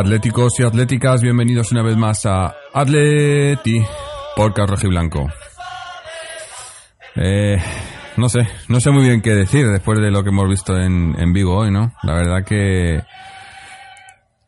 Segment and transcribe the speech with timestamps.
[0.00, 3.82] atléticos y atléticas, bienvenidos una vez más a Atleti
[4.34, 5.28] por Carroji Blanco.
[7.16, 7.58] Eh,
[8.16, 11.14] no sé, no sé muy bien qué decir después de lo que hemos visto en,
[11.18, 11.92] en Vigo hoy, ¿no?
[12.02, 13.02] La verdad que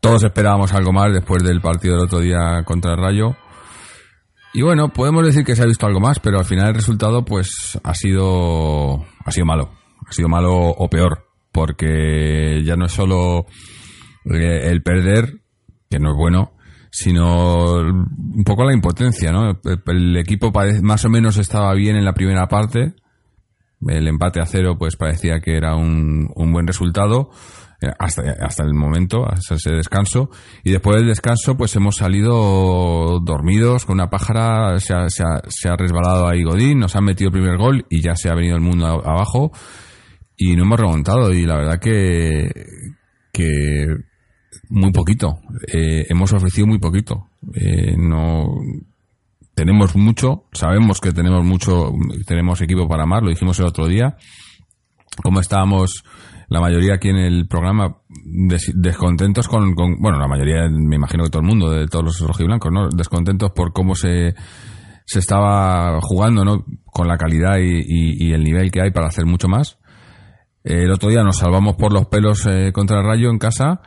[0.01, 3.37] todos esperábamos algo más después del partido del otro día contra el Rayo.
[4.55, 7.27] Y bueno, podemos decir que se ha visto algo más, pero al final el resultado
[7.27, 9.71] pues ha sido ha sido malo,
[10.07, 13.45] ha sido malo o peor, porque ya no es solo
[14.25, 15.42] eh, el perder,
[15.93, 16.53] que no es bueno,
[16.91, 19.61] sino un poco la impotencia, ¿no?
[19.87, 20.51] El, equipo
[20.83, 22.95] más o menos estaba bien en la primera parte,
[23.87, 27.31] el empate a cero pues parecía que era un, un buen resultado
[27.83, 30.31] eh, hasta, hasta el momento, hasta ese descanso,
[30.65, 35.43] y después del descanso pues hemos salido dormidos con una pájara, se ha, se ha,
[35.49, 38.35] se ha resbalado ahí Godín, nos han metido el primer gol y ya se ha
[38.35, 39.53] venido el mundo abajo.
[40.35, 42.51] Y no hemos remontado y la verdad que
[43.33, 43.87] que
[44.73, 45.39] muy poquito.
[45.73, 47.29] Eh, hemos ofrecido muy poquito.
[47.55, 48.57] Eh, no
[49.55, 51.93] tenemos mucho, sabemos que tenemos mucho,
[52.27, 54.17] tenemos equipo para más, lo dijimos el otro día.
[55.23, 56.05] Como estábamos
[56.49, 57.99] la mayoría aquí en el programa
[58.75, 62.73] descontentos con, bueno, la mayoría, me imagino que todo el mundo, de todos los rojiblancos,
[62.73, 62.89] ¿no?
[62.89, 64.35] Descontentos por cómo se,
[65.05, 66.65] se estaba jugando, ¿no?
[66.87, 69.79] Con la calidad y, el nivel que hay para hacer mucho más.
[70.65, 73.83] El otro día nos salvamos por los pelos eh, contra el Rayo en casa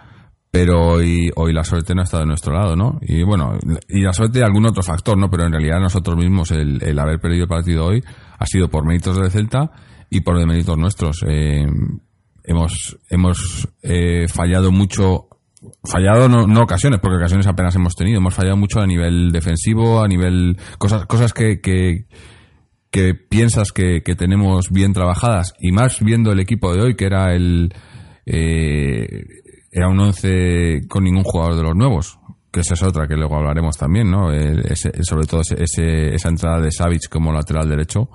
[0.55, 2.97] pero hoy, hoy la suerte no ha estado de nuestro lado, ¿no?
[3.01, 5.29] Y bueno, y la suerte de algún otro factor, ¿no?
[5.29, 8.01] Pero en realidad nosotros mismos el, haber perdido el partido hoy
[8.39, 9.69] ha sido por méritos del Celta
[10.09, 11.25] y por méritos nuestros.
[11.27, 11.67] Eh,
[12.45, 15.27] hemos hemos eh, fallado mucho,
[15.83, 20.07] fallado no, ocasiones, porque ocasiones apenas hemos tenido, hemos fallado mucho a nivel defensivo, a
[20.07, 22.05] nivel cosas cosas que, que
[22.91, 27.07] que piensas que, que tenemos bien trabajadas y más viendo el equipo de hoy que
[27.07, 27.73] era el
[28.25, 29.25] eh,
[29.75, 32.18] era un 11 con ningún jugador de los nuevos,
[32.50, 34.30] que esa es otra que luego hablaremos también, ¿no?
[35.02, 38.08] sobre todo esa entrada de Savic como lateral derecho,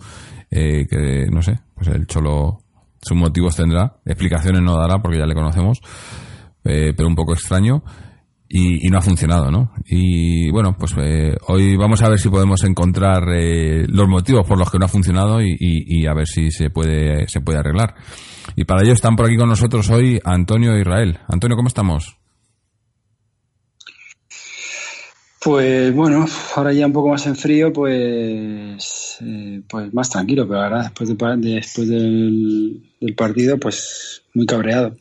[0.50, 2.60] eh, que no sé, pues el Cholo
[3.02, 5.80] sus motivos tendrá, explicaciones no dará porque ya le conocemos,
[6.64, 7.84] eh, pero un poco extraño.
[8.52, 9.70] Y, no ha funcionado, ¿no?
[9.86, 13.22] Y bueno, pues eh, hoy vamos a ver si podemos encontrar
[13.86, 17.28] los motivos por los que no ha funcionado y, y, a ver si se puede,
[17.28, 17.94] se puede arreglar.
[18.56, 21.18] Y para ello están por aquí con nosotros hoy Antonio e Israel.
[21.28, 22.20] Antonio, ¿cómo estamos?
[25.42, 30.60] Pues bueno, ahora ya un poco más en frío, pues, eh, pues más tranquilo, pero
[30.60, 34.96] ahora después, de, después del, partido, pues muy cabreado.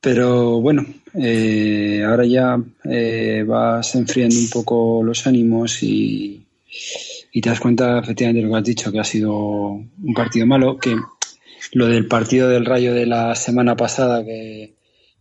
[0.00, 6.46] Pero bueno, eh, ahora ya eh, vas enfriando un poco los ánimos y,
[7.32, 10.46] y te das cuenta efectivamente de lo que has dicho, que ha sido un partido
[10.46, 10.96] malo, que
[11.72, 14.74] lo del partido del Rayo de la semana pasada, que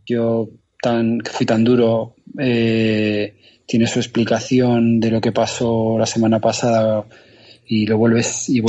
[0.05, 0.49] yo
[0.81, 3.35] tan, que fui tan duro, eh,
[3.65, 7.05] tiene su explicación de lo que pasó la semana pasada
[7.65, 8.61] y lo vuelves y,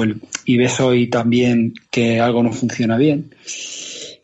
[0.46, 3.34] y ves hoy también que algo no funciona bien.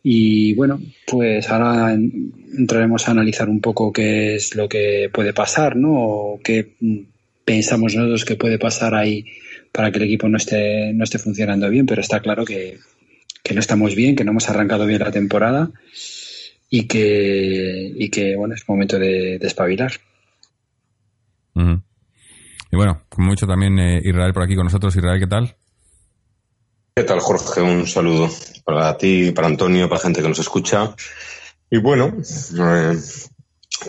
[0.05, 5.75] Y bueno, pues ahora entraremos a analizar un poco qué es lo que puede pasar,
[5.75, 5.95] ¿no?
[5.95, 6.75] O qué
[7.45, 9.25] pensamos nosotros que puede pasar ahí
[9.73, 12.79] para que el equipo no esté, no esté funcionando bien, pero está claro que,
[13.43, 15.71] que no estamos bien, que no hemos arrancado bien la temporada
[16.71, 19.92] y que, y que bueno, es momento de, espabilar.
[22.71, 24.95] Y bueno, como mucho también eh, Israel por aquí con nosotros.
[24.95, 25.57] Israel, ¿qué tal?
[26.95, 27.63] ¿Qué tal, Jorge?
[27.63, 28.28] Un saludo
[28.65, 30.95] para ti, para Antonio, para la gente que nos escucha.
[31.71, 32.13] Y bueno,
[32.59, 32.98] eh,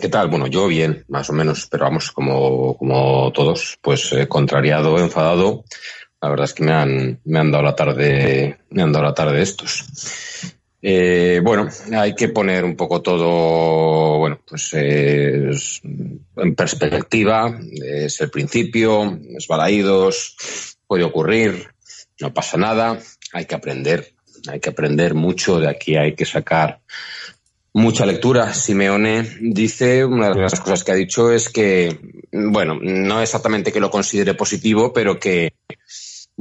[0.00, 0.28] ¿qué tal?
[0.28, 5.64] Bueno, yo bien, más o menos, pero vamos, como, como todos, pues eh, contrariado, enfadado
[6.22, 9.14] la verdad es que me han, me han dado la tarde, me han dado la
[9.14, 9.84] tarde estos.
[10.82, 15.50] Eh, bueno, hay que poner un poco todo, bueno, pues eh,
[16.36, 17.58] en perspectiva.
[17.72, 21.68] Es el principio, es balaídos, puede ocurrir,
[22.20, 22.98] no pasa nada.
[23.32, 24.12] Hay que aprender,
[24.48, 25.58] hay que aprender mucho.
[25.58, 26.80] De aquí hay que sacar
[27.72, 28.52] mucha lectura.
[28.54, 31.98] Simeone dice, una de las cosas que ha dicho es que,
[32.32, 35.54] bueno, no exactamente que lo considere positivo, pero que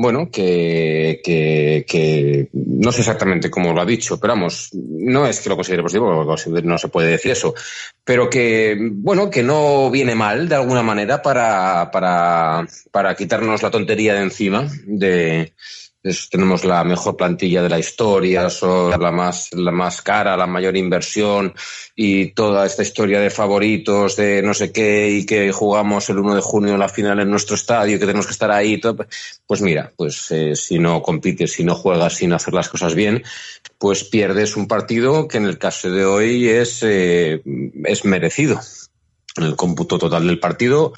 [0.01, 5.49] bueno, que, que, no sé exactamente cómo lo ha dicho, pero vamos, no es que
[5.49, 6.23] lo considere positivo,
[6.63, 7.53] no se puede decir eso,
[8.05, 13.71] pero que, bueno, que no viene mal de alguna manera para, para, para quitarnos la
[13.71, 15.51] tontería de encima de,
[16.29, 20.77] tenemos la mejor plantilla de la historia, son la más, la más cara, la mayor
[20.77, 21.53] inversión
[21.95, 26.35] y toda esta historia de favoritos, de no sé qué, y que jugamos el 1
[26.35, 28.79] de junio la final en nuestro estadio y que tenemos que estar ahí.
[29.45, 33.23] pues mira, pues eh, si no compites, si no juegas sin hacer las cosas bien,
[33.77, 37.41] pues pierdes un partido que en el caso de hoy es, eh,
[37.85, 38.59] es merecido.
[39.35, 40.93] En el cómputo total del partido,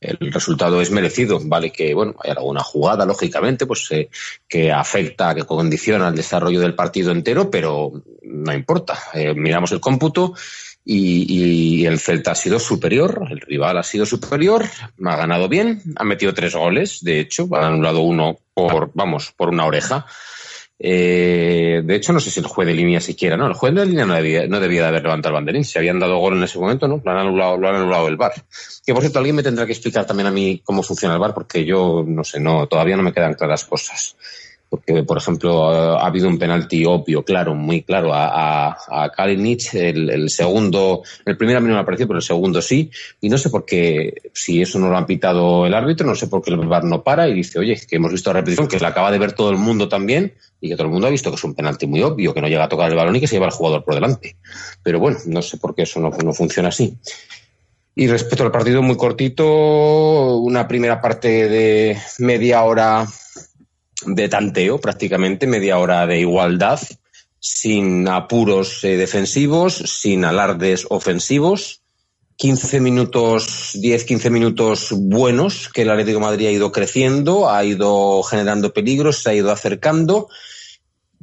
[0.00, 1.40] el resultado es merecido.
[1.42, 4.08] Vale que, bueno, hay alguna jugada, lógicamente, pues eh,
[4.48, 8.98] que afecta, que condiciona el desarrollo del partido entero, pero no importa.
[9.14, 10.34] Eh, miramos el cómputo
[10.84, 14.64] y, el Celta ha sido superior, el rival ha sido superior,
[15.04, 19.48] ha ganado bien, ha metido tres goles, de hecho, ha anulado uno por, vamos, por
[19.48, 20.06] una oreja.
[20.78, 23.46] Eh, de hecho, no sé si el juez de línea siquiera, ¿no?
[23.46, 25.64] El juez de línea no debía, no debía de haber levantado el banderín.
[25.64, 27.00] Si habían dado gol en ese momento, ¿no?
[27.04, 28.32] Lo han anulado, lo han anulado el bar.
[28.84, 31.34] Que por cierto, alguien me tendrá que explicar también a mí cómo funciona el bar,
[31.34, 34.16] porque yo no sé, no, todavía no me quedan claras cosas
[34.68, 35.68] porque por ejemplo
[35.98, 41.56] ha, habido un penalti obvio, claro, muy claro a, a, Kalinic, el, segundo, el primer
[41.56, 42.90] a mí no me ha parecido, pero el segundo sí,
[43.20, 46.26] y no sé por qué, si eso no lo han pitado el árbitro, no sé
[46.26, 48.78] por qué el VAR no para y dice, oye, que hemos visto la repetición, que
[48.80, 51.30] la acaba de ver todo el mundo también, y que todo el mundo ha visto
[51.30, 53.26] que es un penalti muy obvio, que no llega a tocar el balón y que
[53.26, 54.36] se lleva el jugador por delante.
[54.82, 56.96] Pero bueno, no sé por qué eso no, no funciona así.
[57.94, 63.06] Y respecto al partido muy cortito, una primera parte de media hora
[64.04, 66.80] de tanteo, prácticamente media hora de igualdad,
[67.40, 71.82] sin apuros eh, defensivos, sin alardes ofensivos.
[72.36, 78.22] 15 minutos, 10, 15 minutos buenos que el Atlético Madrid ha ido creciendo, ha ido
[78.24, 80.28] generando peligros, se ha ido acercando.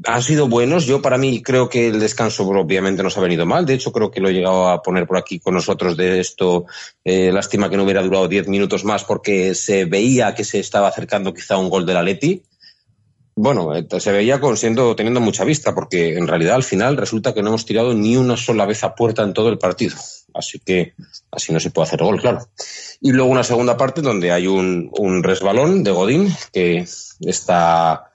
[0.06, 0.88] Han sido buenos.
[0.88, 3.64] Yo, para mí, creo que el descanso obviamente nos ha venido mal.
[3.64, 6.66] De hecho, creo que lo he llegado a poner por aquí con nosotros de esto.
[7.04, 10.88] Eh, lástima que no hubiera durado 10 minutos más porque se veía que se estaba
[10.88, 12.42] acercando quizá un gol del Atleti
[13.36, 17.34] bueno, eh, se veía con siendo, teniendo mucha vista, porque en realidad al final resulta
[17.34, 19.96] que no hemos tirado ni una sola vez a puerta en todo el partido.
[20.34, 20.94] Así que
[21.32, 22.48] así no se puede hacer gol, claro.
[23.02, 26.86] Y luego una segunda parte donde hay un, un resbalón de Godín que
[27.20, 28.13] está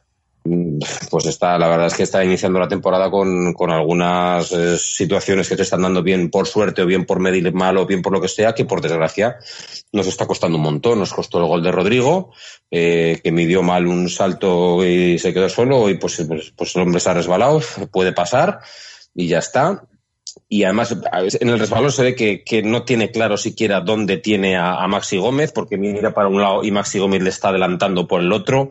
[1.10, 5.48] pues está, la verdad es que está iniciando la temporada con, con algunas eh, situaciones
[5.48, 8.12] que se están dando bien por suerte o bien por medir mal o bien por
[8.12, 9.36] lo que sea, que por desgracia
[9.92, 10.98] nos está costando un montón.
[10.98, 12.32] Nos costó el gol de Rodrigo,
[12.70, 16.82] eh, que midió mal un salto y se quedó solo y pues, pues, pues, el
[16.82, 17.60] hombre se ha resbalado,
[17.90, 18.60] puede pasar
[19.14, 19.84] y ya está.
[20.48, 20.96] Y además,
[21.40, 24.86] en el resbalón se ve que, que no tiene claro siquiera dónde tiene a, a
[24.86, 28.32] Maxi Gómez, porque mira para un lado y Maxi Gómez le está adelantando por el
[28.32, 28.70] otro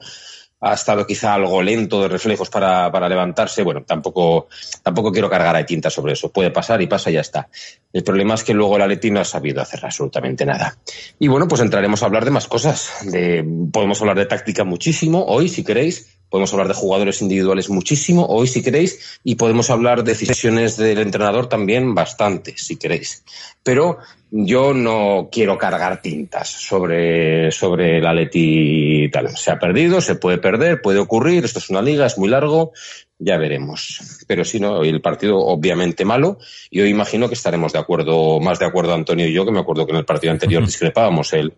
[0.60, 3.64] ha estado quizá algo lento de reflejos para, para, levantarse.
[3.64, 4.48] Bueno, tampoco,
[4.82, 6.32] tampoco quiero cargar a tinta sobre eso.
[6.32, 7.48] Puede pasar y pasa y ya está.
[7.94, 10.78] El problema es que luego el Atleti no ha sabido hacer absolutamente nada.
[11.20, 12.92] Y bueno, pues entraremos a hablar de más cosas.
[13.04, 16.17] De, podemos hablar de táctica muchísimo hoy, si queréis.
[16.30, 19.20] Podemos hablar de jugadores individuales muchísimo hoy, si queréis.
[19.24, 23.24] Y podemos hablar de decisiones del entrenador también bastante, si queréis.
[23.64, 24.00] Pero
[24.30, 29.36] yo no quiero cargar tintas sobre, sobre el Atleti tal.
[29.38, 32.74] Se ha perdido, se puede perder, puede ocurrir, esto es una liga, es muy largo,
[33.20, 34.24] ya veremos.
[34.28, 38.40] Pero si no, hoy el partido obviamente malo y hoy imagino que estaremos de acuerdo,
[38.40, 41.32] más de acuerdo Antonio y yo, que me acuerdo que en el partido anterior discrepábamos.
[41.34, 41.54] Él,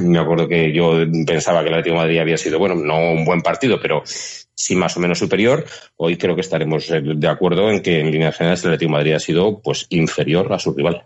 [0.00, 0.92] me acuerdo que yo
[1.26, 4.96] pensaba que el Atlético Madrid había sido, bueno, no un buen partido, pero sí más
[4.96, 5.64] o menos superior.
[5.96, 9.20] Hoy creo que estaremos de acuerdo en que en líneas generales el Atlético Madrid ha
[9.20, 11.04] sido pues inferior a su rival.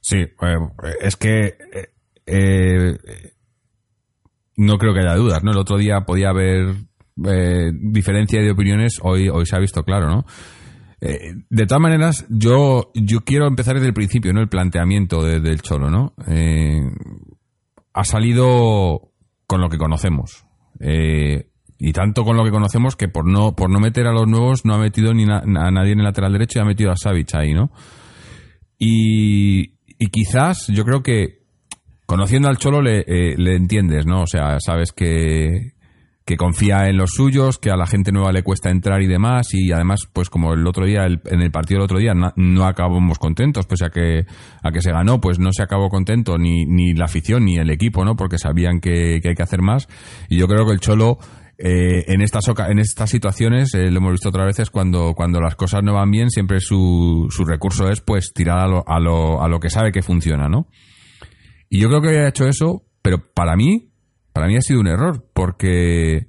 [0.00, 0.26] Sí,
[1.00, 1.88] es que eh,
[2.26, 2.98] eh,
[4.56, 5.52] no creo que haya dudas, ¿no?
[5.52, 6.74] El otro día podía haber
[7.26, 10.24] eh, diferencia de opiniones, hoy, hoy se ha visto claro, ¿no?
[11.00, 14.40] De todas maneras, yo, yo quiero empezar desde el principio, ¿no?
[14.40, 16.14] El planteamiento del Cholo, ¿no?
[17.92, 19.10] ha salido
[19.46, 20.44] con lo que conocemos.
[20.78, 24.66] y tanto con lo que conocemos que por no, por no meter a los nuevos
[24.66, 27.34] no ha metido ni a nadie en el lateral derecho y ha metido a Savic
[27.34, 27.70] ahí, ¿no?
[28.78, 31.40] Y, y quizás yo creo que
[32.10, 34.22] conociendo al Cholo le, eh, le entiendes, ¿no?
[34.22, 35.74] O sea, sabes que,
[36.24, 39.52] que confía en los suyos, que a la gente nueva le cuesta entrar y demás,
[39.52, 43.18] y además, pues como el otro día, en el partido del otro día, no, acabamos
[43.18, 44.26] contentos, pues a que,
[44.62, 47.70] a que se ganó, pues no se acabó contento ni, ni la afición ni el
[47.70, 48.16] equipo, ¿no?
[48.16, 49.88] Porque sabían que, que hay que hacer más,
[50.28, 51.18] y yo creo que el Cholo
[51.62, 55.56] eh, en estas en estas situaciones eh, lo hemos visto otras veces cuando cuando las
[55.56, 59.42] cosas no van bien siempre su, su recurso es pues tirar a lo, a lo,
[59.42, 60.68] a lo que sabe que funciona no
[61.68, 63.89] y yo creo que ha hecho eso pero para mí
[64.32, 66.26] para mí ha sido un error, porque,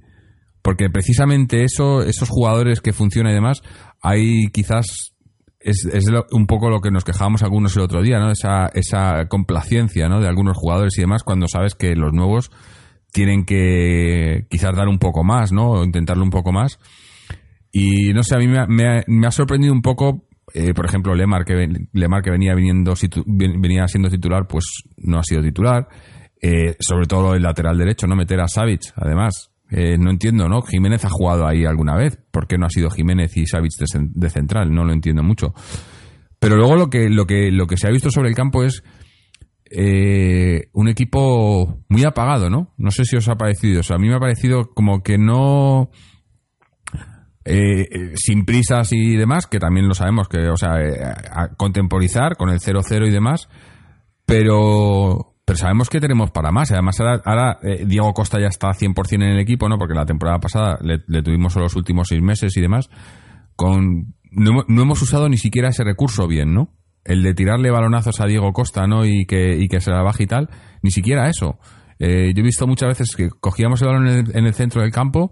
[0.62, 3.62] porque precisamente eso, esos jugadores que funcionan y demás,
[4.02, 5.14] hay quizás
[5.60, 8.32] es, es un poco lo que nos quejábamos algunos el otro día, ¿no?
[8.32, 10.20] Esa, esa complacencia, ¿no?
[10.20, 12.52] De algunos jugadores y demás cuando sabes que los nuevos
[13.12, 15.72] tienen que quizás dar un poco más, ¿no?
[15.72, 16.80] O intentarlo un poco más.
[17.72, 21.46] Y no sé, a mí me, me ha sorprendido un poco eh, por ejemplo, Lemar
[21.46, 22.94] que, Lemar, que venía, viniendo,
[23.26, 24.66] venía siendo titular, pues
[24.98, 25.88] no ha sido titular.
[26.42, 29.52] Eh, sobre todo el lateral derecho, no meter a Savic, además.
[29.70, 30.62] Eh, no entiendo, ¿no?
[30.62, 32.18] Jiménez ha jugado ahí alguna vez.
[32.32, 34.74] ¿Por qué no ha sido Jiménez y Savic de, central?
[34.74, 35.54] No lo entiendo mucho.
[36.40, 38.84] Pero luego lo que, lo que, lo que se ha visto sobre el campo es
[40.74, 42.74] un equipo muy apagado, ¿no?
[42.78, 43.82] No sé si os ha parecido.
[43.90, 45.92] O a mí me ha parecido como que no
[47.44, 51.56] eh, eh, sin prisas y demás, que también lo sabemos, que, o sea, eh, a
[51.56, 53.50] contemporizar con el 0-0 y demás,
[54.28, 56.72] pero, pero sabemos que tenemos para más.
[56.72, 59.78] Además, ahora, Diego Costa ya está 100% en el equipo, ¿no?
[59.78, 62.90] Porque la temporada pasada le, tuvimos solo los últimos seis meses y demás.
[63.56, 66.74] Con, no, hemos usado ni siquiera ese recurso bien, ¿no?
[67.04, 69.06] El de tirarle balonazos a Diego Costa, ¿no?
[69.06, 70.50] Y que, y que se la baje y tal,
[70.84, 71.60] ni siquiera eso.
[72.00, 75.32] yo he visto muchas veces que cogíamos el balón en el centro del campo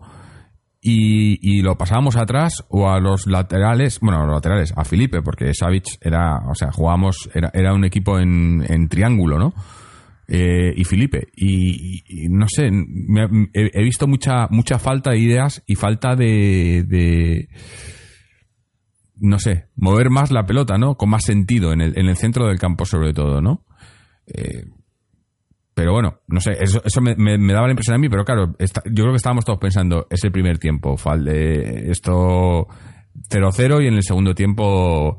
[0.82, 5.54] y, lo pasábamos atrás o a los laterales, bueno, a los laterales, a Felipe, porque
[5.54, 9.54] Savic era, o sea, jugábamos, era, era un equipo en, en triángulo, ¿no?
[10.32, 11.30] Eh, y Felipe.
[11.36, 12.70] Y, no sé,
[13.54, 17.50] he, visto mucha, mucha falta de ideas y falta de,
[19.16, 20.96] no sé, mover más la pelota, ¿no?
[20.96, 23.66] Con más sentido en el, en el centro del campo sobre todo, ¿no?
[24.28, 24.66] Eh,
[25.74, 29.04] pero bueno, no sé, eso, eso me, daba la impresión a mí, pero claro, yo
[29.04, 32.68] creo que estábamos todos pensando, es el primer tiempo, falde esto
[33.30, 35.18] 0-0 y en el segundo tiempo...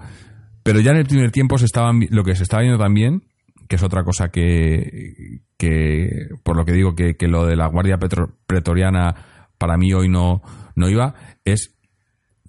[0.63, 3.25] Pero ya en el primer tiempo se estaban, lo que se estaba viendo también,
[3.71, 8.01] que es otra cosa que, que por lo que digo que, lo de la Guardia
[8.49, 9.15] Pretoriana
[9.59, 10.43] para mí hoy no,
[10.75, 11.79] no iba, es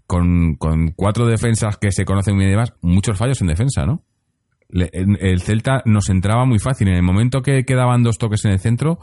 [0.07, 4.03] con, con cuatro defensas que se conocen bien y demás, muchos fallos en defensa, ¿no?
[4.69, 6.87] el Celta nos entraba muy fácil.
[6.87, 8.97] En el momento que quedaban dos toques en el centro,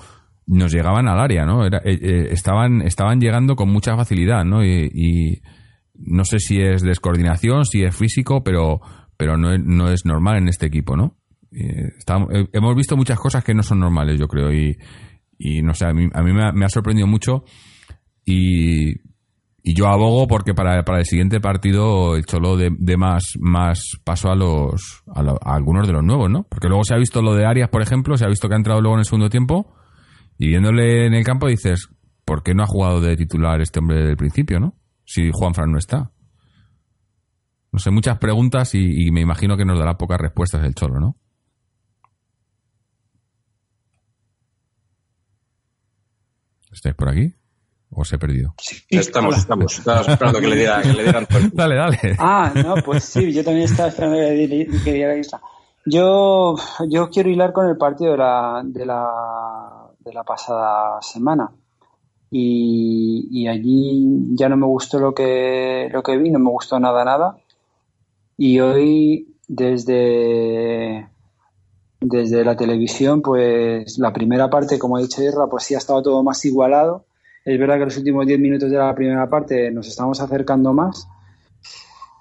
[0.46, 1.66] nos llegaban al área, ¿no?
[1.66, 4.64] Eh, eh, estaban, estaban llegando con mucha facilidad, ¿no?
[4.64, 5.40] Y,
[5.94, 8.80] no sé si es descoordinación, si es físico, pero,
[9.16, 11.18] pero no, no es normal en este equipo, ¿no?
[11.52, 11.92] Eh,
[12.52, 16.08] hemos visto muchas cosas que no son normales, yo creo, y, no sé, a mí,
[16.12, 17.44] a mí me, ha, sorprendido mucho
[18.24, 19.06] y,
[19.64, 25.02] yo abogo porque para, el siguiente partido el Cholo de, más, más paso a los
[25.14, 25.20] a,
[25.54, 26.44] algunos de los nuevos, ¿no?
[26.44, 28.56] Porque luego se ha visto lo de Arias, por ejemplo, se ha visto que ha
[28.56, 29.74] entrado luego en el segundo tiempo
[30.38, 31.88] y viéndole en el campo dices,
[32.24, 34.74] ¿por qué no ha jugado de titular este hombre desde el principio, no?
[35.04, 36.12] Si Juan Fran no está.
[37.72, 41.16] No sé, muchas preguntas y, me imagino que nos dará pocas respuestas el Cholo, ¿no?
[46.72, 47.34] ¿Estáis por aquí?
[47.90, 48.54] ¿O se ha perdido?
[48.58, 49.78] Sí, estamos, estamos.
[49.78, 51.98] Estaba esperando que le, diera, que le dieran Dale, dale.
[52.18, 55.14] Ah, no, pues sí, yo también estaba esperando que, que diera.
[55.86, 56.56] Yo,
[56.88, 61.50] yo quiero hilar con el partido de la, de la, de la pasada semana.
[62.30, 66.78] Y, y, allí ya no me gustó lo que, lo que vi, no me gustó
[66.78, 67.38] nada, nada.
[68.36, 71.08] Y hoy, desde,
[72.00, 76.02] desde la televisión, pues la primera parte, como ha dicho Irra, pues sí ha estado
[76.02, 77.04] todo más igualado
[77.48, 81.08] es verdad que los últimos 10 minutos de la primera parte nos estamos acercando más,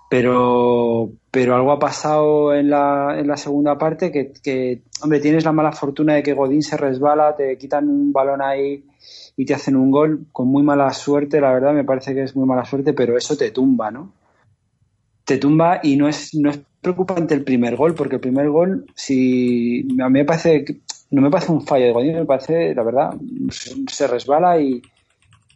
[0.09, 5.51] pero, pero algo ha pasado en la, en la segunda parte que, hombre, tienes la
[5.51, 8.85] mala fortuna de que Godín se resbala, te quitan un balón ahí
[9.35, 12.33] y te hacen un gol con muy mala suerte, la verdad me parece que es
[12.33, 14.13] muy mala suerte, pero eso te tumba, ¿no?
[15.27, 18.85] Te tumba y no es, no es preocupante el primer gol, porque el primer gol,
[18.95, 20.63] si a mí me parece,
[21.11, 23.13] no me parece un fallo de Godín, me parece, la verdad,
[23.49, 24.81] se resbala y,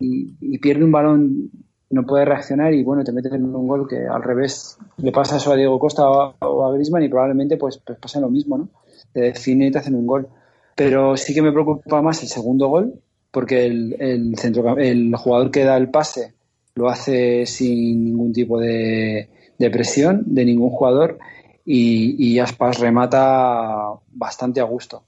[0.01, 1.51] y, pierde un balón,
[1.89, 5.37] no puede reaccionar y bueno, te metes en un gol que al revés le pasa
[5.37, 8.67] eso a Diego Costa o a Griezmann y probablemente pues, pues pasa lo mismo, ¿no?
[9.13, 10.27] Te define y te hacen un gol.
[10.75, 12.95] Pero sí que me preocupa más el segundo gol
[13.31, 16.33] porque el, el, centro, el jugador que da el pase
[16.75, 19.29] lo hace sin ningún tipo de,
[19.69, 21.19] presión de ningún jugador
[21.65, 25.03] y, y Aspas remata bastante a gusto.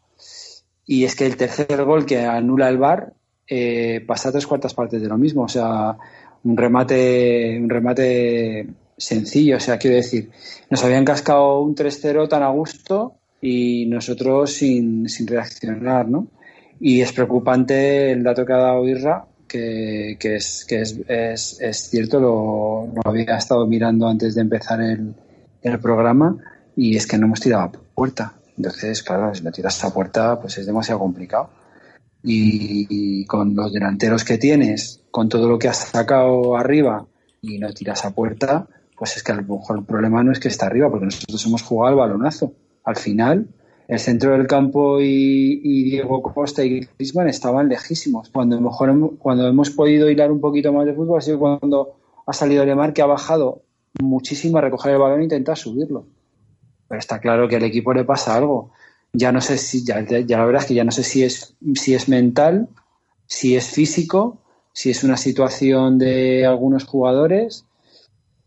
[0.86, 3.13] Y es que el tercer gol que anula el VAR
[3.48, 5.43] eh, pasa tres cuartas partes de lo mismo.
[5.43, 5.98] O sea,
[6.43, 8.67] un remate, un remate
[8.98, 9.57] sencillo.
[9.57, 10.29] O sea, quiero decir,
[10.69, 16.27] nos habían cascado un 3-0 tan a gusto y nosotros sin, sin reaccionar, ¿no?
[16.79, 21.62] Y es preocupante el dato que ha dado Irra, que, que, es, que es, es,
[21.62, 25.13] es cierto, lo, había estado mirando antes de empezar el,
[25.62, 26.38] el programa,
[26.75, 28.33] y es que no hemos tirado a puerta.
[28.57, 31.50] Entonces, claro, si no tiras a puerta, pues es demasiado complicado.
[32.23, 37.05] y, con los delanteros que tienes, con todo lo que has sacado arriba
[37.41, 40.39] y no tiras a puerta, pues es que a lo mejor el problema no es
[40.39, 42.53] que está arriba, porque nosotros hemos jugado el balonazo.
[42.85, 43.47] Al final,
[43.87, 48.29] el centro del campo y, Diego Costa y Griezmann estaban lejísimos.
[48.29, 52.33] Cuando mejor cuando hemos podido hilar un poquito más de fútbol ha sido cuando ha
[52.33, 53.63] salido Lemar que ha bajado
[54.01, 56.05] muchísimo a recoger el balón e intentar subirlo.
[56.87, 58.71] Pero está claro que al equipo le pasa algo
[59.13, 61.55] ya no sé si, ya, ya la verdad es que ya no sé si es,
[61.75, 62.67] si es mental,
[63.27, 64.39] si es físico,
[64.73, 67.65] si es una situación de algunos jugadores,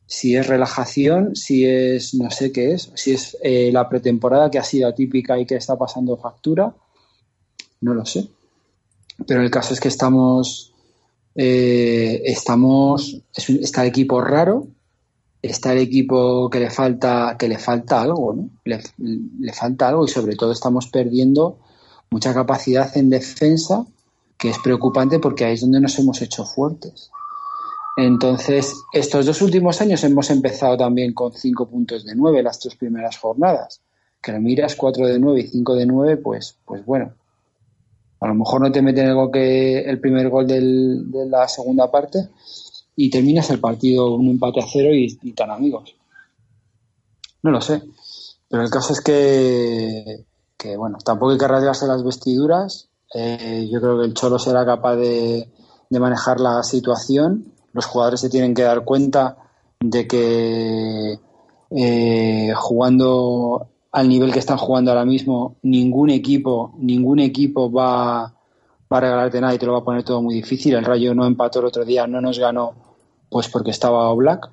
[0.06, 4.58] si es relajación, si es no sé qué es, si es eh, la pretemporada que
[4.58, 6.74] ha sido atípica y que está pasando factura,
[7.80, 8.28] no lo sé.
[9.26, 10.72] Pero el caso es que estamos,
[11.34, 14.68] eh, estamos, está el equipo raro,
[15.42, 18.50] está el equipo que le falta, que le falta algo, ¿no?
[18.64, 21.58] Le, falta algo y sobre todo estamos perdiendo
[22.10, 23.86] mucha capacidad en defensa,
[24.38, 27.10] que es preocupante porque ahí es donde nos hemos hecho fuertes.
[27.96, 32.76] Entonces, estos dos últimos años hemos empezado también con cinco puntos de nueve las tres
[32.76, 33.80] primeras jornadas.
[34.22, 37.14] Que lo miras cuatro de nueve y cinco de nueve, pues, pues bueno.
[38.20, 42.28] A lo mejor no te meten el, que, el primer gol de la segunda parte,
[42.96, 45.94] y terminas el partido un empate a cero y, tan amigos.
[47.42, 47.82] No lo sé.
[48.48, 50.24] Pero el caso es que,
[50.56, 52.88] que bueno, tampoco hay que rasgarse las vestiduras.
[53.14, 55.48] Eh, yo creo que el Cholo será capaz de,
[55.90, 57.52] manejar la situación.
[57.76, 59.36] Los jugadores se tienen que dar cuenta
[59.78, 61.18] de que
[61.70, 68.34] eh, jugando al nivel que están jugando ahora mismo, ningún equipo, ningún equipo va,
[68.92, 70.74] va a regalarte nada y te lo va a poner todo muy difícil.
[70.74, 72.74] El Rayo no empató el otro día, no nos ganó
[73.28, 74.50] pues porque estaba Black,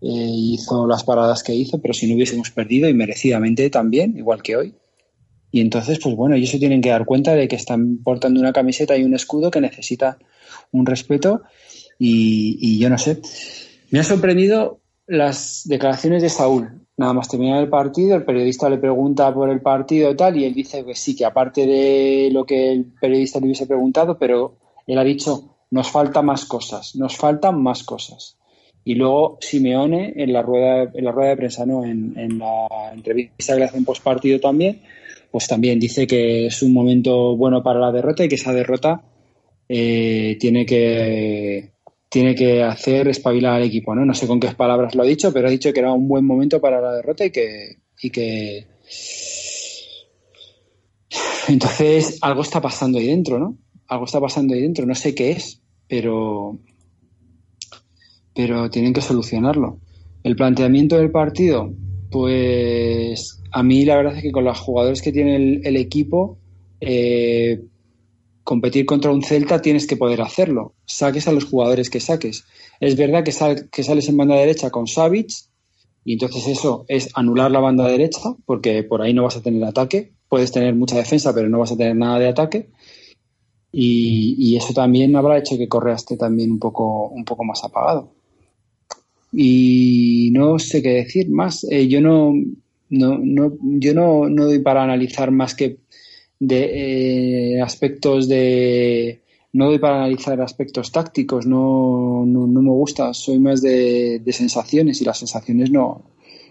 [0.00, 4.42] eh, hizo las paradas que hizo, pero si no hubiésemos perdido y merecidamente también, igual
[4.42, 4.74] que hoy.
[5.52, 8.52] Y entonces, pues bueno, ellos se tienen que dar cuenta de que están portando una
[8.52, 10.18] camiseta y un escudo que necesita
[10.72, 11.42] un respeto
[12.00, 13.20] y, yo no sé.
[13.90, 16.80] Me ha sorprendido las declaraciones de Saúl.
[16.96, 20.44] Nada más terminar el partido, el periodista le pregunta por el partido y tal, y
[20.44, 24.56] él dice que sí, que aparte de lo que el periodista le hubiese preguntado, pero
[24.86, 28.36] él ha dicho nos faltan más cosas, nos faltan más cosas.
[28.84, 31.84] Y luego Simeone en la rueda, en la rueda de prensa, ¿no?
[31.84, 34.80] En, la entrevista que le hacen post partido también,
[35.30, 39.02] pues también dice que es un momento bueno para la derrota y que esa derrota
[39.68, 41.72] eh, tiene que
[42.10, 44.04] tiene que hacer espabilar al equipo, ¿no?
[44.04, 46.26] No sé con qué palabras lo ha dicho, pero ha dicho que era un buen
[46.26, 48.66] momento para la derrota y que, y que
[51.48, 53.56] entonces algo está pasando ahí dentro, ¿no?
[53.86, 56.58] Algo está pasando ahí dentro, no sé qué es, pero,
[58.34, 59.78] pero tienen que solucionarlo.
[60.24, 61.72] El planteamiento del partido,
[62.10, 66.38] pues a mí la verdad es que con los jugadores que tiene el, equipo,
[66.80, 67.62] eh,
[68.50, 70.74] competir contra un Celta tienes que poder hacerlo.
[70.84, 72.42] Saques a los jugadores que saques.
[72.80, 73.32] Es verdad que,
[73.70, 75.30] que sales en banda derecha con Savic
[76.04, 79.62] y entonces eso es anular la banda derecha porque por ahí no vas a tener
[79.62, 80.14] ataque.
[80.28, 82.70] Puedes tener mucha defensa pero no vas a tener nada de ataque.
[83.70, 88.10] Y, eso también habrá hecho que Correa esté también un poco, un poco más apagado.
[89.32, 91.64] Y no sé qué decir más.
[91.70, 92.32] Eh, yo no,
[92.88, 95.78] no, no, yo no, no doy para analizar más que
[96.40, 99.20] de eh, aspectos de
[99.52, 105.04] no doy para analizar aspectos tácticos, no, no, me gusta, soy más de, sensaciones y
[105.04, 106.02] las sensaciones no,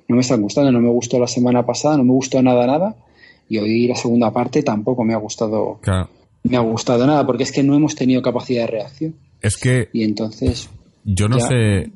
[0.08, 2.96] no me están gustando, no me gustó la semana pasada, no me gustó nada, nada,
[3.50, 5.80] y hoy la segunda parte tampoco me ha gustado
[6.44, 9.16] me ha gustado nada, porque es que no hemos tenido capacidad de reacción.
[9.42, 9.90] Es que.
[9.94, 10.70] Y entonces.
[11.04, 11.80] Yo no sé.
[11.80, 11.92] Eh,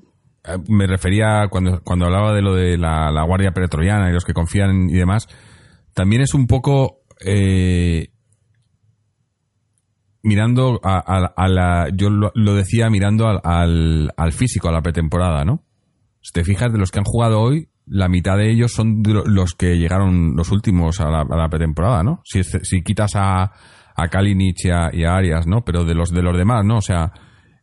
[0.67, 4.89] me refería cuando, cuando hablaba de lo de la, Guardia Pretoriana y los que confían
[4.89, 5.27] y demás.
[5.93, 7.02] También es un poco.
[7.25, 8.09] Eh,
[10.23, 11.89] mirando a, la.
[11.93, 15.63] Yo lo, decía mirando al, al, físico, a la pretemporada, ¿no?
[16.21, 19.53] Si te fijas, de los que han jugado hoy, la mitad de ellos son los
[19.53, 22.21] que llegaron los últimos a la, a la pretemporada, ¿no?
[22.23, 23.51] Si, quitas a
[23.95, 25.63] a y a, Arias, ¿no?
[25.63, 26.77] Pero de los de los demás, ¿no?
[26.77, 27.11] O sea,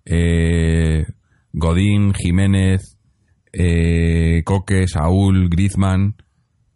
[0.04, 1.06] eh,
[1.52, 2.98] Godín, Jiménez,
[3.52, 6.16] eh, Coque, Saúl, Griezmann,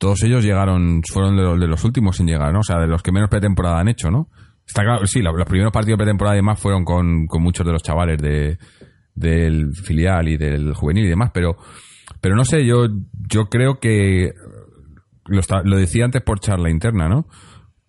[0.05, 2.61] todos ellos llegaron, fueron de los, de los, últimos en llegar, ¿no?
[2.61, 4.29] O sea, de los que menos pretemporada han hecho, ¿no?
[4.67, 7.73] Está claro, sí, los, primeros partidos de pretemporada y demás fueron con, con muchos de
[7.73, 8.59] los chavales de,
[9.15, 11.57] del filial y del juvenil y demás, pero,
[12.21, 12.87] pero no sé, yo,
[13.31, 14.35] yo creo que
[15.25, 17.27] lo, lo decía antes por charla interna, ¿no?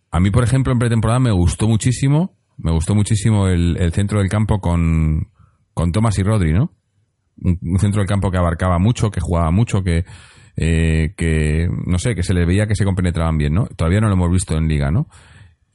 [0.09, 4.29] A mí, por ejemplo, en pretemporada me gustó muchísimo, me gustó muchísimo el, centro del
[4.29, 5.33] campo con,
[5.73, 6.71] con Tomás y Rodri, ¿no?
[7.41, 10.05] Un, centro del campo que abarcaba mucho, que jugaba mucho, que,
[10.57, 13.65] eh, que, no sé, que se le veía que se compenetraban bien, ¿no?
[13.67, 15.07] Todavía no lo hemos visto en liga, ¿no?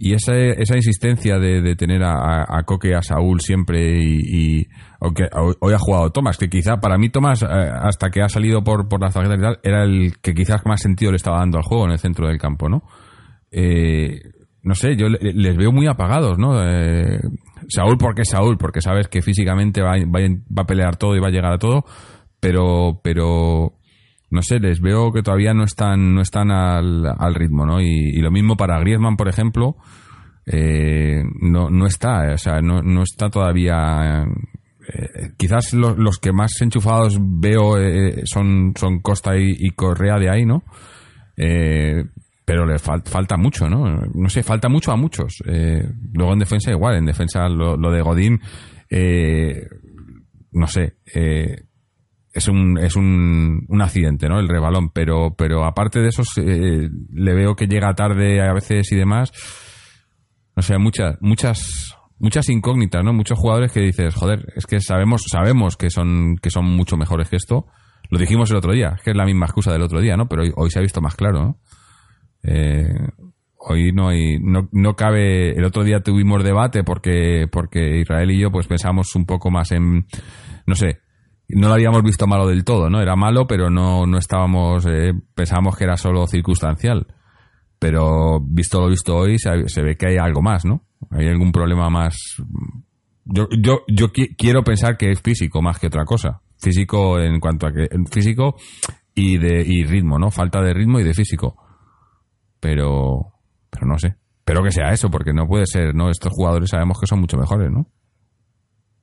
[0.03, 4.67] y esa, esa insistencia de, tener a, a, Coque a Saúl siempre y,
[4.99, 5.25] aunque
[5.61, 8.89] hoy ha jugado Tomás, que quizá para mí Tomás, eh, hasta que ha salido por,
[8.89, 11.65] por la tarjeta y tal, era el que quizás más sentido le estaba dando al
[11.65, 12.83] juego en el centro del campo, ¿no?
[13.51, 14.23] Eh,
[14.63, 16.55] no sé, yo les veo muy apagados, ¿no?
[17.69, 18.57] Saúl, porque Saúl?
[18.57, 21.59] Porque sabes que físicamente va, va, va, a pelear todo y va a llegar a
[21.59, 21.85] todo,
[22.41, 23.75] pero, pero
[24.31, 27.81] no sé, les veo que todavía no están, no están al, al ritmo, ¿no?
[27.81, 29.77] Y, lo mismo para Griezmann, por ejemplo,
[30.47, 34.25] eh, no, no está, o sea, no, no está todavía.
[34.93, 40.47] Eh, quizás los que más enchufados veo eh, son, son Costa y, Correa de ahí,
[40.47, 40.63] ¿no?
[42.45, 43.97] pero le falta mucho, ¿no?
[44.13, 45.37] No sé, falta mucho a muchos.
[46.13, 48.41] luego en defensa igual, en defensa lo, lo de Godín,
[50.53, 50.97] no sé,
[52.33, 54.39] es un, es un, un accidente, ¿no?
[54.39, 58.91] El rebalón, pero, pero aparte de eso, eh, le veo que llega tarde a veces
[58.93, 59.33] y demás.
[60.55, 63.13] No sé, muchas, muchas, muchas incógnitas, ¿no?
[63.13, 67.29] Muchos jugadores que dices, joder, es que sabemos, sabemos que son, que son mucho mejores
[67.29, 67.67] que esto.
[68.11, 70.29] Lo dijimos el otro día, que es la misma excusa del otro día, ¿no?
[70.29, 71.59] Pero hoy, se ha visto más claro, ¿no?
[72.43, 72.93] Eh,
[73.59, 78.41] hoy no hay, no, no cabe, el otro día tuvimos debate porque, porque Israel y
[78.41, 80.07] yo pues pensamos un poco más en,
[80.67, 81.01] no sé,
[81.55, 83.01] no lo habíamos visto malo del todo, ¿no?
[83.01, 87.07] Era malo, pero no, no estábamos, eh, pensábamos que era solo circunstancial.
[87.79, 90.85] Pero visto lo visto hoy, se, ve que hay algo más, ¿no?
[91.11, 92.15] Hay algún problema más.
[93.25, 96.43] Yo, yo, yo quiero pensar que es físico más que otra cosa.
[96.59, 97.89] Físico en cuanto a que.
[98.11, 98.57] Físico
[99.15, 100.31] y de y ritmo, ¿no?
[100.31, 101.57] Falta de ritmo y de físico.
[102.61, 103.33] Pero.
[103.71, 104.17] Pero no sé.
[104.45, 106.11] Pero que sea eso, porque no puede ser, ¿no?
[106.11, 107.87] Estos jugadores sabemos que son mucho mejores, ¿no?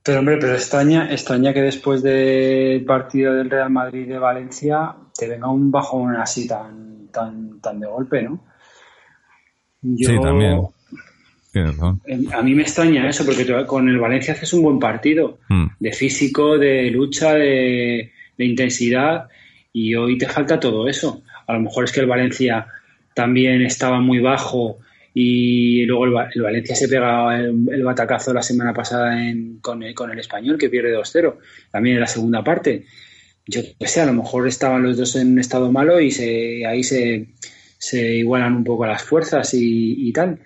[0.08, 5.28] Pero hombre, pero extraña, extraña que después del partido del Real Madrid de Valencia te
[5.28, 8.42] venga un bajón así tan, tan, tan de golpe, ¿no?
[9.82, 10.62] sí, también.
[12.32, 15.66] A mí me extraña eso, porque con el Valencia haces un buen partido, hmm.
[15.78, 19.28] de físico, de lucha, de, de intensidad,
[19.74, 21.20] y hoy te falta todo eso.
[21.46, 22.66] A lo mejor es que el Valencia
[23.12, 24.78] también estaba muy bajo
[25.14, 29.16] y luego el, Valencia se pega el, batacazo la semana pasada
[29.60, 31.36] con, el, con el español, que pierde 2-0,
[31.70, 32.84] también en la segunda parte.
[33.46, 36.66] Yo qué sé, a lo mejor estaban los dos en un estado malo y se,
[36.66, 37.28] ahí se,
[37.78, 40.38] se igualan un poco las fuerzas y, tal.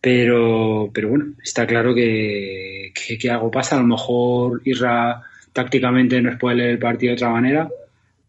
[0.00, 3.76] Pero, pero bueno, está claro que, que, algo pasa.
[3.76, 7.70] A lo mejor Isra tácticamente nos puede leer el partido de otra manera,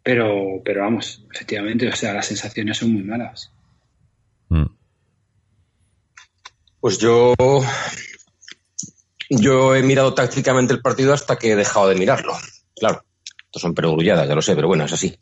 [0.03, 3.51] pero, pero vamos, efectivamente, o sea, las sensaciones son muy malas.
[4.49, 4.65] Mm.
[6.85, 7.33] Pues yo,
[9.27, 12.37] yo he mirado tácticamente el partido hasta que he dejado de mirarlo.
[12.75, 13.03] Claro,
[13.43, 15.17] esto son perogrulladas, ya lo sé, pero bueno, es así.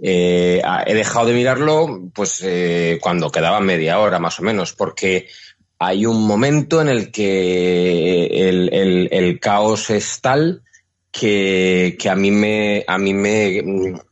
[0.00, 5.26] Eh, he dejado de mirarlo, pues eh, cuando quedaba media hora más o menos, porque
[5.80, 8.48] hay un momento en el que
[9.10, 10.62] el, caos es tal
[11.10, 14.04] que, a mí me, a mí me,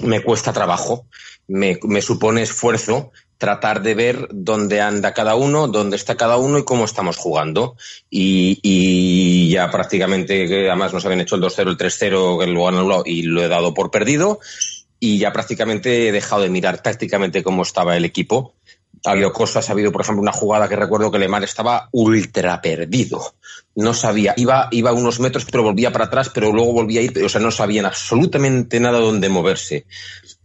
[0.00, 1.06] me cuesta trabajo,
[1.48, 3.10] me supone esfuerzo
[3.42, 7.76] tratar de ver dónde anda cada uno, dónde está cada uno y cómo estamos jugando.
[8.08, 13.02] Y, ya prácticamente, además nos habían hecho el 2-0, el 3-0, que lo han anulado
[13.04, 14.38] y lo he dado por perdido.
[15.00, 18.54] Y ya prácticamente he dejado de mirar tácticamente cómo estaba el equipo.
[19.04, 22.62] Ha habido cosas, ha habido, por ejemplo, una jugada que recuerdo que Lemar estaba ultra
[22.62, 23.34] perdido.
[23.74, 27.24] No sabía, iba, iba unos metros, pero volvía para atrás, pero luego volvía a ir,
[27.24, 29.84] o sea, no sabían absolutamente nada dónde moverse.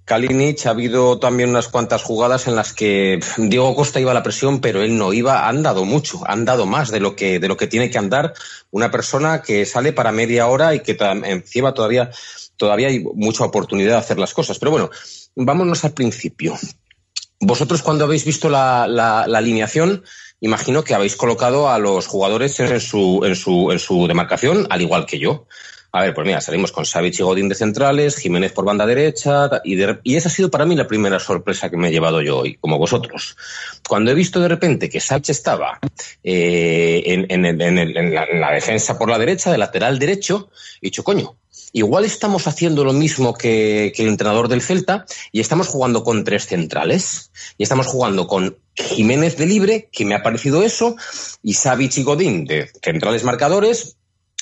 [0.08, 4.24] Kalinic ha habido también unas cuantas jugadas en las que Diego Costa iba a la
[4.24, 7.48] presión, pero él no iba, han dado mucho, han dado más de lo que, de
[7.50, 8.34] lo que tiene que andar
[8.72, 12.10] una persona que sale para media hora y que encima todavía,
[12.56, 14.60] todavía hay mucha oportunidad de hacer las cosas.
[14.60, 14.90] Pero bueno,
[15.36, 16.58] vámonos al principio.
[17.42, 20.06] Vosotros cuando habéis visto la, la, alineación,
[20.40, 24.82] imagino que habéis colocado a los jugadores en su, en su, en su demarcación, al
[24.82, 25.48] igual que yo.
[25.92, 29.50] A ver, pues mira, salimos con Savic y Godín de centrales, Jiménez por banda derecha,
[29.64, 32.40] y, y, esa ha sido para mí la primera sorpresa que me he llevado yo
[32.40, 33.38] hoy, como vosotros.
[33.88, 35.80] Cuando he visto de repente que Savic estaba
[36.24, 40.50] eh, en, la, defensa por la derecha, de lateral derecho,
[40.82, 41.38] he dicho, coño,
[41.72, 46.24] igual estamos haciendo lo mismo que, que, el entrenador del Celta y estamos jugando con
[46.24, 47.32] tres centrales.
[47.58, 50.96] Y estamos jugando con Jiménez de libre, que me ha parecido eso,
[51.42, 53.97] y Savic y Godín de centrales marcadores,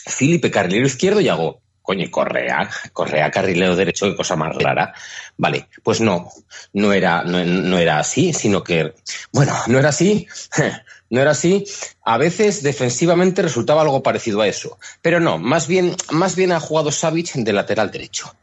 [0.06, 4.94] Felipe carrilero izquierdo y hago, coño, Correa, Correa carrilero derecho, qué cosa más rara.
[5.38, 6.30] Vale, pues no,
[6.74, 8.94] no era, no, era así, sino que,
[9.32, 10.28] bueno, no era así,
[11.10, 11.66] no era así.
[12.04, 16.60] A veces defensivamente resultaba algo parecido a eso, pero no, más bien, más bien ha
[16.60, 18.36] jugado Savic de lateral derecho.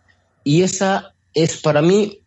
[0.44, 2.21] Y esa es para mí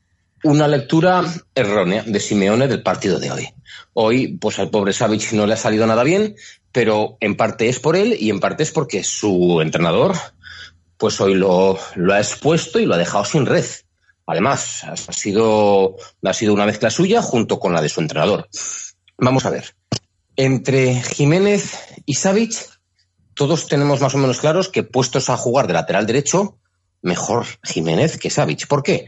[0.46, 1.24] una lectura
[1.56, 3.50] errónea de Simeone del partido de hoy.
[3.94, 6.36] Hoy, pues al pobre Savic no le ha salido nada bien,
[6.72, 10.16] pero en parte es por él y en parte es porque su entrenador,
[10.98, 13.66] pues hoy lo, lo ha expuesto y lo ha dejado sin red.
[14.28, 18.48] Además, ha sido, ha sido una mezcla suya junto con la de su entrenador.
[19.18, 19.76] Vamos a ver.
[20.36, 22.54] Entre Jiménez y Savic,
[23.34, 26.60] todos tenemos más o menos claros que puestos a jugar de lateral derecho,
[27.02, 28.68] mejor Jiménez que Savic.
[28.68, 29.08] ¿Por qué?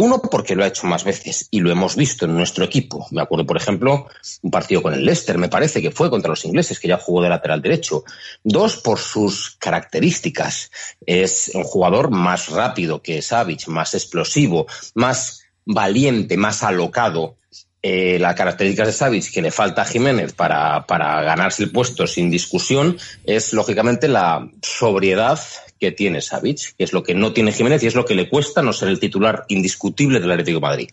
[0.00, 3.08] Uno, porque lo ha hecho más veces y lo hemos visto en nuestro equipo.
[3.10, 4.06] Me acuerdo, por ejemplo,
[4.42, 7.20] un partido con el Leicester, me parece que fue contra los ingleses, que ya jugó
[7.20, 8.04] de lateral derecho.
[8.44, 10.70] Dos, por sus características.
[11.04, 17.36] Es un jugador más rápido que Savic, más explosivo, más valiente, más alocado.
[17.80, 22.08] Eh, las características de Savic que le falta a Jiménez para, para ganarse el puesto
[22.08, 25.38] sin discusión es, lógicamente, la sobriedad
[25.78, 28.28] que tiene Savic, que es lo que no tiene Jiménez y es lo que le
[28.28, 30.90] cuesta no ser el titular indiscutible del Atlético de Madrid.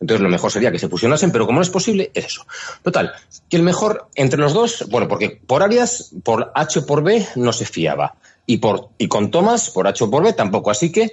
[0.00, 2.46] Entonces lo mejor sería que se fusionasen, pero como no es posible, es eso.
[2.82, 3.12] Total,
[3.48, 7.26] que el mejor entre los dos, bueno, porque por Arias, por H o por B,
[7.36, 8.14] no se fiaba.
[8.46, 10.70] Y, por, y con Tomás, por H o por B, tampoco.
[10.70, 11.10] Así que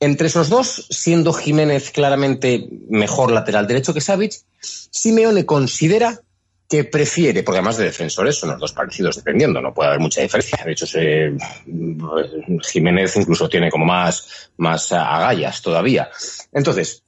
[0.00, 6.20] entre esos dos, siendo Jiménez claramente mejor lateral derecho que Savic, Simeone considera
[6.70, 10.22] que prefiere, porque además de defensores son los dos parecidos dependiendo, no puede haber mucha
[10.22, 10.62] diferencia.
[10.64, 10.86] De hecho,
[12.62, 16.08] Jiménez incluso tiene como más, más agallas todavía.
[16.52, 17.02] Entonces,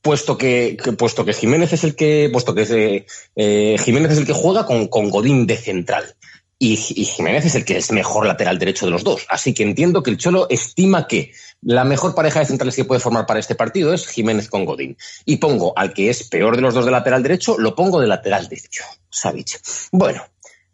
[0.00, 4.32] puesto que, puesto que Jiménez es el que, puesto que eh, Jiménez es el que
[4.32, 6.14] juega con, con Godín de central.
[6.62, 9.24] Y, Jiménez es el que es mejor lateral derecho de los dos.
[9.30, 13.00] Así que entiendo que el Cholo estima que la mejor pareja de centrales que puede
[13.00, 14.98] formar para este partido es Jiménez con Godín.
[15.24, 18.08] Y pongo al que es peor de los dos de lateral derecho, lo pongo de
[18.08, 19.58] lateral derecho, Savic.
[19.90, 20.22] Bueno,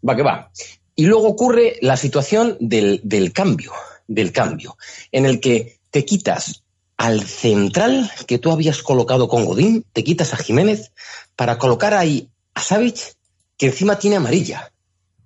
[0.07, 0.51] va que va.
[0.97, 3.73] Y luego ocurre la situación del, del cambio,
[4.09, 4.77] del cambio,
[5.13, 6.65] en el que te quitas
[6.97, 10.91] al central que tú habías colocado con Godín, te quitas a Jiménez
[11.37, 13.15] para colocar ahí a Savic,
[13.57, 14.73] que encima tiene amarilla.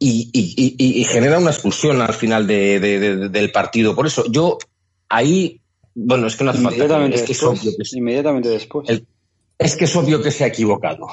[0.03, 3.95] Y, y, y, y genera una expulsión al final de, de, de, del partido.
[3.95, 4.57] Por eso yo
[5.11, 5.61] ahí,
[5.95, 7.07] bueno, es que no hace falta.
[7.09, 8.89] Es que es obvio que, inmediatamente después.
[8.89, 9.07] El,
[9.59, 11.07] es que es obvio que se ha equivocado.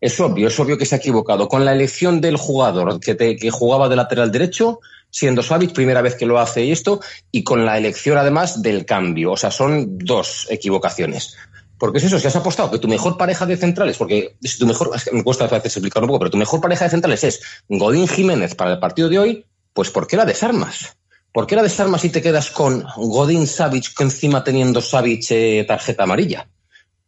[0.00, 1.48] Es obvio, es obvio que se ha equivocado.
[1.48, 4.78] Con la elección del jugador que, te, que jugaba de lateral derecho,
[5.10, 7.00] siendo Savic, primera vez que lo hace y esto,
[7.32, 9.32] y con la elección además del cambio.
[9.32, 11.34] O sea, son dos equivocaciones.
[11.78, 14.66] Porque es eso, si has apostado que tu mejor pareja de centrales, porque si tu
[14.66, 17.40] mejor, me cuesta a veces explicar un poco, pero tu mejor pareja de centrales es
[17.68, 20.96] Godín Jiménez para el partido de hoy, pues ¿por qué la desarmas?
[21.32, 25.64] ¿Por qué la desarmas y te quedas con Godín Savic, que encima teniendo Savic eh,
[25.68, 26.48] tarjeta amarilla?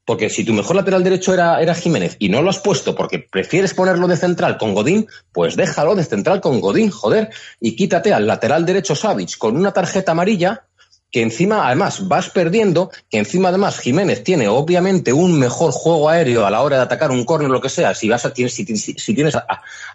[0.05, 3.19] Porque si tu mejor lateral derecho era, era Jiménez y no lo has puesto porque
[3.19, 7.31] prefieres ponerlo de central con Godín, pues déjalo de central con Godín, joder,
[7.61, 10.65] y quítate al lateral derecho Savic con una tarjeta amarilla
[11.11, 16.47] que encima además vas perdiendo, que encima además Jiménez tiene obviamente un mejor juego aéreo
[16.47, 18.77] a la hora de atacar un córner lo que sea, si vas a si, si,
[18.77, 19.45] si tienes a,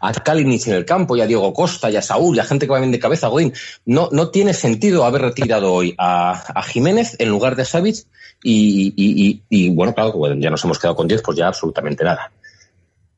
[0.01, 2.73] a en el campo y a Diego Costa y a Saúl y a gente que
[2.73, 3.53] va bien de cabeza, Godín,
[3.85, 8.05] no, no tiene sentido haber retirado hoy a, a Jiménez en lugar de Savic
[8.43, 12.31] y, bueno, claro, ya nos hemos quedado con 10, pues ya absolutamente nada.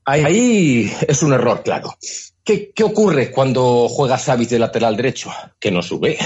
[0.06, 1.96] Ahí, ahí es un error, claro.
[2.44, 5.30] ¿Qué, ¿Qué ocurre cuando juega Savic de lateral derecho?
[5.60, 6.18] Que no sube,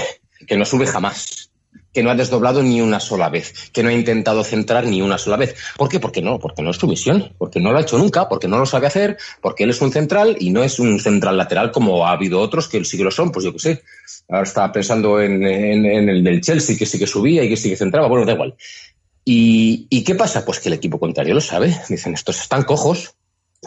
[0.46, 1.41] que no sube jamás
[1.92, 5.18] que no ha desdoblado ni una sola vez, que no ha intentado centrar ni una
[5.18, 5.54] sola vez.
[5.76, 6.00] ¿Por qué?
[6.00, 8.58] Porque no, porque no es su misión, porque no lo ha hecho nunca, porque no
[8.58, 12.06] lo sabe hacer, porque él es un central y no es un central lateral como
[12.06, 13.82] ha habido otros que sí que lo son, pues yo qué sé.
[14.28, 17.76] Ahora estaba pensando en, el del Chelsea, que sí que subía y que sí que
[17.76, 18.54] centraba, bueno, da igual.
[19.24, 20.44] ¿Y, ¿Y qué pasa?
[20.44, 21.76] Pues que el equipo contrario lo sabe.
[21.88, 23.14] Dicen, estos están cojos,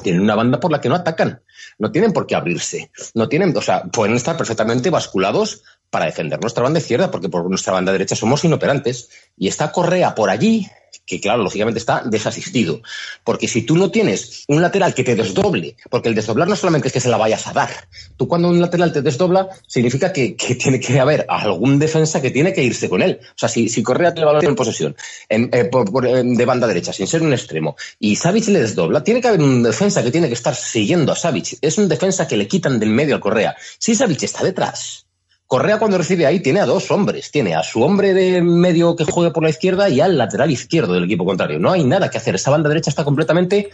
[0.04, 1.42] tienen una banda por la que no atacan.
[1.78, 2.92] No tienen por qué abrirse.
[3.14, 5.64] No tienen, o sea, pueden estar perfectamente basculados
[5.96, 9.08] para defender nuestra banda izquierda, porque por nuestra banda derecha somos inoperantes.
[9.38, 10.68] Y está Correa por allí,
[11.06, 12.82] que claro, lógicamente está desasistido.
[13.24, 16.90] Porque si tú no tienes un lateral que te desdoble, porque el desdoblar no solamente
[16.90, 17.70] es que se la vayas a dar,
[18.18, 22.52] tú cuando un lateral te desdobla, significa que, tiene que haber algún defensa que tiene
[22.52, 23.22] que irse con él.
[23.22, 24.98] O sea, si, si Correa tiene balón en posesión
[25.30, 29.02] en, eh, por, por, de banda derecha, sin ser un extremo, y Savic le desdobla,
[29.02, 31.58] tiene que haber un defensa que tiene que estar siguiendo a Savic.
[31.62, 33.56] Es un defensa que le quitan del medio al Correa.
[33.80, 35.05] Si Savic está detrás,
[35.48, 39.06] Correa cuando recibe ahí tiene a dos hombres, tiene a su hombre de medio que
[39.06, 41.60] juegue por la izquierda y al lateral izquierdo del equipo contrario.
[41.60, 43.70] No hay nada que hacer, esa banda derecha está completamente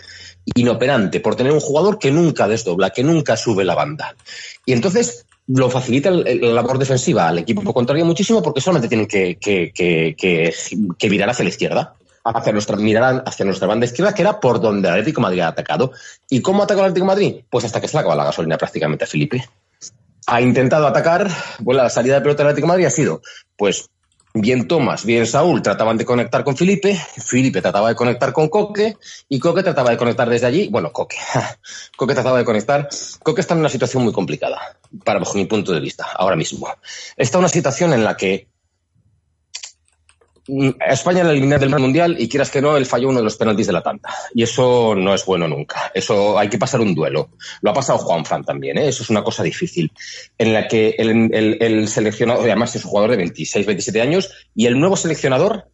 [0.54, 4.16] inoperante por tener un jugador que nunca desdobla, que nunca sube la banda.
[4.66, 9.38] Y entonces lo facilita la labor defensiva al equipo contrario muchísimo porque solamente tienen que,
[9.40, 10.54] que, que,
[10.98, 14.62] que virar hacia la izquierda hacia nuestra, mirar hacia nuestra banda izquierda, que era por
[14.62, 15.92] donde el Atlético Madrid ha atacado.
[16.30, 17.36] ¿Y cómo atacó el Atlético Madrid?
[17.50, 19.44] Pues hasta que se le acaba la gasolina prácticamente a Felipe
[20.28, 21.30] ha intentado atacar,
[21.60, 23.22] bueno, la salida de pelota del Atlético de Madrid ha sido,
[23.58, 23.90] pues,
[24.34, 28.98] bien Tomás, bien Saúl trataban de conectar con Felipe, Felipe trataba de conectar con Coque
[29.28, 30.68] y Coque trataba de conectar desde allí.
[30.70, 31.18] Bueno, Coque,
[31.98, 32.88] Coque trataba de conectar.
[33.24, 36.68] Coque está en una situación muy complicada, para bajo mi punto de vista, ahora mismo.
[37.18, 38.48] Está en una situación en la que
[40.80, 43.68] España la eliminar del Mundial y quieras que no, él falló uno de los penaltis
[43.68, 44.10] de la tanda.
[44.34, 45.92] Y eso no es bueno nunca.
[45.94, 47.30] Eso hay que pasar un duelo.
[47.62, 48.88] Lo ha pasado Juan Fran también, ¿eh?
[48.88, 49.92] Eso es una cosa difícil.
[50.38, 51.30] En la que el,
[51.62, 55.68] el, seleccionador, además es un jugador de 26, 27 años, y el nuevo seleccionador,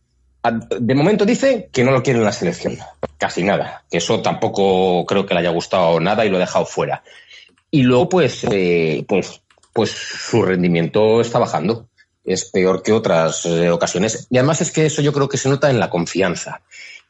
[0.79, 2.77] de momento dice que no lo quiere en la selección.
[3.17, 3.83] Casi nada.
[3.89, 7.03] Que eso tampoco creo que le haya gustado nada y lo ha dejado fuera.
[7.71, 9.41] Y luego, pues, eh, pues,
[9.73, 11.89] pues su rendimiento está bajando
[12.27, 14.27] es peor que otras eh, ocasiones.
[14.29, 16.61] Y además es que eso yo creo que se nota en la confianza.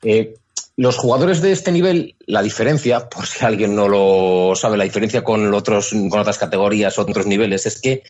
[0.03, 0.35] Eh,
[0.77, 5.23] los jugadores de este nivel, la diferencia, por si alguien no lo sabe, la diferencia
[5.23, 8.03] con, otros, con otras categorías, otros niveles, es que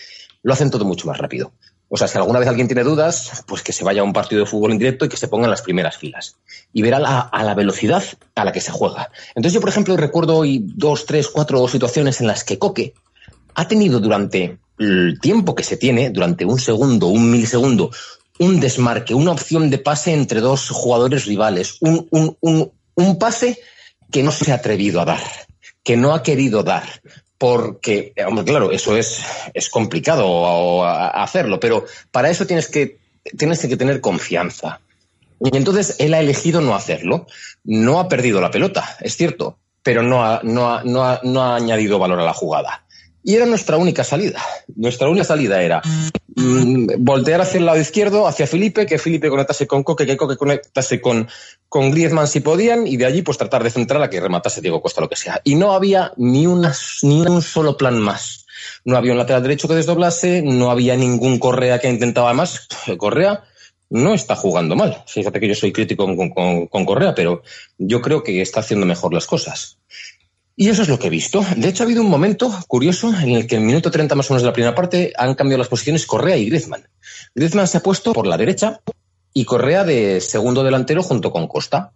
[0.44, 1.54] lo hacen todo mucho más rápido.
[1.90, 4.42] O sea, si alguna vez alguien tiene dudas, pues que se vaya a un partido
[4.42, 6.36] de fútbol en directo y que se ponga en las primeras filas.
[6.74, 8.04] Y verá la, a la velocidad
[8.36, 9.10] a la que se juega.
[9.30, 12.94] Entonces yo, por ejemplo, recuerdo hoy dos, tres, cuatro situaciones en las que Coque
[13.56, 17.92] ha tenido durante el tiempo que se tiene, durante un segundo, un milisegundo,
[18.40, 23.60] un desmarque, una opción de pase entre dos jugadores rivales, un, un, un, un pase
[24.12, 25.24] que no se ha atrevido a dar,
[25.84, 26.84] que no ha querido dar,
[27.38, 28.14] porque,
[28.46, 29.22] claro, eso es,
[29.54, 33.00] es complicado hacerlo, pero para eso tienes que,
[33.38, 34.80] tienes que tener confianza.
[35.40, 37.28] Y entonces él ha elegido no hacerlo.
[37.64, 41.44] No ha perdido la pelota, es cierto, pero no ha, no ha, no ha, no
[41.44, 42.86] ha añadido valor a la jugada.
[43.28, 44.42] Y era nuestra única salida.
[44.74, 45.82] Nuestra única salida era
[46.38, 50.38] mm, voltear hacia el lado izquierdo, hacia Felipe, que Felipe conectase con Coque, que Coque
[50.38, 51.28] conectase con,
[51.68, 54.82] con Griezmann si podían, y de allí pues tratar de centrar a que rematase Diego
[54.82, 55.42] Costa, lo que sea.
[55.44, 58.46] Y no había ni, una, ni un solo plan más.
[58.86, 62.70] No había un lateral derecho que desdoblase, no había ningún Correa que intentaba más.
[62.98, 63.44] Correa
[63.90, 65.04] no está jugando mal.
[65.06, 67.44] Fíjate que yo soy crítico con, con Correa, pero
[67.78, 69.80] yo creo que está haciendo mejor las cosas.
[70.60, 71.46] Y eso es lo que he visto.
[71.56, 74.30] De hecho, ha habido un momento curioso en el que en el minuto 30 más
[74.30, 76.88] o menos de la primera parte han cambiado las posiciones Correa y Griezmann.
[77.36, 78.82] Griezmann se ha puesto por la derecha
[79.34, 81.92] y Correa de segundo delantero junto con Costa.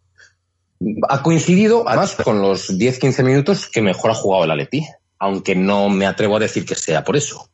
[1.09, 4.85] Ha coincidido, además, con los 10-15 minutos que mejor ha jugado el Atleti,
[5.17, 7.49] aunque no me atrevo a decir que sea por eso.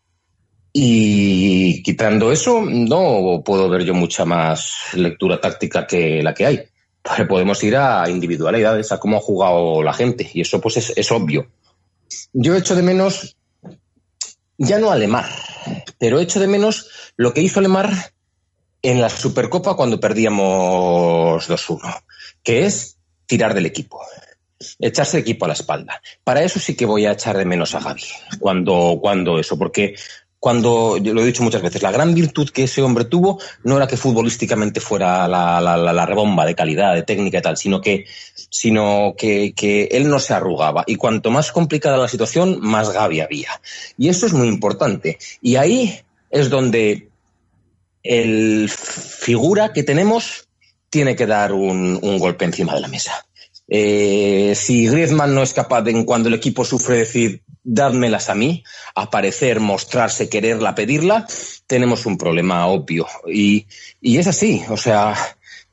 [0.74, 6.70] Y quitando eso, no puedo ver yo mucha más lectura táctica que la que hay
[7.28, 11.48] podemos ir a individualidades, a cómo ha jugado la gente, y eso pues es, obvio.
[12.34, 13.36] Yo echo de menos,
[14.58, 15.26] ya no a Lemar,
[15.98, 17.92] pero echo de menos lo que hizo Lemar
[18.82, 22.04] en la Supercopa cuando perdíamos 2-1,
[22.44, 24.02] que es tirar del equipo,
[24.80, 26.02] echarse el equipo a la espalda.
[26.24, 28.04] Para eso sí que voy a echar de menos a Gaby,
[28.40, 29.96] cuando, cuando eso, porque
[30.40, 33.88] cuando, lo he dicho muchas veces, la gran virtud que ese hombre tuvo no era
[33.88, 38.06] que futbolísticamente fuera la, la, rebomba de calidad, de técnica y tal, sino que,
[38.50, 40.84] sino que, él no se arrugaba.
[40.86, 43.50] Y cuanto más complicada la situación, más Gaby había.
[43.98, 45.18] Y eso es muy importante.
[45.42, 47.10] Y ahí es donde
[48.04, 50.48] el figura que tenemos
[50.90, 53.26] tiene que dar un, golpe encima de la mesa.
[53.68, 58.64] Eh, si Griezmann no es capaz en cuando el equipo sufre, decir, dádmelas a mí,
[58.96, 61.28] aparecer, mostrarse, quererla, pedirla,
[61.68, 63.06] tenemos un problema obvio.
[63.28, 63.68] Y,
[64.02, 65.16] y es así, o sea,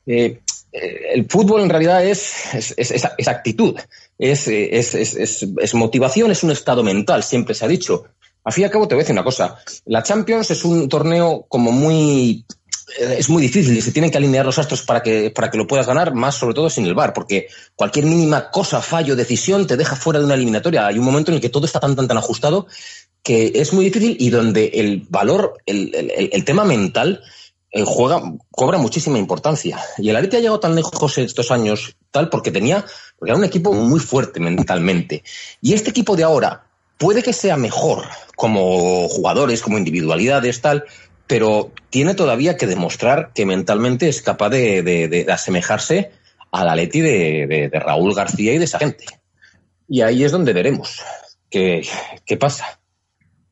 [0.05, 3.79] eh, el fútbol en realidad es, es, es, actitud,
[4.19, 8.05] es, es, motivación, es un estado mental, siempre se ha dicho.
[8.43, 10.89] Al fin y al cabo te voy a decir una cosa, la Champions es un
[10.89, 12.64] torneo como muy eh,
[12.97, 15.67] es muy difícil y se tienen que alinear los astros para que, para que lo
[15.67, 19.77] puedas ganar, más sobre todo sin el VAR, porque cualquier mínima cosa, fallo, decisión te
[19.77, 20.85] deja fuera de una eliminatoria.
[20.87, 22.67] Hay un momento en el que todo está tan, tan, tan ajustado
[23.23, 27.23] que es muy difícil y donde el valor, el, el, tema mental
[27.71, 28.21] eh, juega,
[28.51, 29.79] cobra muchísima importancia.
[29.97, 32.85] Y el Atleti ha llegado tan lejos estos años tal porque tenía,
[33.17, 35.23] porque era un equipo muy fuerte mentalmente.
[35.59, 36.67] Y este equipo de ahora
[36.97, 40.85] puede que sea mejor como jugadores, como individualidades, tal,
[41.27, 46.11] pero tiene todavía que demostrar que mentalmente es capaz de, asemejarse
[46.51, 49.05] al Atleti de, de, Raúl García y de esa gente.
[49.87, 51.01] Y ahí es donde veremos
[51.49, 51.87] qué,
[52.25, 52.79] qué pasa.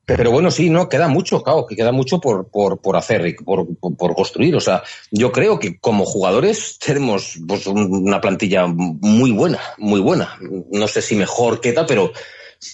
[0.06, 3.34] Pero bueno, sí, no, queda mucho, claro, que queda mucho por, por, por hacer y
[3.36, 4.54] por, por, construir.
[4.56, 10.38] O sea, yo creo que como jugadores tenemos pues, una plantilla muy buena, muy buena.
[10.72, 12.12] No sé si mejor que tal, pero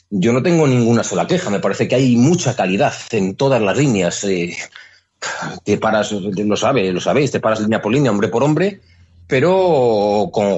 [0.09, 1.51] yo no tengo ninguna sola queja.
[1.51, 4.23] Me parece que hay mucha calidad en todas las líneas.
[4.23, 4.57] Eh,
[5.63, 8.79] te paras, lo sabe, lo sabéis, te paras línea por línea, hombre por hombre,
[9.27, 10.57] pero con,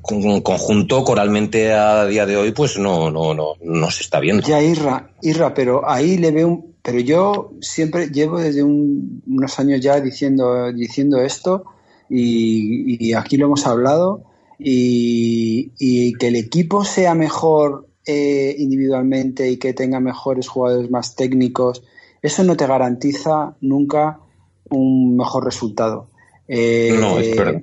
[0.00, 4.46] con, conjunto coralmente a día de hoy, pues no, no, no, no se está viendo.
[4.46, 9.78] Ya, Irra, Irra, pero ahí le veo un pero yo siempre llevo desde unos años
[9.78, 11.64] ya diciendo, diciendo esto
[12.08, 14.22] y, aquí lo hemos hablado
[14.58, 21.82] y, que el equipo sea mejor eh, individualmente y que tenga mejores jugadores más técnicos,
[22.22, 24.20] eso no te garantiza nunca
[24.70, 26.08] un mejor resultado.
[26.46, 27.62] Eh, no, es verdad.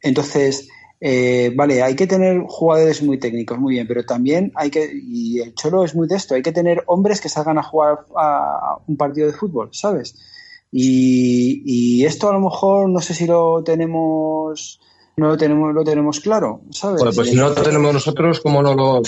[0.00, 0.68] Entonces,
[1.00, 5.40] eh, vale, hay que tener jugadores muy técnicos, muy bien, pero también hay que, y
[5.40, 8.78] el Cholo es muy de esto, hay que tener hombres que salgan a jugar a
[8.86, 10.16] un partido de fútbol, ¿sabes?
[10.70, 14.80] Y, y esto a lo mejor no sé si lo tenemos
[15.18, 17.00] no lo tenemos, lo tenemos claro, ¿sabes?
[17.00, 19.02] Bueno, pues si no lo tenemos nosotros, ¿cómo no lo...?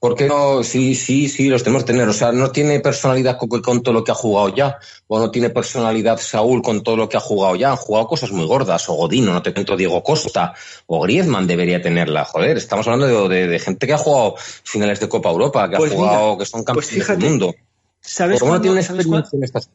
[0.00, 0.62] ¿Por qué no?
[0.62, 2.08] Sí, sí, sí, los tenemos que tener.
[2.08, 4.78] O sea, no tiene personalidad Coco con todo lo que ha jugado ya.
[5.08, 7.72] O no tiene personalidad Saúl con todo lo que ha jugado ya.
[7.72, 8.88] Han jugado cosas muy gordas.
[8.88, 10.54] O Godino, no te cuento Diego Costa.
[10.86, 12.24] O Griezmann debería tenerla.
[12.24, 15.92] Joder, estamos hablando de, gente que ha jugado finales de Copa Europa, que ha pues
[15.92, 17.54] jugado, que son pues campeones del mundo.
[18.00, 19.68] ¿Sabes ¿Cómo no tiene experiencia en estas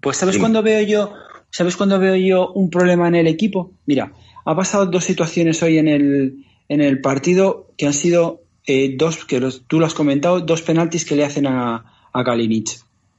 [0.00, 1.14] Pues ¿sabes cuándo veo yo,
[1.50, 3.72] sabes cuándo veo yo un problema en el equipo?
[3.86, 4.12] Mira,
[4.44, 9.24] ha pasado dos situaciones hoy en el, en el partido que han sido eh, dos,
[9.24, 12.68] que tú lo has comentado, dos penaltis que le hacen a, a Kalinic.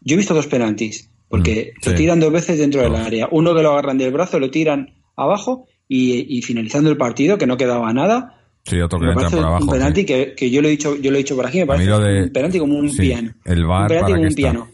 [0.01, 3.27] Yo he visto dos penaltis, porque mm, lo tiran dos veces dentro del área.
[3.31, 7.57] Uno que lo agarran del brazo, lo tiran abajo y, finalizando el partido, que no
[7.57, 8.35] quedaba nada.
[8.63, 9.63] Sí, otro que me por abajo.
[9.63, 11.65] Un penalti que, que, yo lo he dicho, yo lo he dicho por aquí, me
[11.65, 13.33] parece un penalti como un piano.
[13.43, 14.67] El bar un penalti como un piano.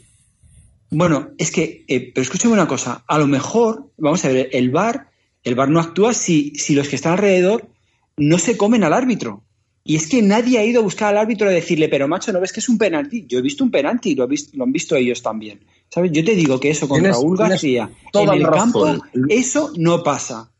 [0.92, 4.70] Bueno, es que, eh, pero escúchame una cosa, a lo mejor, vamos a ver, el
[4.70, 5.08] bar
[5.46, 7.70] el VAR no actúa si, si los que están alrededor
[8.18, 9.44] no se comen al árbitro.
[9.84, 12.42] Y es que nadie ha ido a buscar al árbitro a decirle, pero macho, ¿no
[12.42, 13.26] ves que es un penalti?
[13.28, 15.64] Yo he visto un penalti, lo, he visto, lo han visto ellos también.
[15.90, 16.12] ¿Sabes?
[16.12, 18.88] Yo te digo que eso con Raúl García en el campo,
[19.30, 20.52] eso no pasa.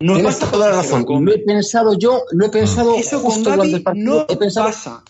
[0.00, 1.06] No tienes pasa toda la razón.
[1.24, 5.02] Lo he pensado yo, lo he pensado eso con Gaby no pasa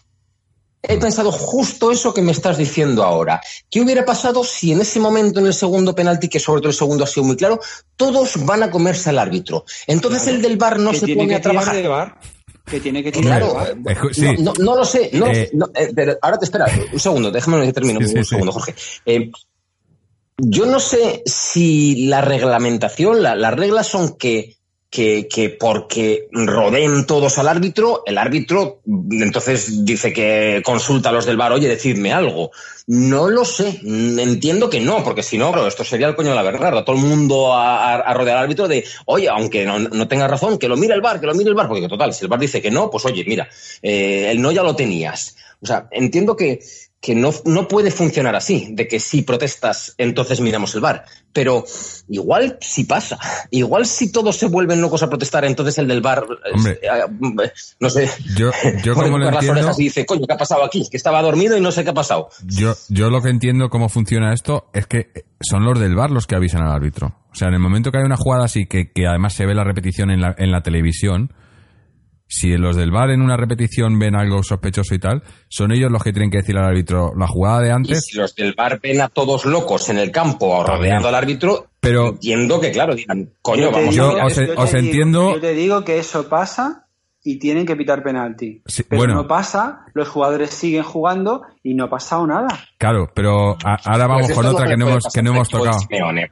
[0.83, 3.41] he pensado justo eso que me estás diciendo ahora.
[3.71, 6.77] ¿Qué hubiera pasado si en ese momento, en el segundo penalti, que sobre todo el
[6.77, 7.61] segundo ha sido muy claro,
[7.97, 9.65] todos van a comerse al árbitro?
[9.87, 11.89] Entonces el del bar no se pone a trabajar.
[11.89, 12.21] bar?
[12.65, 15.11] Que tiene que tirar claro, eh, no, no, lo sé.
[15.13, 18.75] No, eh, eh, pero ahora te espera, un segundo, déjame que termine un segundo, Jorge.
[20.39, 24.60] yo no sé si la reglamentación, las reglas son que
[24.91, 28.81] que, que, porque rodeen todos al árbitro, el árbitro
[29.13, 32.51] entonces dice que consulta a los del bar, oye, decidme algo.
[32.89, 36.43] No lo sé, entiendo que no, porque si no, esto sería el coño de la
[36.43, 40.59] verdad, todo el mundo a, rodear al árbitro de, oye, aunque no, no, tenga razón,
[40.59, 42.41] que lo mire el bar, que lo mire el bar, porque total, si el bar
[42.41, 43.49] dice que no, pues oye, mira,
[43.83, 45.37] eh, el no ya lo tenías.
[45.63, 46.61] O sea, entiendo que,
[47.01, 51.07] que no, no, puede funcionar así, de que si protestas, entonces miramos el bar.
[51.33, 51.65] Pero
[52.09, 53.19] igual si pasa,
[53.51, 56.25] igual si todos se vuelven locos a protestar, entonces el del bar,
[56.67, 58.51] eh, eh, no sé, yo,
[58.85, 60.87] yo como lo las orejas y dice, coño, ¿qué ha pasado aquí?
[60.91, 62.29] Que estaba dormido y no sé qué ha pasado.
[62.45, 66.27] Yo, yo lo que entiendo cómo funciona esto es que son los del bar los
[66.27, 67.17] que avisan al árbitro.
[67.33, 69.55] O sea, en el momento que hay una jugada así, que, que además se ve
[69.55, 71.33] la repetición en la, en la televisión,
[72.31, 76.03] si los del bar en una repetición ven algo sospechoso y tal, son ellos los
[76.05, 77.99] que tienen que decir al árbitro la jugada de antes.
[77.99, 81.67] Y si los del bar ven a todos locos en el campo rodeando al árbitro,
[81.81, 85.35] pero entiendo que, claro, digan, coño, vamos yo a os, os entiendo.
[85.35, 86.87] Yo te digo que eso pasa
[87.23, 88.63] y tienen que pitar penalti.
[88.89, 92.49] pero no pasa, los jugadores siguen jugando y no ha pasado nada.
[92.79, 95.79] Claro, pero ahora vamos pues con otra que no hemos, que no hemos tocado.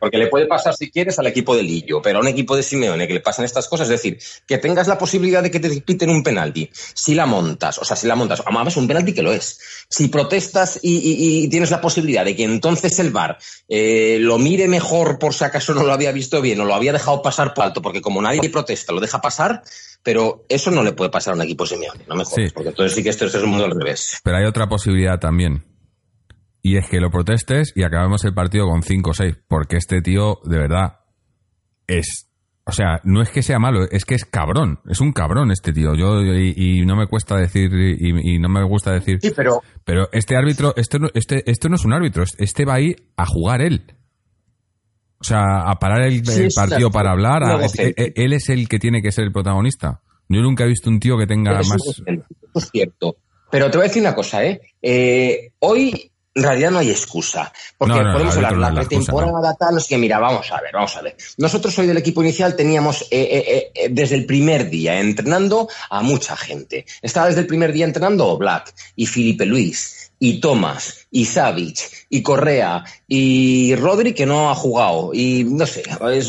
[0.01, 2.63] porque le puede pasar si quieres al equipo de Lillo, pero a un equipo de
[2.63, 5.69] Simeone que le pasan estas cosas, es decir, que tengas la posibilidad de que te
[5.83, 9.23] piten un penalti, si la montas, o sea, si la montas, además un penalti que
[9.23, 9.61] lo es,
[9.91, 15.19] si protestas y, tienes la posibilidad de que entonces el VAR eh, lo mire mejor
[15.19, 17.83] por si acaso no lo había visto bien o lo había dejado pasar por alto,
[17.83, 19.63] porque como nadie protesta, lo deja pasar,
[20.09, 22.97] pero eso no le puede pasar a un equipo Simeone, no me jodas, porque entonces
[22.97, 24.19] sí que esto, es un mundo al revés.
[24.25, 25.67] Pero hay otra posibilidad también.
[26.63, 30.01] Y es que lo protestes y acabemos el partido con 5 o 6, porque este
[30.01, 31.01] tío, de verdad,
[31.87, 32.31] es...
[32.65, 35.75] O sea, no es que sea malo, es que es cabrón, es un cabrón este
[35.75, 35.95] tío.
[35.95, 39.19] Yo y, no me cuesta decir y, no me gusta decir.
[39.21, 42.97] Sí, pero pero este árbitro, este, este, esto no es un árbitro, este va ahí
[43.15, 43.98] a jugar él.
[45.21, 46.23] O sea, a parar el,
[46.55, 47.43] partido para hablar.
[47.77, 50.01] E, e, él es el que tiene que ser el protagonista.
[50.29, 51.67] Yo nunca he visto un tío que tenga más.
[51.67, 52.03] Eso
[52.55, 53.17] es cierto.
[53.51, 54.61] Pero te voy a decir una cosa, ¿eh?
[54.83, 57.53] eh hoy en realidad no hay excusa.
[57.77, 59.99] Porque podemos hablar de la pretemporada, tal, no sé qué.
[59.99, 61.17] Mira, vamos a ver, vamos a ver.
[61.37, 66.03] Nosotros hoy del equipo inicial teníamos eh, eh, eh, desde el primer día entrenando a
[66.03, 66.87] mucha gente.
[67.03, 72.23] Estaba desde el primer día entrenando Black y Felipe Luis y Tomás, y Savic, y
[72.23, 75.83] Correa, y Rodri que no ha jugado, y no sé,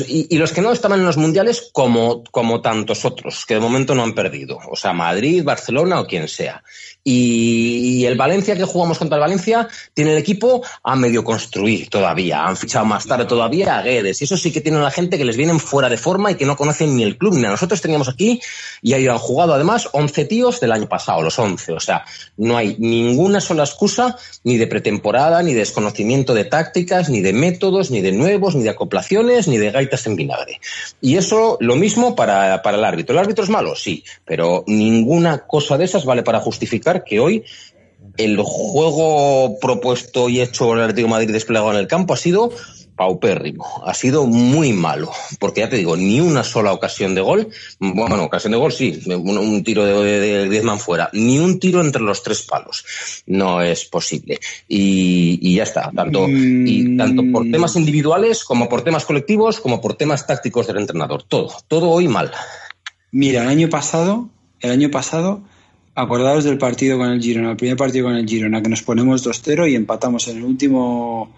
[0.08, 3.94] y, los que no estaban en los mundiales como, como tantos otros, que de momento
[3.94, 6.64] no han perdido, o sea, Madrid, Barcelona o quien sea.
[7.04, 12.46] Y, el Valencia que jugamos contra el Valencia tiene el equipo a medio construir todavía.
[12.46, 14.22] Han fichado más tarde todavía a Guedes.
[14.22, 16.46] Y eso sí que tienen la gente que les vienen fuera de forma y que
[16.46, 18.40] no conocen ni el club ni a nosotros teníamos aquí.
[18.82, 21.74] Y ahí han jugado además 11 tíos del año pasado, los 11.
[21.74, 22.06] O sea,
[22.38, 26.46] no hay ninguna sola excusa ni de pretemporada, ni de desconocimiento de
[27.10, 30.60] ni de métodos, ni de nuevos, ni de acoplaciones, ni de gaitas en vinagre.
[31.02, 33.14] Y eso lo mismo para, para el árbitro.
[33.14, 33.76] ¿El árbitro es malo?
[33.76, 37.44] Sí, pero ninguna cosa de esas vale para justificar que hoy
[38.18, 42.18] el juego propuesto y hecho por el Atlético de Madrid desplegado en el campo ha
[42.18, 42.52] sido
[43.00, 47.48] paupérrimo, ha sido muy malo, porque ya te digo, ni una sola ocasión de gol,
[47.80, 52.22] bueno, ocasión de gol sí, un, tiro de, Griezmann fuera, ni un tiro entre los
[52.24, 52.84] tres palos,
[53.26, 54.38] no es posible.
[54.68, 57.52] Y, ya está, tanto, y tanto por mm.
[57.52, 62.10] temas individuales como por temas colectivos, como por temas tácticos del entrenador, todo, todo hoy
[62.10, 62.34] mal.
[63.14, 64.28] Mira, el año pasado,
[64.60, 65.42] el año pasado
[65.96, 69.26] acordados del partido con el Girona, el primer partido con el Girona, que nos ponemos
[69.26, 71.34] 2-0 y empatamos en el último,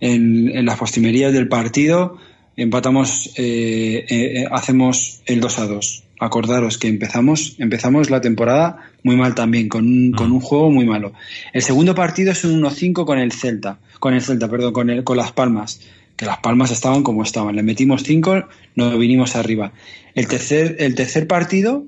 [0.00, 2.18] en, las postrimerías del partido,
[2.56, 6.02] empatamos, eh, eh, hacemos el 2-2.
[6.20, 10.86] Acordaros que empezamos, empezamos la temporada muy mal también, con un, con un juego muy
[10.86, 11.12] malo.
[11.52, 15.04] El segundo partido es un 1-5 con el Celta, con el Celta, perdón, con, el,
[15.04, 15.80] con las Palmas
[16.16, 17.56] que las palmas estaban como estaban.
[17.56, 18.44] Le metimos 5,
[18.76, 19.72] nos vinimos arriba.
[20.14, 21.84] El tercer, el tercer partido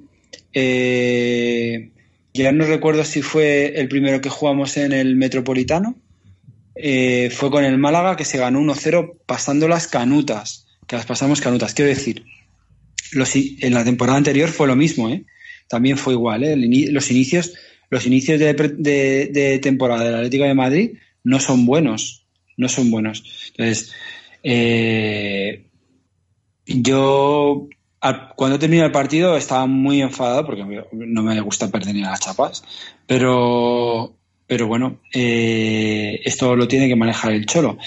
[0.52, 1.90] eh,
[2.34, 5.96] ya no recuerdo si fue el primero que jugamos en el Metropolitano.
[6.76, 11.40] Eh, fue con el Málaga que se ganó 1-0 pasando las canutas, que las pasamos
[11.40, 11.74] canutas.
[11.74, 12.24] Quiero decir,
[13.12, 15.24] en la temporada anterior fue lo mismo, ¿eh?
[15.68, 16.56] También fue igual, ¿eh?
[16.56, 17.54] los inicios,
[17.90, 20.90] los inicios de, temporada del Atlético de Madrid
[21.24, 22.24] no son buenos,
[22.56, 23.24] no son buenos.
[23.48, 23.92] Entonces,
[26.66, 27.68] yo
[28.36, 32.62] cuando terminó el partido estaba muy enfadado porque no me gusta perder ni las chapas,
[33.06, 34.15] pero,
[34.46, 37.78] pero bueno, eh, esto lo tiene que manejar el Cholo.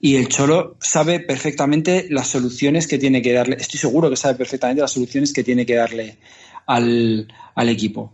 [0.00, 4.34] Y el Cholo sabe perfectamente las soluciones que tiene que darle, estoy seguro que sabe
[4.34, 6.16] perfectamente las soluciones que tiene que darle
[6.66, 8.12] al, equipo.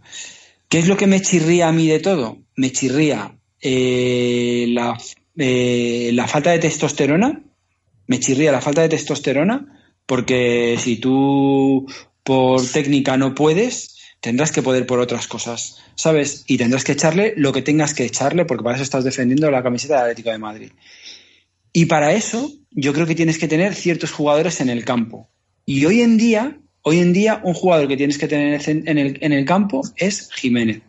[0.69, 2.39] ¿Qué es lo que me chirría a mí de todo?
[2.57, 4.99] Me chirría eh, la,
[5.39, 7.43] eh, la falta de testosterona,
[8.07, 9.75] me chirría la falta de testosterona
[10.07, 11.87] porque si tú
[12.23, 13.94] por técnica no puedes,
[14.25, 16.45] tendrás que poder por otras cosas, ¿sabes?
[16.47, 19.63] Y tendrás que echarle lo que tengas que echarle, porque para eso estás defendiendo la
[19.63, 20.71] camiseta de Atlético de Madrid.
[21.75, 25.29] Y para eso, yo creo que tienes que tener ciertos jugadores en el campo.
[25.67, 29.19] Y hoy en día, hoy en día, un jugador que tienes que tener en el,
[29.21, 30.81] en el campo es Jiménez.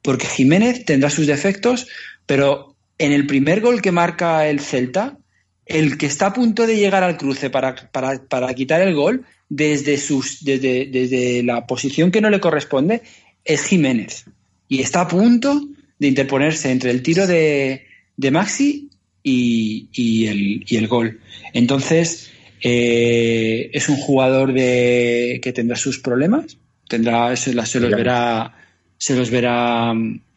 [0.00, 1.88] Porque Jiménez tendrá sus defectos,
[2.26, 5.18] pero en el primer gol que marca el Celta,
[5.66, 9.98] el que está a punto de llegar al cruce para, para, quitar el gol desde,
[9.98, 13.02] sus, desde, desde, la posición que no le corresponde
[13.44, 14.24] es Jiménez.
[14.68, 15.60] Y está a punto
[15.98, 17.86] de interponerse entre el tiro de,
[18.16, 18.90] de Maxi
[19.22, 21.20] y, y, el, y, el, gol.
[21.52, 22.30] Entonces,
[22.62, 26.58] eh, es un jugador de, que tendrá sus problemas,
[26.88, 28.54] tendrá, se, se los verá,
[28.98, 29.92] se los verá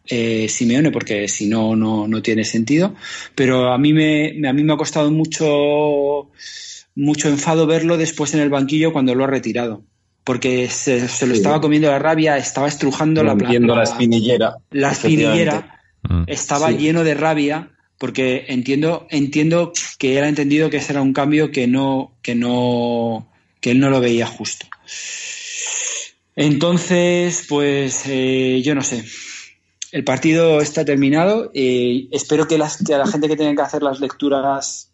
[0.10, 2.96] eh, Simeone, porque si no, no, tiene sentido.
[3.36, 6.30] Pero a mí me, a mí me ha costado mucho,
[6.96, 9.84] mucho enfado verlo después en el banquillo cuando lo ha retirado.
[10.24, 14.56] Porque se, lo estaba comiendo la rabia, estaba estrujando la, la, la espinillera.
[14.72, 16.24] La espinillera mm.
[16.28, 21.14] estaba lleno de rabia porque entiendo, entiendo que él ha entendido que ese era un
[21.14, 23.30] cambio que no, que no,
[23.60, 24.68] que él no lo veía justo.
[26.36, 29.04] Entonces, pues eh, yo no sé
[29.92, 31.52] el partido está terminado.
[31.54, 34.92] y espero que, las, que la gente que tenga que hacer las lecturas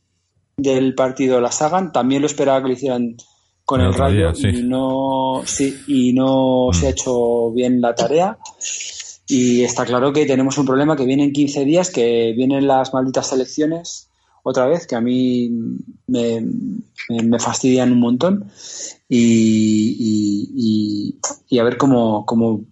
[0.58, 1.92] del partido las hagan.
[1.92, 3.18] También lo esperaba que lo hicieran
[3.66, 6.92] con el, radio y no, sí, y no se ha mm.
[6.92, 8.38] hecho bien la tarea.
[9.28, 12.94] Y está claro que tenemos un problema que viene en 15 días, que vienen las
[12.94, 14.10] malditas elecciones
[14.44, 15.50] otra vez, que a mí
[16.06, 16.46] me,
[17.10, 18.52] me, fastidian un montón.
[19.10, 19.96] Y,
[20.56, 21.20] y,
[21.50, 22.66] y, a ver cómo, cómo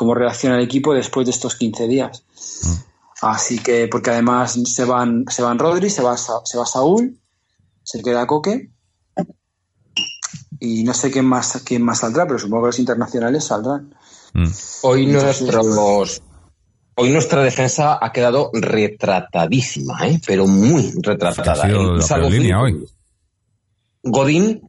[0.00, 2.24] cómo reacciona el equipo después de estos 15 días.
[2.64, 2.72] Mm.
[3.20, 7.18] Así que, porque además se van, se van Rodri, se va, se va Saúl,
[7.82, 8.70] se queda Coque.
[10.58, 13.94] Y no sé quién más, quién más saldrá, pero supongo que los internacionales saldrán.
[14.32, 14.48] Mm.
[14.84, 16.22] Hoy nuestros,
[16.94, 20.18] hoy nuestra defensa ha quedado retratadísima, ¿eh?
[20.26, 21.68] pero muy retratada.
[24.02, 24.62] Godín,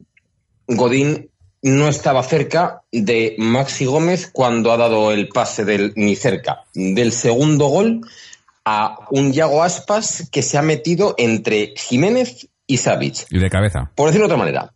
[0.66, 1.31] Godín
[1.62, 7.12] no estaba cerca de Maxi Gómez cuando ha dado el pase del ni cerca del
[7.12, 8.00] segundo gol
[8.64, 13.26] a un Yago Aspas que se ha metido entre Jiménez y Savic.
[13.30, 13.90] Y de cabeza.
[13.94, 14.72] Por decirlo de otra manera,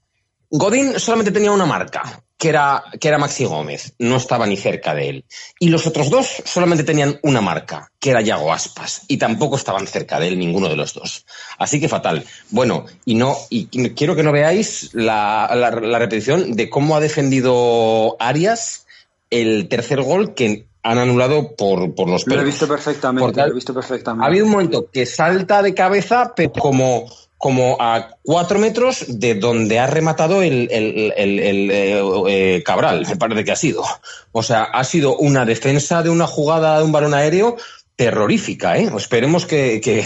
[0.49, 4.94] Godín solamente tenía una marca, que era, que era Maxi Gómez, no estaba ni cerca
[4.94, 5.24] de él.
[5.59, 9.88] Y los otros dos solamente tenían una marca, que era Yago Aspas, y tampoco estaban
[9.88, 11.26] cerca de él ninguno de los dos.
[11.59, 12.24] Así que fatal.
[12.51, 18.16] Bueno, y no, y quiero que no veáis la, la, repetición de cómo ha defendido
[18.20, 18.86] Arias
[19.30, 22.36] el tercer gol que han anulado por, por los pelos.
[22.36, 24.24] Lo he visto perfectamente, lo he visto perfectamente.
[24.24, 27.07] Ha habido un momento que salta de cabeza, pero como
[27.39, 33.16] como a cuatro metros de donde ha rematado el, el, el, eh, eh, Cabral, me
[33.16, 33.84] parece que ha sido.
[34.32, 37.57] O sea, ha sido una defensa de una jugada de un balón aéreo
[37.95, 38.91] terrorífica, ¿eh?
[38.97, 40.05] Esperemos que, que,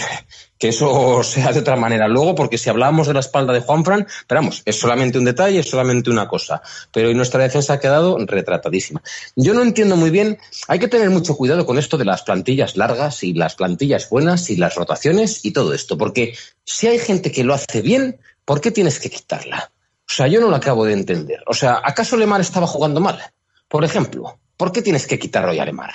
[0.61, 4.07] que eso sea de otra manera luego, porque si hablábamos de la espalda de Juanfran,
[4.27, 6.61] pero vamos, es solamente un detalle, es solamente una cosa.
[6.93, 9.01] Pero nuestra defensa ha quedado retratadísima.
[9.35, 10.37] Yo no entiendo muy bien,
[10.67, 14.49] hay que tener mucho cuidado con esto de las plantillas largas y las plantillas buenas
[14.51, 18.61] y las rotaciones y todo esto, porque si hay gente que lo hace bien, ¿por
[18.61, 19.71] qué tienes que quitarla?
[20.07, 21.41] O sea, yo no lo acabo de entender.
[21.47, 23.19] O sea, ¿acaso Lemar estaba jugando mal?
[23.67, 25.93] Por ejemplo, ¿por qué tienes que quitar hoy a Lemar?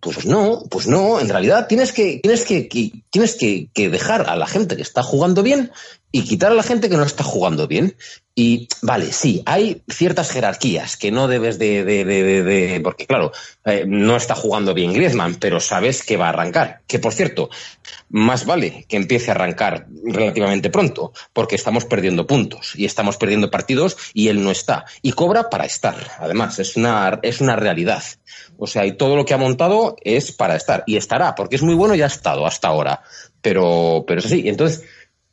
[0.00, 2.62] Pues no, pues no, en realidad tienes que, tienes que,
[3.10, 5.72] tienes que, dejar a la gente que está jugando bien
[6.10, 7.96] y quitar a la gente que no está jugando bien.
[8.34, 13.32] Y vale, sí, hay ciertas jerarquías que no debes de, de, de, porque claro,
[13.66, 16.80] eh, no está jugando bien Griezmann, pero sabes que va a arrancar.
[16.86, 17.50] Que por cierto,
[18.08, 23.50] más vale que empiece a arrancar relativamente pronto, porque estamos perdiendo puntos y estamos perdiendo
[23.50, 24.86] partidos y él no está.
[25.02, 28.02] Y cobra para estar, además, es una, es una realidad.
[28.62, 30.84] O sea, y todo lo que ha montado es para estar.
[30.86, 33.02] Y estará, porque es muy bueno y ha estado hasta ahora.
[33.40, 34.46] Pero, pero es así.
[34.48, 34.84] Entonces,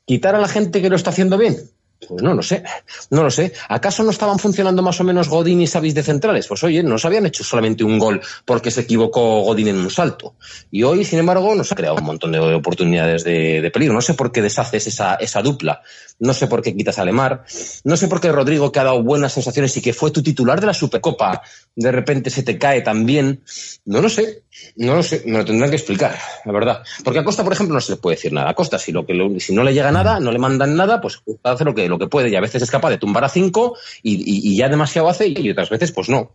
[0.05, 1.57] quitar a la gente que lo está haciendo bien,
[1.99, 2.63] pues no lo sé,
[3.09, 3.53] no lo sé.
[3.69, 6.47] ¿Acaso no estaban funcionando más o menos Godín y Savis de centrales?
[6.47, 10.35] Pues oye, nos habían hecho solamente un gol porque se equivocó Godín en un salto.
[10.69, 13.93] Y hoy, sin embargo, nos ha creado un montón de oportunidades de, peligro.
[13.93, 15.81] No sé por qué deshaces esa, esa dupla.
[16.19, 17.45] No sé por qué quitas a Lemar.
[17.83, 20.59] No sé por qué Rodrigo, que ha dado buenas sensaciones y que fue tu titular
[20.59, 21.41] de la Supercopa,
[21.75, 23.41] de repente se te cae también.
[23.85, 24.43] No lo sé.
[24.75, 26.83] No lo sé, me lo tendrán que explicar, la verdad.
[27.03, 28.49] Porque a Costa, por ejemplo, no se le puede decir nada.
[28.49, 31.21] A Costa, si, lo que si no le llega nada, no le mandan nada, pues
[31.43, 33.75] hace lo que, lo que puede y a veces es capaz de tumbar a cinco
[34.03, 36.31] y, ya demasiado hace y otras veces pues no.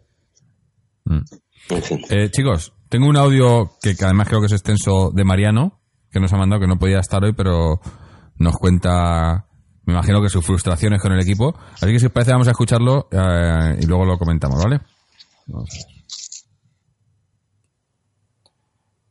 [1.04, 1.20] Mm.
[2.10, 5.80] Eh, chicos, tengo un audio que, además creo que es extenso de Mariano,
[6.10, 7.80] que nos ha mandado que no podía estar hoy, pero
[8.36, 9.46] nos cuenta,
[9.84, 11.54] me imagino que sus frustraciones con el equipo.
[11.74, 14.80] Así que si os parece vamos a escucharlo eh, y luego lo comentamos, ¿vale?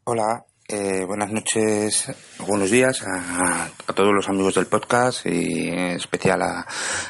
[0.03, 2.11] Hola, eh, buenas noches,
[2.47, 6.65] buenos días a, todos los amigos del podcast y en especial a,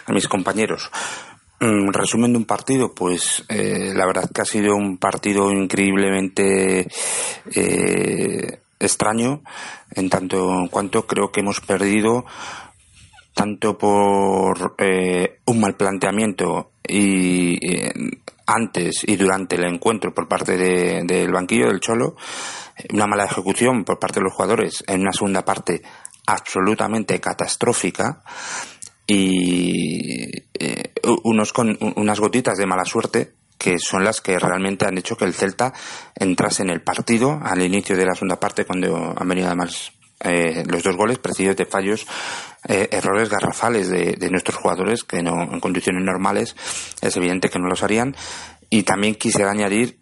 [0.08, 0.90] mis compañeros.
[1.60, 6.88] Mm, resumen de un partido, pues eh, la verdad que ha sido un partido increíblemente
[7.54, 9.42] eh, extraño,
[9.92, 12.26] en tanto en cuanto creo que hemos perdido
[13.34, 14.76] tanto por
[15.46, 17.58] un mal planteamiento y
[18.46, 22.16] antes y durante el encuentro por parte del banquillo del Cholo,
[22.94, 25.82] una mala ejecución por parte de los jugadores en una segunda parte
[26.26, 28.24] absolutamente catastrófica
[29.08, 30.94] y eh,
[31.24, 35.26] unos con unas gotitas de mala suerte que son las que realmente han hecho que
[35.26, 35.74] el Celta
[36.16, 39.92] entrase en el partido al inicio de la segunda parte cuando han venido además
[40.24, 42.06] eh, los dos goles precedidos de fallos,
[42.68, 46.56] eh, errores garrafales de, de, nuestros jugadores que no, en condiciones normales
[47.02, 48.16] es evidente que no los harían.
[48.70, 50.01] Y también quisiera añadir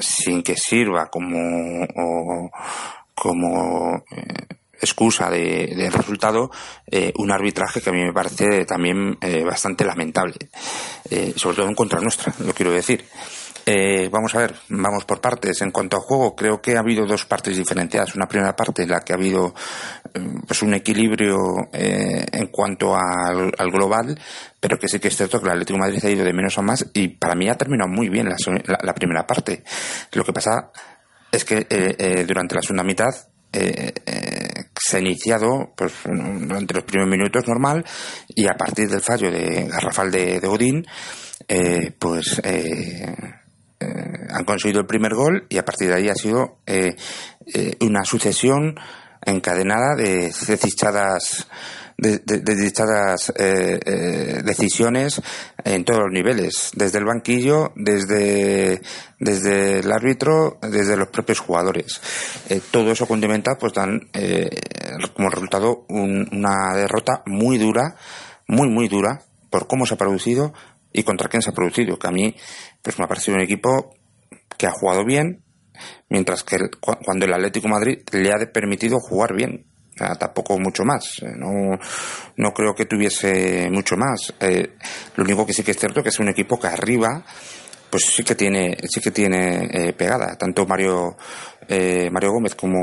[0.00, 2.50] sin que sirva como,
[3.14, 4.46] como eh,
[4.80, 6.50] excusa de, resultado
[6.86, 10.36] eh, un arbitraje que a mí me parece también eh, bastante lamentable,
[11.36, 13.04] sobre todo en contra nuestra, lo quiero decir.
[13.66, 15.60] Eh, vamos a ver, vamos por partes.
[15.60, 18.14] En cuanto a juego, creo que ha habido dos partes diferenciadas.
[18.14, 19.54] Una primera parte en la que ha habido
[20.14, 21.36] mm, pues un equilibrio
[21.72, 24.18] eh, en cuanto al, global,
[24.58, 26.58] pero que sí que es cierto que el Atlético de Madrid ha ido de menos
[26.58, 29.62] a más y para mí ha terminado muy bien la, primera parte.
[30.12, 30.70] Lo que pasa
[31.30, 33.10] es que eh, durante la segunda mitad
[34.90, 37.84] se ha iniciado pues, durante los primeros minutos normal
[38.28, 40.84] y a partir del fallo de Garrafal de, de Odín,
[41.98, 43.06] pues eh,
[44.30, 46.94] han conseguido el primer gol y a partir de ahí ha sido eh,
[47.54, 48.74] eh, una sucesión
[49.24, 51.46] encadenada de desdichadas
[52.00, 55.20] de, decisiones
[55.64, 58.80] en todos los niveles, desde el banquillo, desde,
[59.18, 62.00] desde el árbitro, desde los propios jugadores.
[62.70, 64.08] todo eso condimenta pues dan
[65.14, 67.96] como resultado una derrota muy dura,
[68.46, 70.52] muy muy dura, por cómo se ha producido
[70.92, 72.34] y contra quién se ha producido, que a mí
[72.82, 73.94] pues me ha parecido un equipo
[74.56, 75.42] que ha jugado bien,
[76.08, 79.69] mientras que cuando el Atlético Madrid le ha permitido jugar bien.
[79.96, 81.22] Tampoco mucho más.
[81.36, 81.78] No,
[82.36, 84.32] no creo que tuviese mucho más.
[84.40, 84.76] Eh,
[85.16, 87.24] lo único que sí que es cierto que es un equipo que arriba
[87.90, 91.16] pues sí que tiene sí que tiene eh, pegada tanto Mario
[91.66, 92.78] eh, Mario Gómez como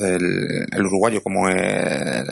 [0.00, 2.26] el, uruguayo como el,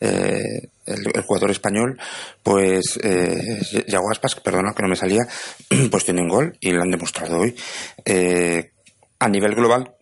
[0.00, 1.98] el, jugador español,
[2.42, 5.22] pues eh, Yago Aspas, perdona que no me salía,
[5.90, 7.54] pues tienen gol y lo han demostrado hoy.
[8.04, 8.72] Eh,
[9.18, 9.94] a nivel global,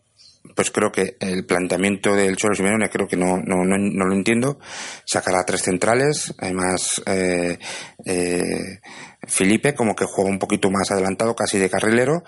[0.59, 4.59] pues creo que el planteamiento del Cholo Simeone creo que no, no, no, lo entiendo.
[5.04, 7.61] Sacará tres centrales, además eh,
[8.04, 8.80] eh,
[9.22, 12.24] Felipe como que juega un poquito más adelantado, casi de carrilero.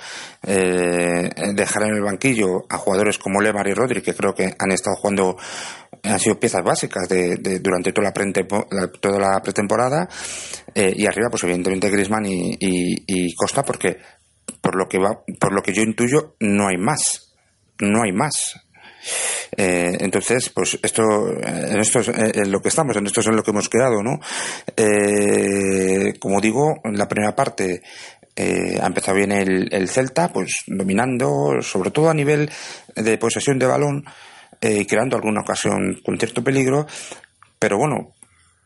[0.47, 4.71] Eh, dejar en el banquillo a jugadores como Lemar y Rodri, que creo que han
[4.71, 5.37] estado jugando,
[6.05, 10.09] han sido piezas básicas de, durante toda la, la pretemporada.
[10.73, 13.97] Eh, y arriba, pues evidentemente Griezmann y, y Costa, porque
[14.61, 17.30] por lo que va, por lo que yo intuyo, no hay más
[17.81, 18.61] no hay más.
[19.57, 21.03] Eh, entonces, pues esto,
[21.43, 24.03] en esto es en lo que estamos, en esto es en lo que hemos quedado,
[24.03, 24.21] ¿no?
[24.77, 27.83] Eh, como digo, en la primera parte
[28.37, 32.51] eh, ha empezado bien el, Celta, pues dominando, sobre todo a nivel
[32.95, 34.05] de posesión de balón,
[34.63, 36.87] y creando alguna ocasión con cierto peligro,
[37.59, 38.13] pero bueno,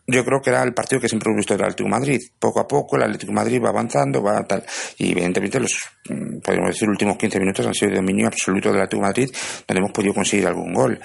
[0.06, 2.20] yo creo que era el partido que siempre hemos visto del Atlético Madrid.
[2.38, 4.62] Poco a poco el Atlético Madrid va avanzando, va tal.
[4.98, 5.72] Y evidentemente los,
[6.08, 9.30] mm, podemos decir, últimos 15 minutos han sido de dominio absoluto del Atlético Madrid,
[9.66, 11.00] donde hemos podido conseguir algún gol.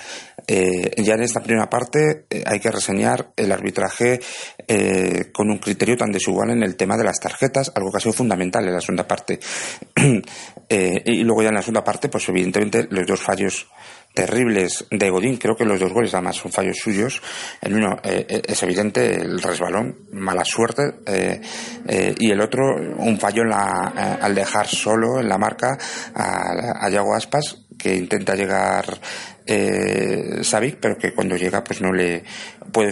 [0.48, 4.20] Eh, ya en esta primera parte eh, hay que reseñar el arbitraje
[4.68, 8.02] eh, con un criterio tan desigual en el tema de las tarjetas, algo que ha
[8.02, 9.40] sido fundamental en la segunda parte.
[10.70, 13.68] y luego ya en la segunda parte, pues evidentemente los dos fallos
[14.14, 15.38] terribles de Godín.
[15.38, 17.22] Creo que los dos goles además son fallos suyos.
[17.62, 22.64] El uno eh, eh, es evidente el resbalón, mala suerte, eh, y el otro
[22.98, 25.78] un fallo en la, al dejar solo en la marca
[26.14, 29.00] a, a Yago Aspas que intenta llegar
[29.46, 30.42] eh,
[30.80, 32.24] pero que cuando llega pues no le
[32.72, 32.92] puede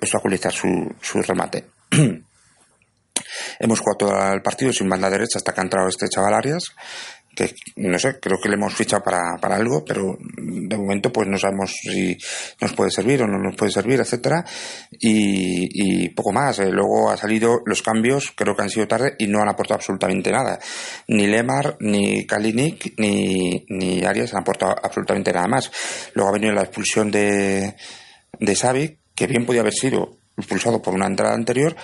[0.00, 0.68] obstaculizar su,
[1.00, 1.66] su remate.
[3.58, 6.64] Hemos jugado todo el partido sin banda derecha hasta que ha entrado este chaval Arias
[7.34, 11.28] que no sé, creo que le hemos fichado para, para algo, pero de momento pues
[11.28, 12.16] no sabemos si
[12.60, 14.44] nos puede servir o no nos puede servir, etcétera,
[14.90, 16.58] y, poco más.
[16.58, 19.76] Eh, luego ha salido los cambios, creo que han sido tarde y no han aportado
[19.76, 20.58] absolutamente nada.
[21.08, 25.70] Ni Lemar, ni Kalinic, ni, ni Arias han aportado absolutamente nada más.
[26.14, 27.76] Luego ha venido la expulsión de,
[28.38, 31.76] de Xavi, que bien podía haber sido expulsado por una entrada anterior,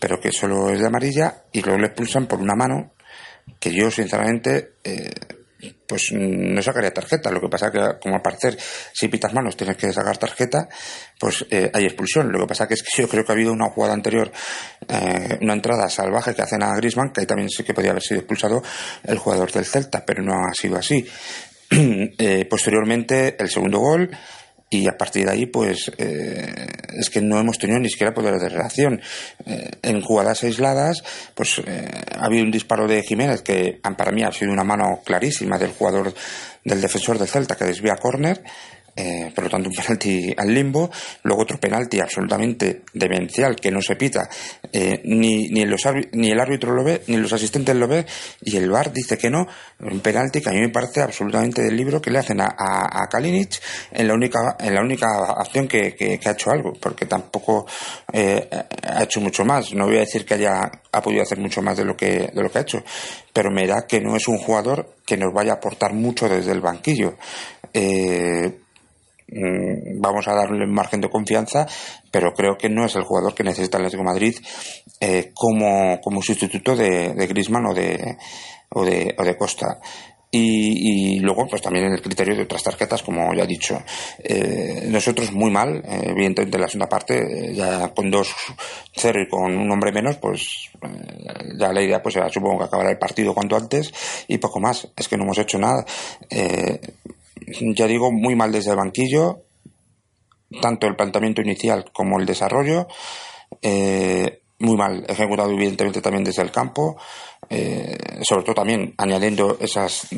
[0.00, 2.93] pero que solo es de amarilla, y luego le expulsan por una mano
[3.58, 5.10] que yo sinceramente eh,
[5.86, 7.30] pues no sacaría tarjeta.
[7.30, 8.58] Lo que pasa que, como al parecer,
[8.92, 10.68] si pitas manos tienes que sacar tarjeta,
[11.18, 12.30] pues eh, hay expulsión.
[12.30, 14.30] Lo que pasa que es que yo creo que ha habido una jugada anterior,
[14.88, 18.02] eh, una entrada salvaje que hacen a Grisman, que ahí también sí que podía haber
[18.02, 18.62] sido expulsado
[19.04, 21.06] el jugador del Celta, pero no ha sido así.
[22.50, 24.10] posteriormente, el segundo gol,
[24.74, 26.66] y a partir de ahí pues eh,
[26.98, 29.00] es que no hemos tenido ni siquiera poder de relación.
[29.46, 31.02] Eh, en jugadas aisladas
[31.34, 35.00] pues eh, ha habido un disparo de Jiménez que para mí ha sido una mano
[35.04, 36.12] clarísima del jugador
[36.64, 38.42] del defensor de Celta que desvía córner
[38.96, 40.90] eh, por lo tanto un penalti al limbo,
[41.22, 44.28] luego otro penalti absolutamente demencial que no se pita,
[44.72, 45.82] eh, ni, ni, los
[46.12, 48.06] ni el árbitro lo ve, ni los asistentes lo ve,
[48.42, 49.46] y el VAR dice que no,
[49.80, 53.08] un penalti que a mí me parece absolutamente del libro que le hacen a, a,
[53.08, 53.60] Kalinic
[53.92, 57.66] en la única, en la única acción que, que, ha hecho algo, porque tampoco
[58.12, 58.48] eh,
[58.82, 61.76] ha hecho mucho más, no voy a decir que haya ha podido hacer mucho más
[61.76, 62.82] de lo que, de lo que ha hecho,
[63.32, 66.52] pero me da que no es un jugador que nos vaya a aportar mucho desde
[66.52, 67.16] el banquillo.
[67.72, 68.60] Eh,
[69.26, 71.66] vamos a darle margen de confianza,
[72.10, 74.36] pero creo que no es el jugador que necesita el Atlético Madrid
[75.00, 78.16] eh, como, como sustituto de, de Griezmann o de,
[78.70, 79.80] o de, o de Costa.
[80.36, 83.80] Y, luego, pues también en el criterio de otras tarjetas, como ya he dicho.
[84.18, 89.56] Eh, nosotros muy mal, eh, evidentemente en la segunda parte, ya con 2-0 y con
[89.56, 90.70] un hombre menos, pues
[91.56, 93.94] ya la idea pues era supongo que acabar el partido cuanto antes
[94.26, 94.88] y poco más.
[94.96, 95.84] Es que no hemos hecho nada
[97.74, 99.42] ya digo, muy mal desde el banquillo,
[100.60, 102.88] tanto el planteamiento inicial como el desarrollo,
[103.62, 106.96] eh, muy mal ejecutado evidentemente también desde el campo,
[107.50, 110.08] eh, sobre todo también añadiendo esas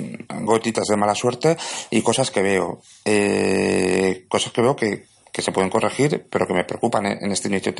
[0.42, 1.56] gotitas de mala suerte
[1.90, 5.06] y cosas que veo, eh, cosas que veo que,
[5.38, 7.74] se pueden corregir, pero que me preocupan en este inicio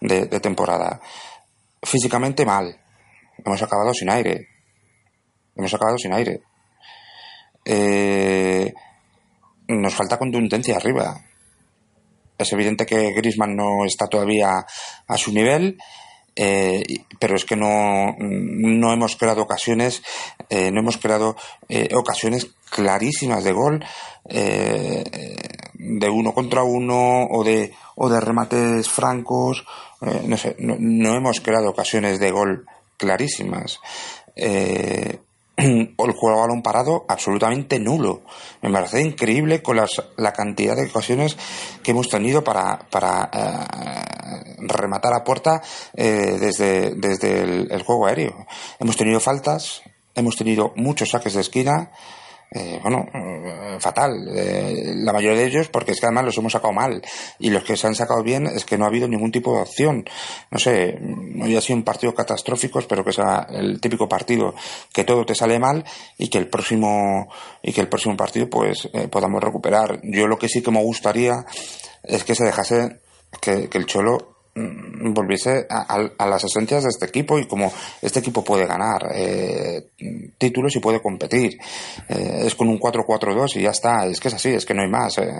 [0.00, 1.02] de temporada.
[1.82, 2.80] Físicamente mal,
[3.44, 4.48] hemos acabado sin aire,
[5.54, 6.40] hemos acabado sin aire.
[7.64, 8.72] Eh,
[9.68, 11.20] nos falta contundencia arriba.
[12.36, 14.66] Es evidente que Grisman no está todavía
[15.06, 15.78] a su nivel
[16.36, 16.82] eh,
[17.20, 20.02] pero es que no, no hemos creado ocasiones,
[20.50, 21.36] eh, no hemos creado
[21.68, 23.84] eh, ocasiones clarísimas de gol,
[24.24, 29.64] de uno contra uno o de, o de remates francos,
[30.00, 33.78] no sé, no, no, hemos creado ocasiones de gol clarísimas.
[34.34, 35.20] Eh,
[35.56, 38.22] el juego balón parado absolutamente nulo.
[38.62, 41.36] Me parece increíble con las, la cantidad de ocasiones
[41.82, 45.62] que hemos tenido para, para eh, rematar a puerta
[45.94, 48.46] eh, desde, desde el, juego aéreo.
[48.80, 49.82] Hemos tenido faltas,
[50.14, 51.92] hemos tenido muchos saques de esquina,
[52.56, 54.28] eh, bueno, eh, fatal.
[54.32, 57.02] Eh, la mayoría de ellos, porque es que además los hemos sacado mal.
[57.40, 59.62] Y los que se han sacado bien es que no ha habido ningún tipo de
[59.62, 60.04] opción.
[60.52, 64.54] No sé, no haya sido un partido catastrófico, espero que sea el típico partido
[64.92, 65.84] que todo te sale mal
[66.16, 67.28] y que el próximo,
[67.60, 70.00] y que el próximo partido pues podamos recuperar.
[70.04, 71.44] Yo lo que sí que me gustaría
[72.04, 73.00] es que se dejase
[73.40, 78.66] que, el Cholo volviese a, las esencias de este equipo y como este equipo puede
[78.66, 79.90] ganar eh,
[80.38, 81.58] títulos y puede competir.
[82.08, 84.06] Eh, es con un 4-4-2 y ya está.
[84.06, 85.18] Es que es así, es que no hay más.
[85.18, 85.32] Eh,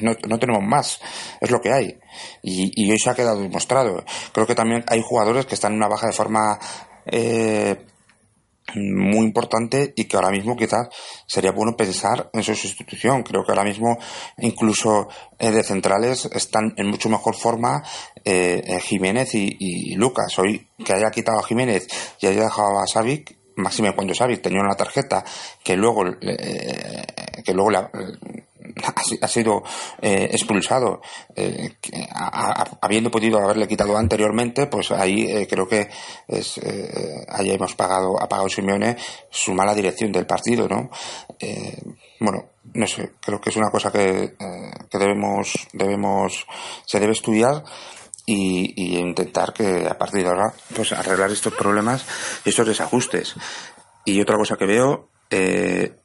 [0.00, 1.00] no, tenemos más.
[1.40, 1.98] Es lo que hay.
[2.42, 4.04] Y, y, hoy se ha quedado demostrado.
[4.32, 6.58] Creo que también hay jugadores que están en una baja de forma
[8.74, 10.88] muy importante y que ahora mismo quizás
[11.26, 13.22] sería bueno pensar en su sustitución.
[13.22, 13.98] Creo que ahora mismo
[14.38, 15.08] incluso
[15.38, 17.82] eh, de centrales están en mucho mejor forma
[18.24, 20.38] eh, eh Jiménez y, Lucas.
[20.38, 21.86] Hoy que haya quitado a Jiménez
[22.20, 25.24] y haya dejado a Savic, máxime cuando Savic tenía una tarjeta
[25.62, 27.04] que luego eh,
[27.44, 27.90] que luego la,
[29.20, 29.62] ha, sido
[30.00, 31.00] eh, expulsado,
[31.36, 31.76] eh,
[32.80, 35.88] habiendo podido haberle quitado anteriormente, pues ahí eh, creo que
[36.28, 36.60] es,
[37.28, 38.96] ahí hemos pagado, ha pagado Simeone
[39.30, 40.90] su mala dirección del partido, ¿no?
[42.20, 44.34] bueno, no sé, creo que es una cosa que,
[44.90, 46.46] que debemos, debemos,
[46.86, 47.64] se debe estudiar
[48.24, 52.06] y, y, intentar que a partir de ahora pues arreglar estos problemas
[52.44, 53.34] y estos desajustes.
[54.06, 55.96] Y otra cosa que veo, eh,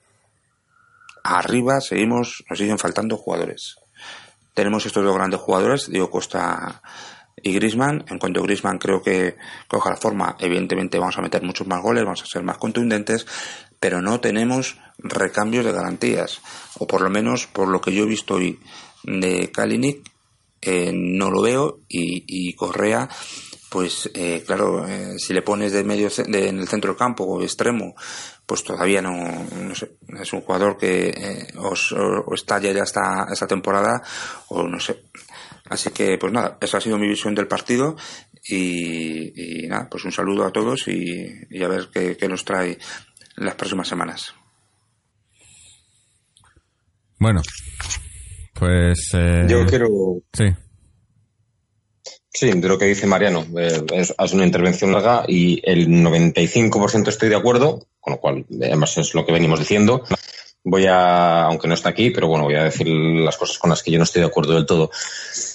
[1.38, 3.75] arriba seguimos, nos siguen faltando jugadores.
[4.53, 6.82] Tenemos estos dos grandes jugadores, Diego Costa
[7.41, 8.03] y Grisman.
[8.09, 10.36] En cuanto a Grisman, creo que coja la forma.
[10.39, 13.25] Evidentemente, vamos a meter muchos más goles, vamos a ser más contundentes,
[13.80, 16.41] pero no tenemos recambios de garantías.
[16.80, 18.59] O por lo menos, por lo que yo he visto hoy
[19.03, 20.09] de Kalinic,
[20.61, 21.80] eh, no lo veo.
[21.88, 23.07] Y, Correa,
[23.69, 27.23] pues eh, claro, eh, si le pones de medio de, en el centro del campo
[27.23, 27.95] o extremo,
[28.49, 31.93] pues todavía no, no sé, es un jugador que eh, os,
[32.33, 34.01] está ya esta, esta temporada
[34.47, 35.03] o no sé.
[35.69, 37.95] Así que pues nada, esa ha sido mi visión del partido
[38.47, 42.79] y, nada, pues un saludo a todos y, a ver qué, nos trae
[43.35, 44.33] las próximas semanas.
[47.19, 47.43] Bueno,
[48.55, 49.11] pues...
[49.13, 49.87] Eh, Yo quiero...
[50.33, 50.45] Sí.
[52.31, 53.45] Sí, de lo que dice Mariano.
[53.59, 58.97] Eh, es, una intervención larga y el 95% estoy de acuerdo con lo cual además
[58.97, 60.03] es lo que venimos diciendo.
[60.64, 63.82] Voy a, aunque no está aquí, pero bueno, voy a decir las cosas con las
[63.82, 64.91] que yo no estoy de acuerdo del todo.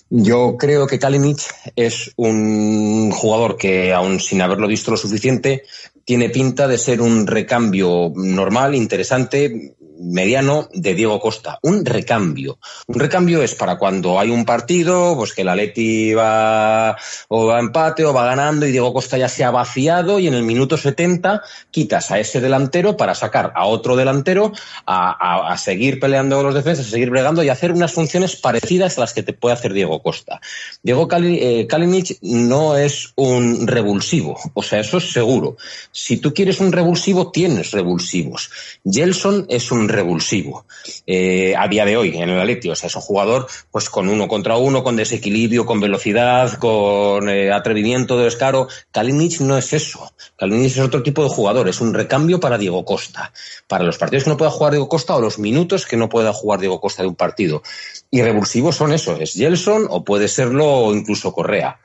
[0.08, 1.40] Yo creo que Kalinic
[1.76, 5.64] es un jugador que, aun sin haberlo visto lo suficiente,
[6.04, 11.58] tiene pinta de ser un recambio normal, interesante, mediano de Diego Costa.
[11.62, 12.58] Un recambio.
[12.86, 16.96] Un recambio es para cuando hay un partido, pues que el Atleti va
[17.28, 20.26] o va a empate o va ganando y Diego Costa ya se ha vaciado y
[20.26, 24.52] en el minuto 70 quitas a ese delantero para sacar a otro delantero
[24.86, 29.14] a, seguir peleando los defensas, a seguir bregando y hacer unas funciones parecidas a las
[29.14, 30.40] que te puede hacer Diego Costa.
[30.82, 35.56] Diego eh, Kalinic no es un revulsivo, o sea, eso es seguro.
[35.92, 38.50] Si tú quieres un revulsivo, tienes revulsivos.
[38.84, 40.66] Gelson es un revulsivo
[41.06, 42.70] eh, a día de hoy en el Atleti.
[42.70, 47.28] O sea, es un jugador pues con uno contra uno, con desequilibrio, con velocidad, con
[47.28, 48.68] eh, atrevimiento de descaro.
[48.90, 50.12] Kalinic no es eso.
[50.36, 51.68] Kalinic es otro tipo de jugador.
[51.68, 53.32] Es un recambio para Diego Costa.
[53.66, 56.32] Para los partidos que no pueda jugar Diego Costa o los minutos que no pueda
[56.32, 57.62] jugar Diego Costa de un partido.
[58.10, 59.16] Y revulsivos son eso.
[59.16, 61.78] Es Gelson o puede serlo incluso Correa.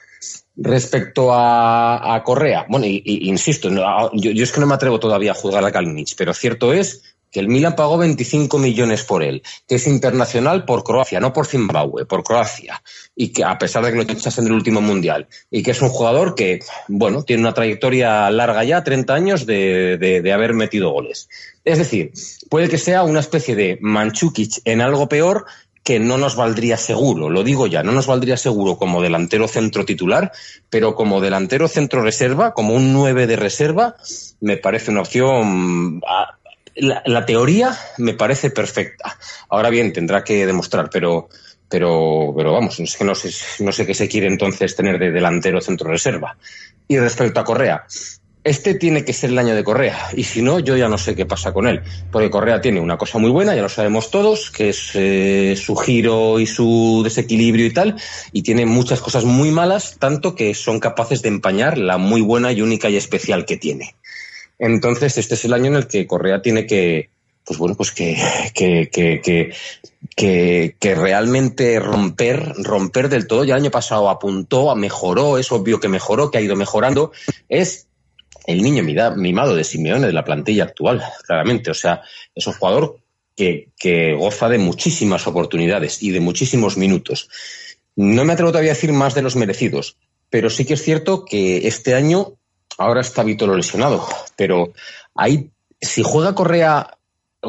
[0.61, 5.35] Respecto a, Correa, bueno, y, insisto, yo, yo, es que no me atrevo todavía a
[5.35, 9.75] juzgar a Kalinic, pero cierto es que el Milan pagó 25 millones por él, que
[9.75, 12.81] es internacional por Croacia, no por Zimbabue, por Croacia,
[13.15, 15.81] y que a pesar de que lo echas en el último mundial, y que es
[15.81, 20.91] un jugador que, bueno, tiene una trayectoria larga ya, 30 años de, de, haber metido
[20.91, 21.29] goles.
[21.63, 22.11] Es decir,
[22.49, 25.45] puede que sea una especie de Manchukic en algo peor
[25.83, 29.85] que no nos valdría seguro, lo digo ya, no nos valdría seguro como delantero centro
[29.85, 30.31] titular,
[30.69, 33.95] pero como delantero centro reserva, como un 9 de reserva,
[34.39, 36.01] me parece una opción
[36.79, 39.17] la, teoría me parece perfecta.
[39.49, 41.29] Ahora bien, tendrá que demostrar, pero,
[41.67, 43.31] pero, pero vamos, que no sé,
[43.63, 46.37] no sé qué se quiere entonces tener de delantero centro reserva.
[46.87, 47.85] Y respecto a Correa,
[48.43, 51.13] este tiene que ser el año de Correa, y si no, yo ya no sé
[51.13, 54.49] qué pasa con él, porque Correa tiene una cosa muy buena, ya lo sabemos todos,
[54.49, 57.95] que es eh, su giro y su desequilibrio y tal,
[58.31, 62.51] y tiene muchas cosas muy malas, tanto que son capaces de empañar la muy buena
[62.53, 63.95] y única y especial que tiene.
[64.59, 67.09] Entonces, este es el año en el que Correa tiene que,
[67.45, 68.15] pues bueno, pues que,
[68.53, 73.43] que, que, que, realmente romper, romper del todo.
[73.43, 77.11] Ya el año pasado apuntó, mejoró, es obvio que mejoró, que ha ido mejorando.
[77.47, 77.87] Es
[78.45, 81.71] el niño mimado de Simeone de la plantilla actual, claramente.
[81.71, 82.01] O sea,
[82.35, 82.99] es un jugador
[83.35, 87.29] que, que goza de muchísimas oportunidades y de muchísimos minutos.
[87.95, 89.97] No me atrevo todavía a decir más de los merecidos,
[90.29, 92.38] pero sí que es cierto que este año
[92.79, 94.73] ahora está Vitolo lesionado, pero
[95.13, 96.97] ahí, si juega Correa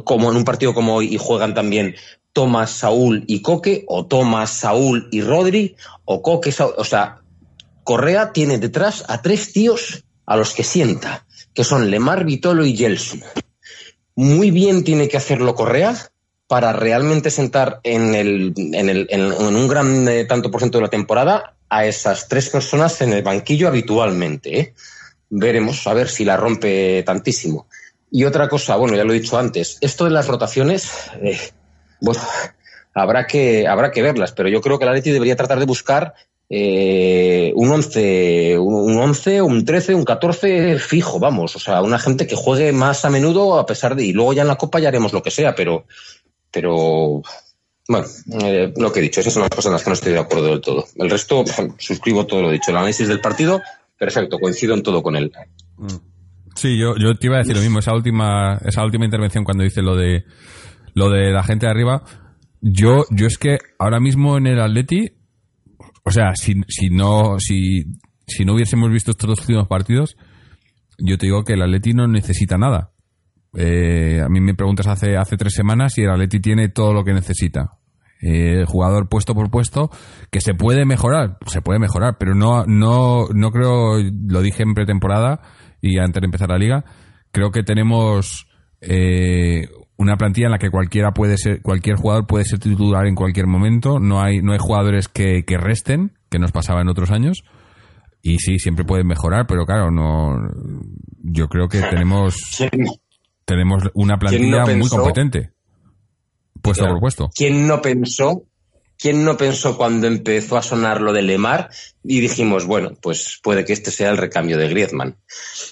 [0.05, 1.95] como en un partido como hoy y juegan también
[2.33, 7.21] Tomás, Saúl y Coque, o Tomás, Saúl y Rodri, o Coque, o sea,
[7.85, 12.77] Correa tiene detrás a tres tíos a los que sienta, que son Lemar, Vitolo y
[12.77, 13.23] Gelson.
[14.15, 15.97] Muy bien tiene que hacerlo Correa
[16.47, 20.91] para realmente sentar en, en, el, en un gran eh, tanto por ciento de la
[20.91, 24.61] temporada a esas tres personas en el banquillo habitualmente.
[24.61, 24.75] ¿eh?
[25.31, 27.67] Veremos a ver si la rompe tantísimo.
[28.11, 30.91] Y otra cosa, bueno, ya lo he dicho antes, esto de las rotaciones,
[31.23, 31.39] eh,
[32.01, 32.21] bueno,
[32.93, 36.15] habrá que, habrá que verlas, pero yo creo que la Leti debería tratar de buscar
[36.53, 41.55] eh, un 11, un 11, un 13, un 14 fijo, vamos.
[41.55, 44.05] O sea, una gente que juegue más a menudo a pesar de...
[44.05, 45.87] Y luego ya en la Copa ya haremos lo que sea, pero...
[46.51, 47.23] pero
[47.89, 48.07] bueno,
[48.43, 50.19] eh, lo que he dicho, esas son las cosas en las que no estoy de
[50.19, 50.87] acuerdo del todo.
[50.97, 51.45] El resto,
[51.79, 52.73] suscribo todo lo dicho.
[52.73, 53.63] El análisis del partido,
[54.01, 55.31] perfecto, coincido en todo con él.
[56.57, 57.79] Sí, yo, yo te iba a decir lo mismo.
[57.79, 60.25] Esa última, esa última intervención cuando dice lo de,
[60.95, 62.03] lo de la gente de arriba,
[62.61, 65.21] yo, yo es que ahora mismo en el Atleti
[66.05, 67.85] o sea, si, si no, si,
[68.27, 70.17] si no hubiésemos visto estos dos últimos partidos,
[70.99, 72.93] yo te digo que el Atleti no necesita nada.
[73.55, 77.05] Eh, a mí me preguntas hace, hace tres semanas si el Atleti tiene todo lo
[77.05, 77.79] que necesita.
[78.23, 79.91] Eh, jugador puesto por puesto,
[80.31, 83.95] que se puede mejorar, se puede mejorar, pero no, no, no creo,
[84.29, 85.41] lo dije en pretemporada
[85.81, 86.85] y antes de empezar la liga,
[87.33, 88.47] creo que tenemos
[88.83, 93.15] eh, una plantilla en la que cualquiera puede ser, cualquier jugador puede ser titular en
[93.15, 93.99] cualquier momento.
[94.01, 97.43] No hay, no hay jugadores que, que resten, que nos pasaba en otros años.
[98.23, 100.37] Y sí, siempre pueden mejorar, pero claro, no.
[101.23, 102.37] Yo creo que tenemos,
[103.45, 105.53] tenemos una plantilla muy competente.
[106.63, 107.31] Puesto por puesto.
[107.35, 108.45] ¿Quién no pensó
[109.01, 111.71] ¿Quién no pensó cuando empezó a sonar lo de Lemar
[112.05, 115.17] y dijimos, bueno, pues puede que este sea el recambio de Griezmann?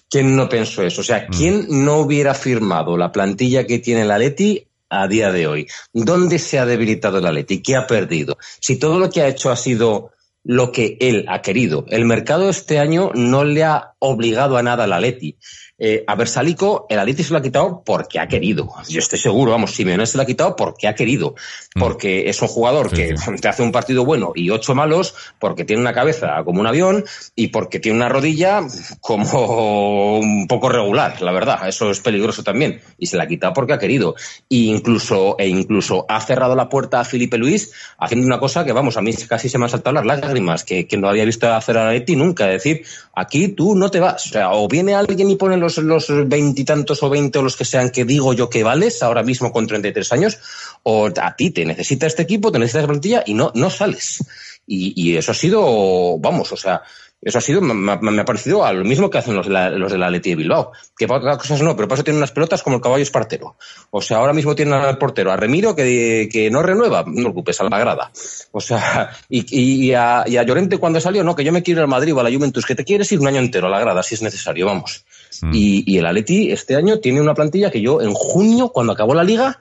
[0.09, 1.03] ¿Quién no pensó eso?
[1.03, 1.37] O sea, mm.
[1.37, 5.67] ¿quién no hubiera firmado la plantilla que tiene la Leti a día de hoy?
[5.93, 7.61] ¿Dónde se ha debilitado la Leti?
[7.61, 8.39] ¿Qué ha perdido?
[8.61, 10.13] Si todo lo que ha hecho ha sido
[10.43, 11.85] lo que él ha querido.
[11.89, 15.37] El mercado este año no le ha obligado a nada a la Leti.
[15.81, 18.69] Eh, a Versalico, el Aliti se lo ha quitado porque ha querido.
[18.89, 21.37] Yo estoy seguro, vamos, Simeone se lo ha quitado porque ha querido.
[21.77, 21.81] Mm.
[21.81, 25.81] Porque es un jugador que te hace un partido bueno y ocho malos, porque tiene
[25.81, 27.05] una cabeza como un avión
[27.37, 28.63] y porque tiene una rodilla
[29.01, 31.69] como un poco regular, la verdad.
[31.69, 32.81] Eso es peligroso también.
[32.99, 34.17] Y se la ha quitado porque ha querido.
[34.51, 38.73] E incluso, e incluso ha cerrado la puerta a Felipe Luis haciendo una cosa que,
[38.73, 41.53] vamos, a mí casi se me han saltado las lágrimas, que, que no había visto
[41.53, 42.47] hacer a Leti nunca.
[42.47, 44.27] Es decir, aquí tú no te vas.
[44.27, 47.67] O sea, o viene alguien y pone los los veintitantos o veinte o los que
[47.67, 50.39] sean que digo yo que vales ahora mismo con 33 años,
[50.83, 54.25] o a ti te necesita este equipo, te necesita esa plantilla y no, no sales.
[54.71, 56.83] Y, eso ha sido, vamos, o sea,
[57.23, 59.91] eso ha sido, me, ha parecido a lo mismo que hacen los de la, los
[59.91, 60.73] de la Leti de Bilbao.
[60.97, 63.57] Que para otras cosas no, pero para eso tienen unas pelotas como el caballo espartero.
[63.91, 67.23] O sea, ahora mismo tienen al portero, a Remiro, que, que no renueva, no te
[67.23, 68.13] preocupes, a la grada.
[68.53, 71.81] O sea, y, y, a, y, a, Llorente cuando salió, no, que yo me quiero
[71.81, 73.71] ir al Madrid o a la Juventus, que te quieres ir un año entero a
[73.71, 75.05] la grada, si es necesario, vamos.
[75.43, 75.51] Mm.
[75.53, 79.15] Y, y el Atleti este año tiene una plantilla que yo en junio, cuando acabó
[79.15, 79.59] la liga,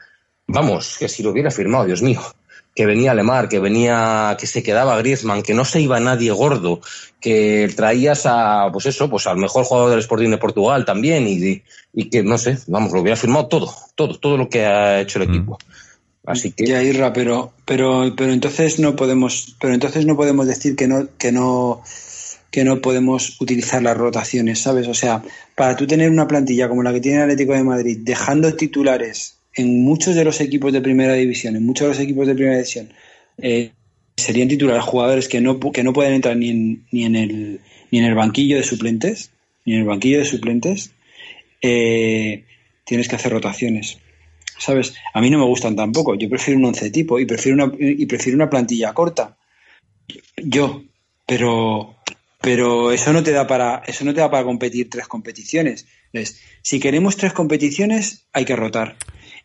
[0.47, 2.21] vamos, que si lo hubiera firmado, Dios mío
[2.77, 6.79] que venía Lemar, que venía, que se quedaba Griezmann, que no se iba nadie gordo,
[7.19, 11.63] que traías a, pues eso, pues al mejor jugador del Sporting de Portugal también y,
[11.91, 15.19] y que, no sé, vamos, lo hubiera firmado todo, todo, todo lo que ha hecho
[15.19, 15.33] el mm.
[15.33, 15.57] equipo.
[16.23, 16.67] Así que.
[16.67, 21.07] Ya, Irra, pero, pero, pero entonces no podemos, pero entonces no podemos decir que no,
[21.17, 21.81] que no,
[22.57, 24.87] que no podemos utilizar las rotaciones, ¿sabes?
[24.87, 25.21] O sea,
[25.53, 29.37] para tú tener una plantilla como la que tiene el Atlético de Madrid, dejando titulares
[29.53, 32.55] en muchos de los equipos de primera división, en muchos de los equipos de primera
[32.55, 32.91] división,
[33.37, 33.73] eh,
[34.15, 37.59] serían titulares jugadores que no, que no pueden entrar ni en, ni, en el,
[37.91, 39.29] ni en el banquillo de suplentes,
[39.63, 40.93] ni en el banquillo de suplentes,
[41.61, 42.43] eh,
[42.85, 43.99] tienes que hacer rotaciones.
[44.57, 44.95] ¿sabes?
[45.13, 46.15] A mí no me gustan tampoco.
[46.15, 49.37] Yo prefiero un once tipo y prefiero una, y prefiero una plantilla corta.
[50.37, 50.81] Yo,
[51.27, 51.97] pero
[52.41, 55.87] pero eso no te da para eso no te da para competir tres competiciones.
[56.13, 58.97] Es, si queremos tres competiciones hay que rotar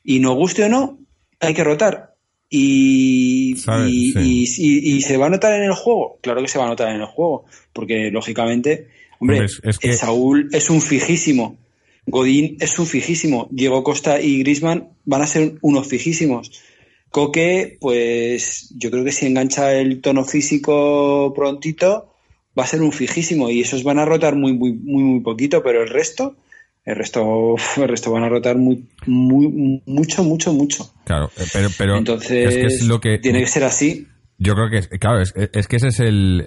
[0.04, 0.98] y nos guste o no
[1.40, 2.12] hay que rotar
[2.54, 6.18] y, y, se va a notar en el juego.
[6.20, 8.88] Claro que se va a notar en el juego porque lógicamente,
[9.18, 9.94] hombre, es, que...
[9.94, 11.56] Saúl es un fijísimo.
[12.04, 13.48] Godín es un fijísimo.
[13.50, 16.62] Diego Costa y Grisman van a ser unos fijísimos.
[17.08, 22.11] Coque, pues yo creo que si engancha el tono físico prontito,
[22.58, 25.62] va a ser un fijísimo y esos van a rotar muy, muy, muy, muy poquito,
[25.62, 26.36] pero el resto,
[26.84, 30.92] el resto, el resto van a rotar muy, muy, mucho, mucho, mucho.
[31.04, 34.06] Claro, eh, pero, pero entonces es lo que tiene que ser así.
[34.38, 36.44] Yo creo que, claro, es, es que ese es el,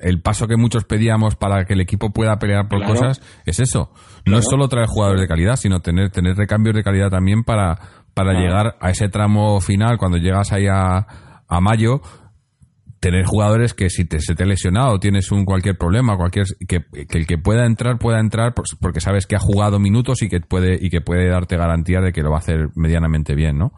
[0.00, 3.90] el, paso que muchos pedíamos para que el equipo pueda pelear por cosas, es eso.
[4.26, 7.80] No es solo traer jugadores de calidad, sino tener, tener recambios de calidad también para,
[8.14, 11.04] para llegar a ese tramo final, cuando llegas ahí a,
[11.48, 12.00] a mayo,
[13.06, 16.86] tener jugadores que si te, se te ha lesionado, tienes un cualquier problema, cualquier que,
[16.92, 20.76] el que pueda entrar pueda entrar porque sabes que ha jugado minutos y que puede
[20.80, 23.72] y que puede darte garantía de que lo va a hacer medianamente bien, ¿no?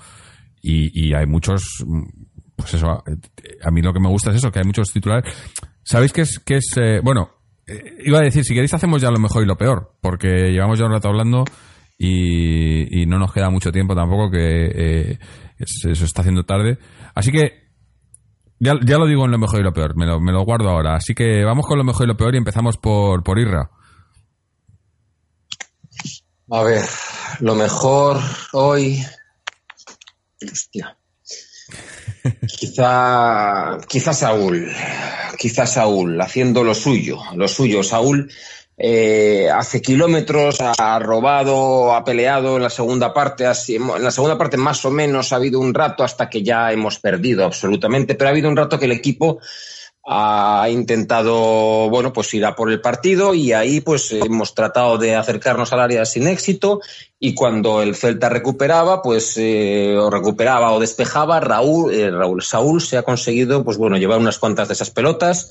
[0.62, 1.84] Y, hay muchos,
[2.56, 5.30] pues eso, a mí lo que me gusta es eso, que hay muchos titulares.
[5.82, 7.28] Sabéis que es que es eh, bueno,
[7.66, 10.78] eh, iba a decir si queréis hacemos ya lo mejor y lo peor, porque llevamos
[10.78, 11.44] ya un rato hablando
[11.98, 15.18] y, no nos queda mucho tiempo tampoco que eh,
[15.58, 16.78] eso está haciendo tarde,
[17.14, 17.67] así que
[18.60, 20.96] ya, lo digo en lo mejor y lo peor, me lo, me lo guardo ahora.
[20.96, 23.70] Así que vamos con lo mejor y lo peor y empezamos por, por Irra.
[26.50, 26.84] A ver,
[27.40, 28.18] lo mejor
[28.52, 29.04] hoy.
[30.50, 30.96] Hostia.
[32.58, 34.68] Quizá, quizá Saúl,
[35.38, 37.82] quizá Saúl, haciendo lo suyo, lo suyo.
[37.82, 38.30] Saúl
[38.80, 44.38] eh, hace kilómetros, ha robado, ha peleado en la segunda parte, así, en la segunda
[44.38, 48.28] parte más o menos ha habido un rato hasta que ya hemos perdido absolutamente, pero
[48.28, 49.40] ha habido un rato que el equipo
[50.10, 55.14] ha intentado, bueno, pues ir a por el partido y ahí pues hemos tratado de
[55.16, 56.80] acercarnos al área sin éxito
[57.18, 62.80] y cuando el Celta recuperaba, pues eh, o recuperaba o despejaba, Raúl, eh, Raúl Saúl
[62.80, 65.50] se ha conseguido, pues bueno, llevar unas cuantas de esas pelotas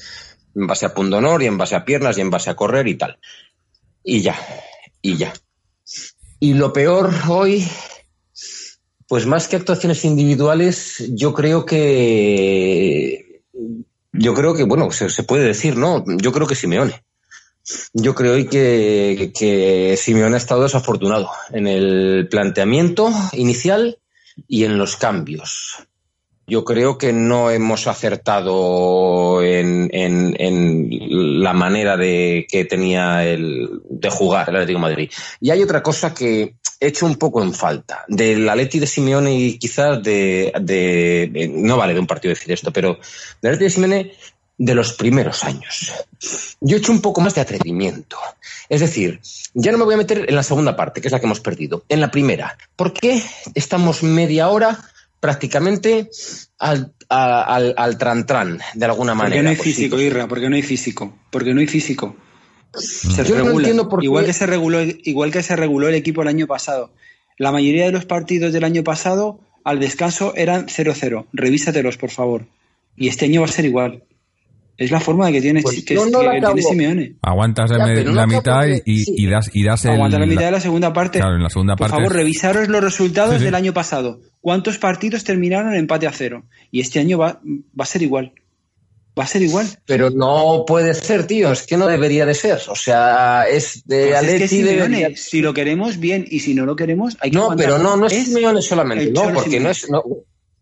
[0.58, 2.96] en base a pundonor y en base a piernas y en base a correr y
[2.96, 3.20] tal.
[4.04, 4.36] Y ya,
[5.02, 5.34] y ya.
[6.40, 7.68] Y lo peor hoy,
[9.08, 13.44] pues más que actuaciones individuales, yo creo que,
[14.14, 16.04] yo creo que, bueno, se, puede decir, ¿no?
[16.18, 17.04] Yo creo que Simeone.
[17.94, 24.00] Yo creo hoy que, que Simeone ha estado desafortunado en el planteamiento inicial
[24.48, 25.88] y en los cambios
[26.48, 29.90] yo creo que no hemos acertado en,
[31.44, 35.12] la manera de que tenía el, de jugar el Atlético Madrid.
[35.42, 38.06] Y hay otra cosa que he hecho un poco en falta.
[38.08, 42.72] Del Atleti de Simeone y quizás de, de, no vale de un partido decir esto,
[42.72, 42.98] pero
[43.42, 44.14] del Atleti de Simeone
[44.58, 45.92] de los primeros años.
[46.62, 48.18] Yo he hecho un poco más de atrevimiento.
[48.70, 49.20] Es decir,
[49.54, 51.42] ya no me voy a meter en la segunda parte, que es la que hemos
[51.42, 51.84] perdido.
[51.90, 53.22] En la primera, ¿por qué
[53.54, 54.80] estamos media hora
[55.28, 56.10] prácticamente
[56.58, 59.36] al, al, al tran-tran, de alguna manera.
[59.36, 62.16] Porque no hay físico, Irra, porque no hay físico, porque no hay físico.
[62.74, 63.68] Se regula.
[64.04, 66.94] igual que se reguló, igual que se reguló el equipo el año pasado.
[67.38, 71.26] La mayoría de los partidos del año pasado al descanso eran 0-0.
[71.34, 72.48] Revísatelos, por favor.
[72.96, 74.04] Y este año va a ser igual.
[74.78, 77.16] Es la forma de que tiene, pues que, tiene Simeone.
[77.24, 81.20] Aguantas la mitad y, das, y das el, Aguantas la mitad de la segunda parte.
[81.20, 84.22] Claro, en la segunda Por favor, revisaros los resultados del año pasado.
[84.48, 86.46] ¿Cuántos partidos terminaron en empate a cero?
[86.72, 88.32] Y este año va, va a ser igual.
[89.20, 89.68] Va a ser igual.
[89.86, 91.52] Pero no puede ser, tío.
[91.52, 92.58] Es que no debería de ser.
[92.70, 96.26] O sea, es de pues Simeone, Si lo queremos, bien.
[96.32, 99.12] Y si no lo queremos, hay que No, pero no, no es, Simeone solamente.
[99.12, 99.90] No, porque no es...
[99.90, 100.02] No,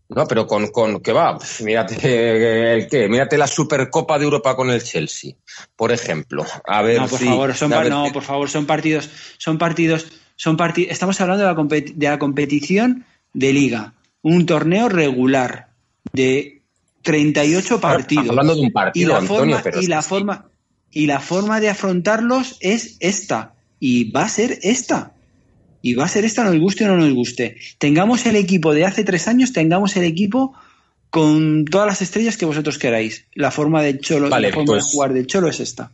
[0.08, 4.68] no, pero con, con que va, mírate el qué, mírate la Supercopa de Europa con
[4.70, 5.34] el Chelsea,
[5.76, 6.44] por ejemplo.
[6.66, 9.08] A ver, no, por favor, son no, por favor, son partidos,
[9.38, 10.90] son partidos, son partidos.
[10.90, 13.04] Estamos hablando de la, de la competición
[13.36, 13.92] de liga,
[14.22, 15.68] un torneo regular
[16.12, 16.62] de
[17.02, 18.30] 38 partidos.
[18.30, 20.46] Hablando de un partido, y la Antonio, forma, y la forma
[20.90, 25.12] y la forma de afrontarlos es esta y va a ser esta
[25.82, 27.58] y va a ser esta, nos guste o no nos guste.
[27.78, 30.54] Tengamos el equipo de hace tres años, tengamos el equipo
[31.10, 33.26] con todas las estrellas que vosotros queráis.
[33.34, 35.92] La forma de Cholo, la forma de pues jugar de Cholo es esta.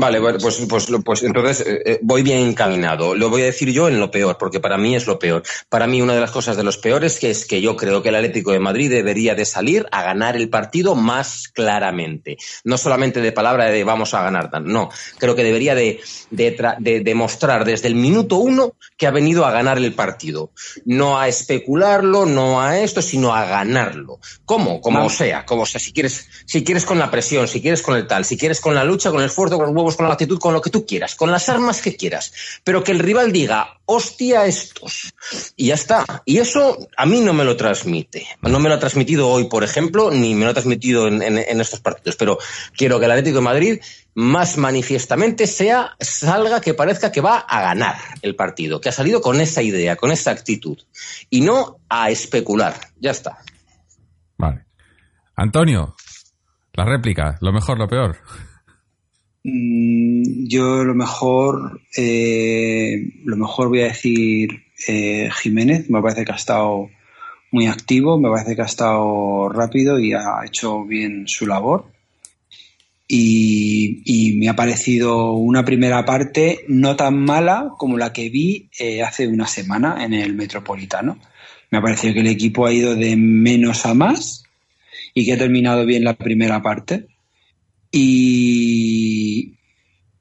[0.00, 3.16] Vale, pues, pues, pues entonces eh, eh, voy bien encaminado.
[3.16, 5.42] Lo voy a decir yo en lo peor, porque para mí es lo peor.
[5.68, 8.10] Para mí una de las cosas de los peores que es que yo creo que
[8.10, 12.36] el Atlético de Madrid debería de salir a ganar el partido más claramente.
[12.62, 14.88] No solamente de palabra de vamos a ganar, no.
[15.18, 16.00] Creo que debería de,
[16.30, 20.52] de, demostrar desde el minuto uno que ha venido a ganar el partido.
[20.84, 24.20] No a especularlo, no a esto, sino a ganarlo.
[24.44, 24.80] ¿Cómo?
[24.80, 25.80] Como sea, como sea.
[25.80, 28.76] Si quieres, si quieres con la presión, si quieres con el tal, si quieres con
[28.76, 31.14] la lucha, con el esfuerzo, con los con la actitud, con lo que tú quieras,
[31.14, 32.32] con las armas que quieras,
[32.64, 35.14] pero que el rival diga, hostia, estos.
[35.56, 36.04] Y ya está.
[36.24, 38.26] Y eso a mí no me lo transmite.
[38.42, 41.80] No me lo ha transmitido hoy, por ejemplo, ni me lo ha transmitido en, estos
[41.80, 42.16] partidos.
[42.16, 42.38] Pero
[42.76, 43.80] quiero que el Atlético de Madrid
[44.14, 49.20] más manifiestamente sea, salga que parezca que va a ganar el partido, que ha salido
[49.20, 50.78] con esa idea, con esa actitud.
[51.30, 52.74] Y no a especular.
[53.00, 53.38] Ya está.
[54.36, 54.66] Vale.
[55.34, 55.94] Antonio,
[56.74, 58.18] la réplica, lo mejor, lo peor.
[59.44, 64.50] Mm, yo lo mejor, eh, lo mejor voy a decir
[64.86, 66.88] eh, Jiménez, me parece que ha estado
[67.50, 71.86] muy activo, me parece que ha estado rápido y ha hecho bien su labor.
[73.10, 79.02] Y, me ha parecido una primera parte no tan mala como la que vi eh,
[79.02, 81.18] hace una semana en el Metropolitano.
[81.70, 84.44] Me ha parecido que el equipo ha ido de menos a más
[85.14, 87.06] y que ha terminado bien la primera parte.
[87.90, 89.54] Y,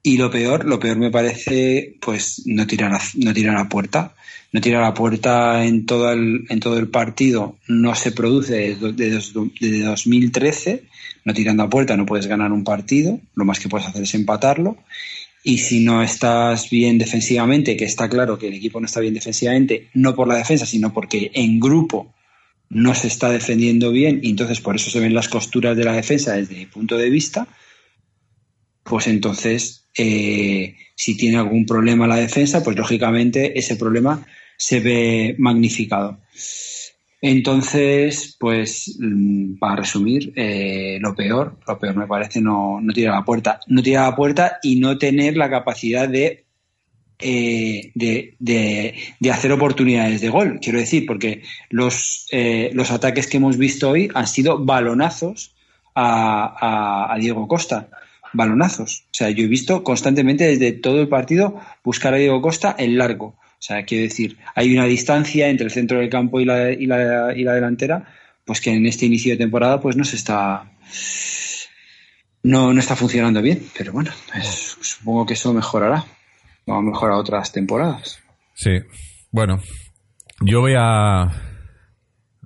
[0.03, 4.13] y lo peor, lo peor me parece, pues, no tirar a, no tirar a puerta.
[4.53, 9.83] No tirar a puerta en todo el, en todo el partido no se produce desde,
[9.83, 10.83] 2013.
[11.25, 13.19] No tirando a puerta no puedes ganar un partido.
[13.35, 14.77] Lo más que puedes hacer es empatarlo.
[15.43, 19.13] Y si no estás bien defensivamente, que está claro que el equipo no está bien
[19.13, 22.13] defensivamente, no por la defensa, sino porque en grupo
[22.69, 25.93] no se está defendiendo bien y entonces por eso se ven las costuras de la
[25.93, 27.47] defensa desde mi punto de vista,
[28.83, 34.25] pues entonces eh, si tiene algún problema la defensa, pues lógicamente ese problema
[34.57, 36.19] se ve magnificado.
[37.21, 43.15] Entonces, pues mm, para resumir, eh, lo peor, lo peor me parece no, no tirar
[43.15, 46.46] la puerta, no tirar la puerta y no tener la capacidad de
[47.19, 53.37] eh, de, de, hacer oportunidades de gol, quiero decir, porque los, eh, los ataques que
[53.37, 55.55] hemos visto hoy han sido balonazos
[55.95, 57.89] a, a, Diego Costa.
[58.33, 59.05] Balonazos.
[59.05, 62.97] O sea, yo he visto constantemente desde todo el partido buscar a Diego Costa en
[62.97, 63.25] largo.
[63.25, 66.85] O sea, quiero decir, hay una distancia entre el centro del campo y la, y
[66.85, 68.05] la, y la delantera,
[68.45, 70.69] pues que en este inicio de temporada pues no se está
[72.43, 74.11] no, no está funcionando bien, pero bueno,
[74.81, 76.05] supongo que eso mejorará
[76.67, 78.19] a mejor a otras temporadas.
[78.53, 78.71] Sí,
[79.31, 79.59] bueno,
[80.41, 81.29] yo voy a, a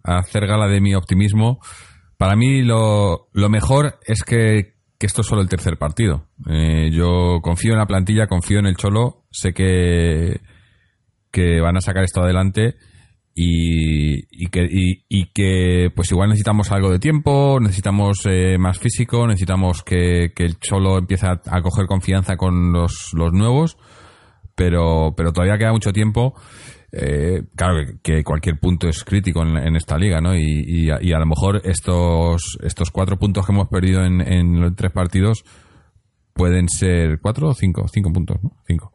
[0.03, 1.60] hacer gala de mi optimismo.
[2.18, 6.27] Para mí lo, lo mejor es que, que, esto es solo el tercer partido.
[6.49, 10.41] Eh, yo confío en la plantilla, confío en el Cholo, sé que,
[11.31, 12.76] que van a sacar esto adelante
[13.34, 19.26] y, y, que, y, que pues igual necesitamos algo de tiempo, necesitamos eh, más físico,
[19.26, 23.77] necesitamos que, que el Cholo empiece a, a coger confianza con los, los nuevos
[24.55, 26.35] pero, pero todavía queda mucho tiempo.
[26.91, 30.35] Eh, claro que, cualquier punto es crítico en, esta liga, ¿no?
[30.35, 34.91] Y, a, lo mejor estos, estos cuatro puntos que hemos perdido en, en los tres
[34.91, 35.43] partidos
[36.33, 38.51] pueden ser cuatro o cinco, cinco puntos, ¿no?
[38.67, 38.91] Cinco.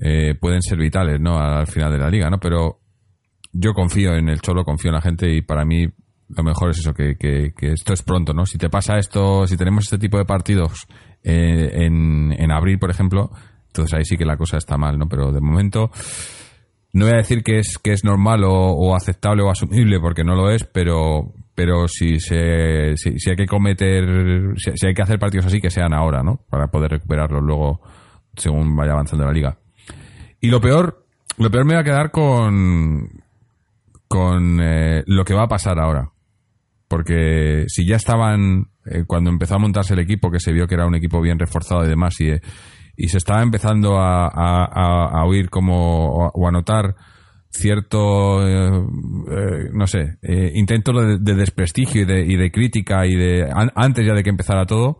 [0.00, 1.38] Eh, pueden ser vitales, ¿no?
[1.38, 2.38] Al final de la liga, ¿no?
[2.38, 2.80] Pero
[3.52, 5.86] yo confío en el Cholo, confío en la gente y para mí
[6.28, 8.44] lo mejor es eso, que, que, esto es pronto, ¿no?
[8.46, 10.86] Si te pasa esto, si tenemos este tipo de partidos
[11.22, 13.30] eh, en, en abril, por ejemplo,
[13.76, 15.08] entonces ahí sí que la cosa está mal, ¿no?
[15.08, 15.90] Pero de momento
[16.92, 20.34] no voy a decir que es que es normal o, aceptable o asumible porque no
[20.34, 25.46] lo es, pero pero si se si, hay que cometer si, hay que hacer partidos
[25.46, 26.40] así que sean ahora, ¿no?
[26.48, 27.80] Para poder recuperarlos luego
[28.34, 29.58] según vaya avanzando la liga.
[30.40, 31.04] Y lo peor
[31.38, 33.10] lo peor me va a quedar con
[34.08, 36.10] con eh, lo que va a pasar ahora.
[36.88, 40.76] Porque si ya estaban, eh, cuando empezó a montarse el equipo, que se vio que
[40.76, 42.30] era un equipo bien reforzado y demás, y,
[42.96, 46.96] y se estaba empezando a, a, oír como o a notar
[47.56, 48.86] cierto, eh,
[49.30, 54.06] eh, no sé, eh, intento de, desprestigio y de, y de, crítica y de antes
[54.06, 54.98] ya de que empezara todo.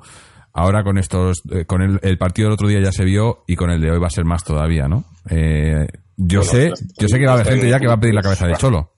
[0.52, 3.78] Ahora con estos, con el, partido del otro día ya se vio y con el
[3.78, 5.04] de hoy va a ser más todavía, ¿no?
[6.16, 8.22] yo sé, yo sé que va a haber gente ya que va a pedir la
[8.22, 8.95] cabeza de Cholo.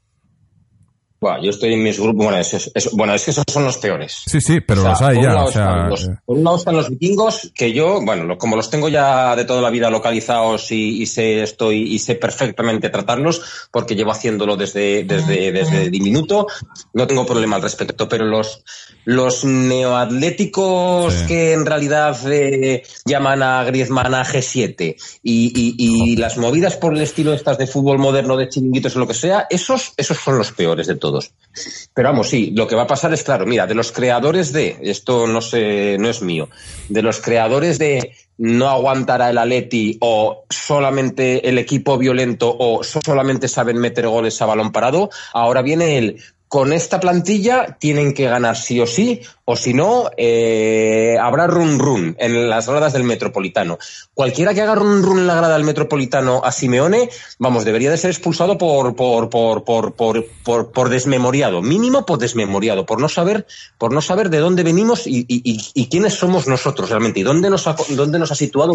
[1.20, 2.26] Bueno, yo estoy en mis grupos.
[2.26, 4.22] Bueno es, bueno, es que esos son los peores.
[4.26, 5.32] Sí, sí, pero los hay ya.
[5.34, 6.16] Eh.
[6.24, 9.60] por un lado están los vikingos, que yo, bueno, como los tengo ya de toda
[9.60, 15.50] la vida localizados y, sé estoy y sé perfectamente tratarlos, porque llevo haciéndolo desde, desde,
[15.50, 16.46] desde diminuto,
[16.92, 18.08] no tengo problema al respecto.
[18.08, 18.62] Pero los,
[19.04, 26.76] los neoatléticos que en realidad eh, llaman a Griezmann a G7 y, y, las movidas
[26.76, 30.16] por el estilo estas de fútbol moderno, de chiringuitos o lo que sea, esos, esos
[30.18, 30.96] son los peores de
[31.94, 34.78] Pero vamos, sí, lo que va a pasar es claro, mira, de los creadores de,
[34.82, 36.48] esto no sé, no es mío,
[36.88, 43.48] de los creadores de no aguantará el Aleti o solamente el equipo violento o solamente
[43.48, 48.56] saben meter goles a balón parado, ahora viene el con esta plantilla tienen que ganar
[48.56, 53.78] sí o sí, o si no, eh, habrá run run en las gradas del Metropolitano.
[54.14, 57.98] Cualquiera que haga run run en la grada del Metropolitano a Simeone, vamos, debería de
[57.98, 63.46] ser expulsado por, por, por, por, por, por, desmemoriado, mínimo por desmemoriado, por no saber,
[63.76, 67.50] por no saber de dónde venimos y, y, y, quiénes somos nosotros realmente y dónde
[67.50, 68.74] nos ha, dónde nos ha situado,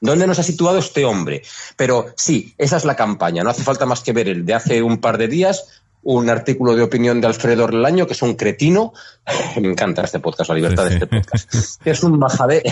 [0.00, 1.42] dónde nos ha situado este hombre.
[1.76, 3.44] Pero sí, esa es la campaña.
[3.44, 6.76] No hace falta más que ver el de hace un par de días un artículo
[6.76, 8.92] de opinión de Alfredo Orlaño, que es un cretino.
[9.60, 11.82] Me encanta este podcast, la libertad de este podcast.
[11.82, 12.62] Que es un majadero,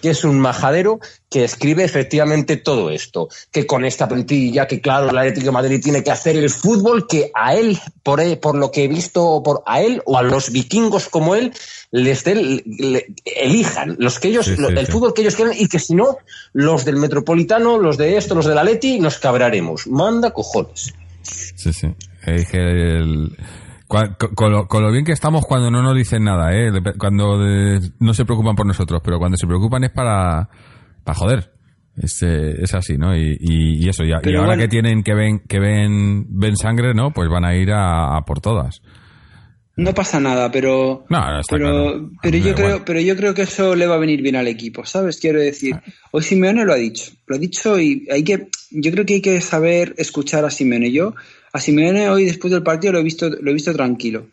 [0.00, 0.98] que es un majadero
[1.28, 5.80] que escribe efectivamente todo esto, que con esta plantilla, que claro, el Atlético de Madrid
[5.82, 9.62] tiene que hacer el fútbol que a él, por, por lo que he visto, por
[9.66, 11.52] a él o a los vikingos como él,
[11.90, 16.16] les elijan los que ellos, el fútbol que ellos quieran y que si no,
[16.54, 19.86] los del Metropolitano, los de esto, los del Atleti, nos cabraremos.
[19.86, 20.94] Manda cojones.
[21.56, 21.94] Sí, sí.
[22.26, 23.36] El,
[23.90, 26.70] con, lo, bien que estamos cuando no nos dicen nada, ¿eh?
[26.96, 27.36] cuando
[27.98, 30.48] no se preocupan por nosotros, pero cuando se preocupan es para,
[31.02, 31.52] para joder.
[31.96, 33.16] Es, eh, es así, ¿no?
[33.16, 37.12] Y, y, eso, y, ahora que tienen que ven, que ven, ven sangre, ¿no?
[37.12, 38.80] Pues van a ir a, por todas.
[39.76, 41.04] No pasa nada, pero
[41.48, 44.46] pero, pero yo creo, pero yo creo que eso le va a venir bien al
[44.46, 45.18] equipo, ¿sabes?
[45.18, 45.82] Quiero decir, ah.
[46.12, 49.22] hoy Simeone lo ha dicho, lo ha dicho y hay que, yo creo que hay
[49.22, 50.92] que saber escuchar a Simeone.
[50.92, 51.14] Yo
[51.52, 54.26] a Simeone hoy después del partido lo he visto, lo he visto tranquilo.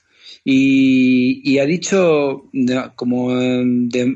[0.50, 2.50] Y, ha dicho,
[2.96, 3.32] como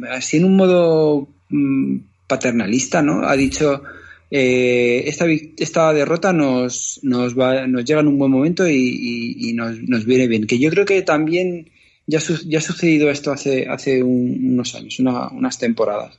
[0.10, 3.28] así en un modo mm, paternalista, ¿no?
[3.28, 3.84] Ha dicho,
[4.30, 5.26] eh, esta,
[5.58, 10.48] esta derrota nos, nos, va, nos llega en un buen momento y, nos, viene bien.
[10.48, 11.70] Que yo creo que también
[12.08, 16.16] ya, ya ha sucedido esto hace, hace unos años, unas temporadas.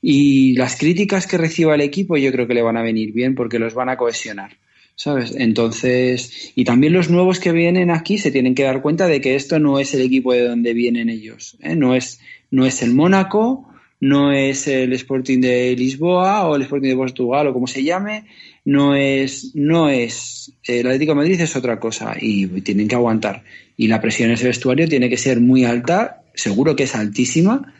[0.00, 3.34] Y las críticas que reciba el equipo yo creo que le van a venir bien
[3.34, 4.56] porque los van a cohesionar.
[4.98, 5.32] ¿Sabes?
[5.38, 9.36] Entonces, y también los nuevos que vienen aquí se tienen que dar cuenta de que
[9.36, 11.76] esto no es el equipo de donde vienen ellos, ¿eh?
[11.76, 12.20] no, es,
[12.50, 13.68] no es el Mónaco,
[14.00, 18.24] no es el Sporting de Lisboa o el Sporting de Portugal o como se llame,
[18.64, 23.44] no es, no es, el Atlético de Madrid es otra cosa y tienen que aguantar.
[23.76, 27.72] Y la presión en ese vestuario tiene que ser muy alta, seguro que es altísima,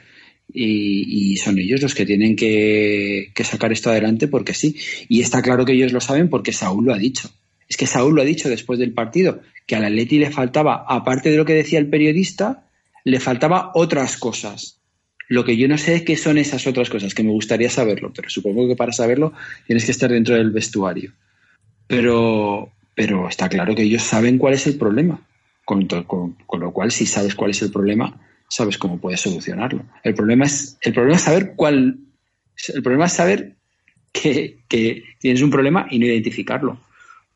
[0.53, 4.77] y, son ellos los que tienen que, sacar esto adelante porque sí.
[5.09, 7.31] Y está claro que ellos lo saben porque Saúl lo ha dicho.
[7.69, 11.31] Es que Saúl lo ha dicho después del partido, que al Atleti le faltaba, aparte
[11.31, 12.67] de lo que decía el periodista,
[13.05, 14.81] le faltaba otras cosas.
[15.29, 18.11] Lo que yo no sé es qué son esas otras cosas, que me gustaría saberlo,
[18.15, 19.35] pero supongo que para saberlo
[19.67, 21.13] tienes que estar dentro del vestuario.
[21.87, 25.21] Pero, pero está claro que ellos saben cuál es el problema.
[25.67, 25.87] con
[26.61, 28.19] lo cual, si sabes cuál es el problema,
[28.49, 29.85] sabes cómo puedes solucionarlo.
[30.03, 31.99] El problema es, el problema es saber cuál,
[32.75, 33.57] el problema es saber
[34.13, 34.59] que,
[35.19, 36.81] tienes un problema y no identificarlo.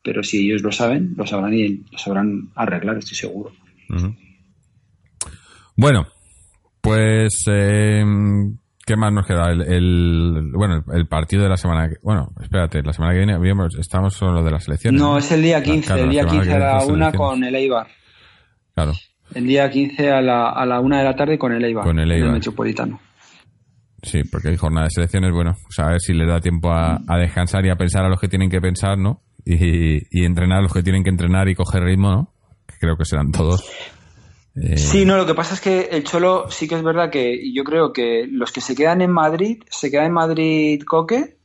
[0.01, 3.53] Pero si ellos lo saben, lo sabrán y lo sabrán arreglar, estoy seguro.
[5.77, 6.07] Bueno,
[6.81, 8.03] pues eh,
[8.85, 9.51] ¿qué más nos queda?
[9.51, 13.75] El, bueno, el, partido de la semana que, bueno, espérate, la semana que viene habíamos,
[13.77, 14.99] estamos solo de las elecciones.
[14.99, 17.87] No, es el día 15, el día 15 a la una con el Eibar.
[18.75, 18.93] Claro.
[19.35, 21.99] El día 15 a la, a la una de la tarde con el Eibar, con
[21.99, 22.31] el, Eibar.
[22.31, 22.99] Metropolitano.
[24.03, 26.99] Sí, porque hay jornada de selecciones, bueno, pues a ver si les da tiempo a,
[27.17, 29.21] descansar y a pensar a los que tienen que pensar, ¿no?
[29.45, 32.33] Y, entrenar a los que tienen que entrenar y coger ritmo, ¿no?
[32.67, 33.63] Que creo que serán todos.
[34.55, 37.51] Eh, sí, no, lo que pasa es que el Cholo sí que es verdad que
[37.53, 41.37] yo creo que los que se quedan en Madrid, se queda en Madrid Coque,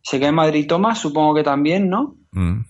[0.00, 2.16] se queda en Madrid Tomás, supongo que también, ¿no?
[2.32, 2.60] Mm.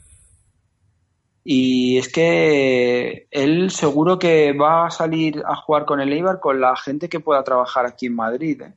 [1.46, 6.58] Y es que él seguro que va a salir a jugar con el Eibar con
[6.58, 8.62] la gente que pueda trabajar aquí en Madrid.
[8.62, 8.72] ¿eh?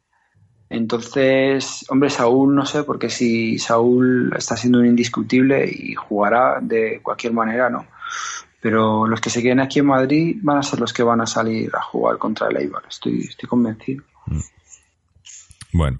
[0.69, 6.99] Entonces, hombre, Saúl no sé, porque si Saúl está siendo un indiscutible y jugará de
[7.01, 7.87] cualquier manera, no.
[8.59, 11.25] Pero los que se queden aquí en Madrid van a ser los que van a
[11.25, 14.03] salir a jugar contra el Eibar, estoy, estoy convencido.
[14.25, 14.39] Mm.
[15.71, 15.99] Bueno.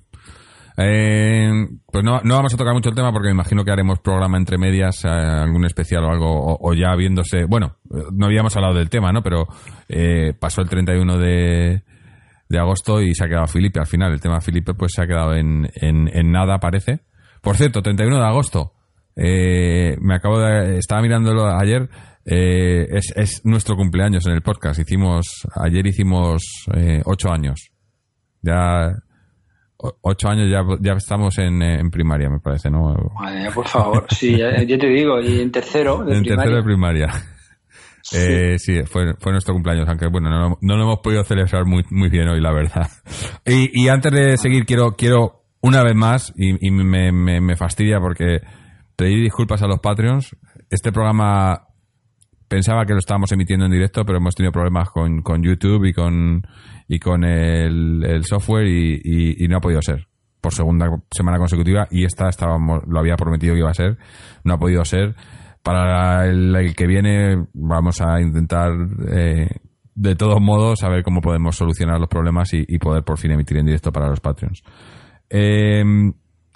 [0.79, 1.51] Eh,
[1.91, 4.37] pues no, no vamos a tocar mucho el tema porque me imagino que haremos programa
[4.37, 7.45] entre medias, eh, algún especial o algo, o, ya viéndose.
[7.45, 7.77] Bueno,
[8.13, 9.23] no habíamos hablado del tema, ¿no?
[9.23, 9.47] Pero
[9.89, 11.83] eh, pasó el 31 de,
[12.47, 14.13] de agosto y se ha quedado Felipe al final.
[14.13, 16.99] El tema Felipe pues se ha quedado en, en, en nada, parece.
[17.41, 18.73] Por cierto, 31 de agosto.
[19.15, 20.77] Eh, me acabo de.
[20.77, 21.89] Estaba mirándolo ayer.
[22.23, 24.79] Eh, es, es, nuestro cumpleaños en el podcast.
[24.79, 25.47] Hicimos.
[25.55, 26.43] Ayer hicimos
[26.75, 27.71] eh, ocho años.
[28.41, 28.95] Ya.
[29.79, 32.95] Ocho años ya, ya estamos en, en primaria, me parece, ¿no?
[33.13, 34.07] Madre por favor.
[34.09, 36.35] Sí, yo te digo, y en tercero de en primaria.
[36.35, 37.11] tercero de primaria.
[38.01, 41.65] Sí, eh, sí fue, fue nuestro cumpleaños, aunque bueno, no, no, lo hemos podido celebrar
[41.65, 42.89] muy, muy bien hoy, la verdad.
[43.45, 47.55] Y, y antes de seguir, quiero, quiero una vez más, y, y me, me, me,
[47.55, 48.41] fastidia porque
[48.95, 50.35] pedir disculpas a los Patreons.
[50.69, 51.67] Este programa
[52.47, 55.93] pensaba que lo estábamos emitiendo en directo, pero hemos tenido problemas con, con YouTube y
[55.93, 56.43] con,
[56.88, 60.07] y con el, software y, no ha podido ser
[60.41, 63.97] por segunda semana consecutiva y esta estábamos, lo había prometido que iba a ser,
[64.43, 65.15] no ha podido ser.
[65.64, 68.72] Para el, que viene vamos a intentar
[69.11, 69.49] eh,
[69.95, 73.57] de todos modos a ver cómo podemos solucionar los problemas y, poder por fin emitir
[73.57, 74.64] en directo para los Patreons.
[75.30, 75.84] Eh,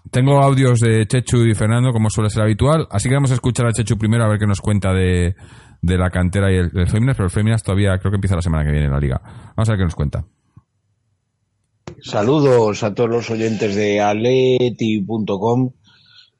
[0.10, 3.68] tengo audios de Chechu y Fernando, como suele ser habitual, así que vamos a escuchar
[3.68, 5.36] a Chechu primero a ver qué nos cuenta de,
[5.82, 8.64] de la cantera y el, el pero el Féminas todavía creo que empieza la semana
[8.64, 9.22] que viene en la liga.
[9.56, 10.26] Vamos a ver qué nos cuenta.
[12.02, 15.72] Saludos a todos los oyentes de aleti.com.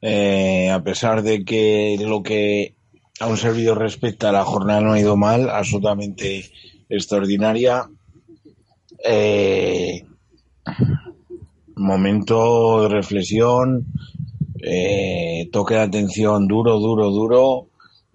[0.00, 2.74] Eh, a pesar de que lo que
[3.20, 6.50] a un servidor respecta, la jornada no ha ido mal, absolutamente
[6.88, 7.88] extraordinaria.
[9.04, 10.04] Eh,
[11.76, 13.86] momento de reflexión,
[14.60, 17.68] eh, toque de atención duro, duro, duro,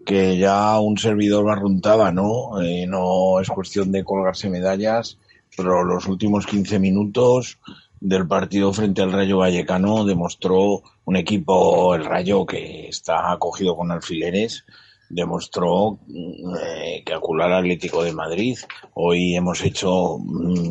[0.07, 2.61] que ya un servidor barruntaba, ¿no?
[2.61, 5.19] Eh, no es cuestión de colgarse medallas,
[5.55, 7.59] pero los últimos 15 minutos
[7.99, 13.91] del partido frente al Rayo Vallecano demostró un equipo, el Rayo, que está acogido con
[13.91, 14.63] alfileres,
[15.09, 18.57] demostró eh, que acular Atlético de Madrid.
[18.93, 20.69] Hoy hemos hecho, mm,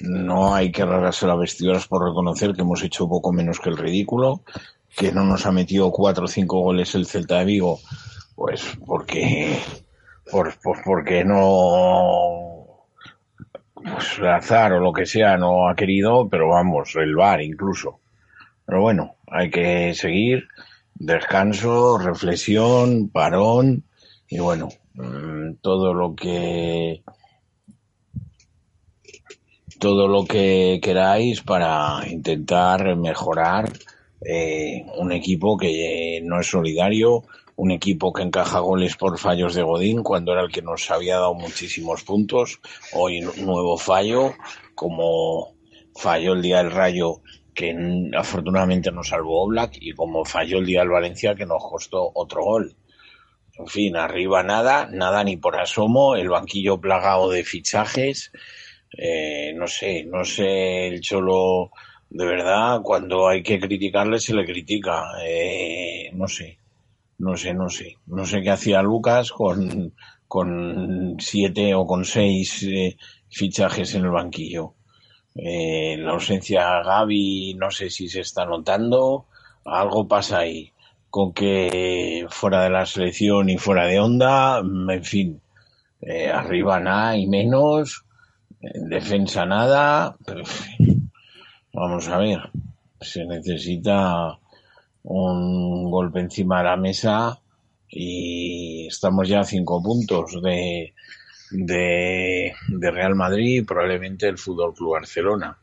[0.00, 3.76] no hay que rasgarse las vestiduras por reconocer que hemos hecho poco menos que el
[3.76, 4.40] ridículo,
[4.96, 7.80] que no nos ha metido cuatro o cinco goles el Celta de Vigo,
[8.38, 9.58] pues porque,
[10.30, 12.86] por, pues porque no,
[13.74, 17.98] pues azar o lo que sea no ha querido, pero vamos, el VAR incluso.
[18.64, 20.46] Pero bueno, hay que seguir.
[20.94, 23.82] Descanso, reflexión, parón
[24.28, 27.02] y bueno, mm, todo lo que
[29.80, 33.72] todo lo que queráis para intentar mejorar
[34.24, 37.24] eh, un equipo que no es solidario,
[37.58, 41.16] un equipo que encaja goles por fallos de Godín cuando era el que nos había
[41.16, 42.60] dado muchísimos puntos.
[42.92, 44.34] Hoy nuevo fallo,
[44.76, 45.56] como
[45.96, 47.20] falló el día del Rayo
[47.52, 47.76] que
[48.16, 52.44] afortunadamente nos salvó Black y como falló el día del Valencia que nos costó otro
[52.44, 52.76] gol.
[53.58, 58.30] En fin, arriba nada, nada ni por asomo, el banquillo plagado de fichajes,
[58.96, 61.72] eh, no sé, no sé, el Cholo,
[62.08, 66.57] de verdad, cuando hay que criticarle se le critica, eh, no sé,
[67.18, 69.92] no sé, no sé, no sé qué hacía Lucas con,
[70.26, 72.96] con siete o con seis eh,
[73.28, 74.74] fichajes en el banquillo.
[75.34, 79.26] Eh, la ausencia de Gaby no sé si se está notando,
[79.64, 80.72] algo pasa ahí,
[81.10, 85.40] con que fuera de la selección y fuera de onda, en fin,
[86.00, 88.04] eh, arriba nada y menos,
[88.60, 90.16] en defensa nada,
[91.72, 92.40] vamos a ver,
[93.00, 94.38] se necesita
[95.08, 97.40] un golpe encima de la mesa
[97.88, 100.94] y estamos ya a cinco puntos de,
[101.50, 102.52] de,
[102.90, 105.56] Real Madrid y probablemente el Fútbol Club Barcelona.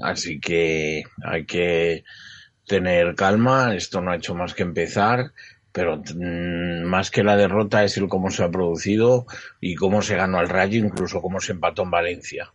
[0.00, 2.04] Así que hay que
[2.66, 5.32] tener calma, esto no ha hecho más que empezar,
[5.70, 9.26] pero mm, más que la derrota es el cómo se ha producido
[9.60, 12.50] y cómo se ganó al Rayo, incluso cómo se empató en Valencia.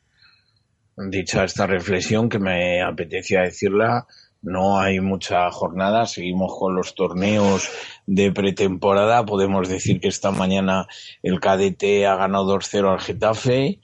[0.95, 4.07] Dicha esta reflexión que me apetecía decirla,
[4.41, 7.69] no hay mucha jornada, seguimos con los torneos
[8.05, 9.25] de pretemporada.
[9.25, 10.87] Podemos decir que esta mañana
[11.23, 13.79] el cadete ha ganado 2-0 al Getafe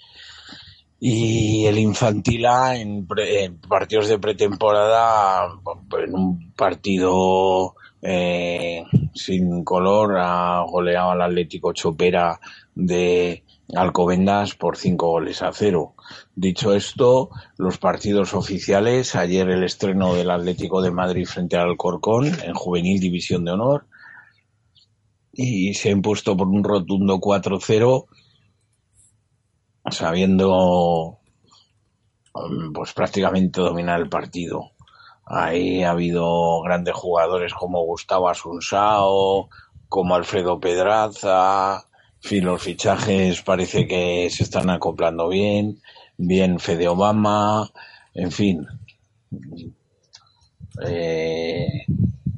[1.00, 5.50] y el Infantila en, en, partidos de pretemporada,
[6.02, 12.40] en un partido eh, sin color, ha goleado al Atlético Chopera
[12.76, 13.44] de
[13.76, 15.96] Alcobendas por cinco goles a cero.
[16.36, 22.28] Dicho esto, los partidos oficiales, ayer el estreno del Atlético de Madrid frente al Alcorcón
[22.44, 23.88] en Juvenil División de Honor
[25.32, 28.06] y se ha impuesto por un rotundo 4-0
[29.90, 31.20] sabiendo
[32.74, 34.72] pues prácticamente dominar el partido.
[35.26, 39.50] Ahí ha habido grandes jugadores como Gustavo Asunsao,
[39.88, 41.88] como Alfredo Pedraza.
[42.24, 45.82] Fin, los fichajes parece que se están acoplando bien.
[46.16, 47.70] Bien Fede Obama.
[48.14, 48.66] En fin.
[50.88, 51.68] Eh,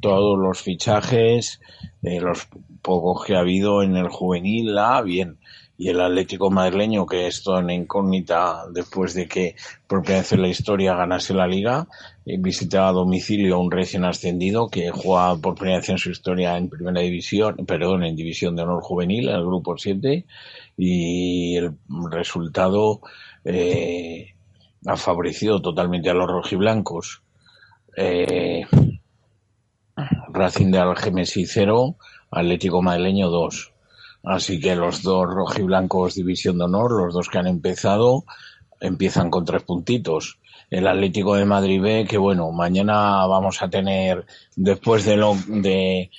[0.00, 1.60] todos los fichajes,
[2.02, 2.48] eh, los
[2.82, 5.38] pocos que ha habido en el juvenil, la bien
[5.78, 10.32] y el Atlético madrileño, que es toda una incógnita después de que por primera vez
[10.32, 11.86] en la historia ganase la liga,
[12.24, 16.56] eh, visita a domicilio un recién ascendido que juega por primera vez en su historia
[16.56, 20.24] en primera división, perdón, en división de honor juvenil, en el grupo 7,
[20.78, 21.74] y el
[22.10, 23.00] resultado
[23.44, 24.34] eh,
[24.86, 27.22] ha favorecido totalmente a los rojiblancos.
[27.96, 28.66] Eh,
[30.28, 31.96] Racing de Algemesí 0,
[32.30, 33.72] Atlético Madrileño 2
[34.26, 38.24] Así que los dos rojiblancos División de Honor, los dos que han empezado,
[38.80, 40.40] empiezan con tres puntitos.
[40.68, 44.26] El Atlético de Madrid B, que bueno, mañana vamos a tener,
[44.56, 46.10] después de lo, de,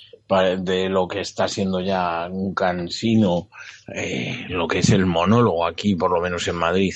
[0.59, 3.49] de lo que está siendo ya un cansino,
[3.93, 6.93] eh, lo que es el monólogo aquí, por lo menos en Madrid,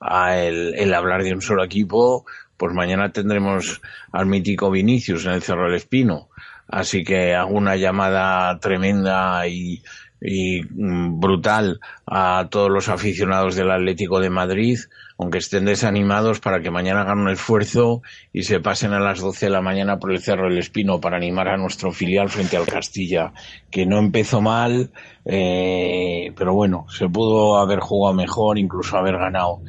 [0.00, 2.24] a el, el hablar de un solo equipo,
[2.56, 3.82] pues mañana tendremos
[4.12, 6.30] al mítico Vinicius en el Cerro del Espino.
[6.66, 9.82] Así que hago una llamada tremenda y
[10.24, 14.78] y mm, brutal a todos los aficionados del Atlético de Madrid,
[15.18, 18.02] aunque estén desanimados para que mañana hagan un esfuerzo
[18.32, 21.18] y se pasen a las 12 de la mañana por el Cerro del Espino para
[21.18, 23.34] animar a nuestro filial frente al Castilla,
[23.70, 24.90] que no empezó mal,
[25.26, 29.60] eh, pero bueno, se pudo haber jugado mejor, incluso haber ganado.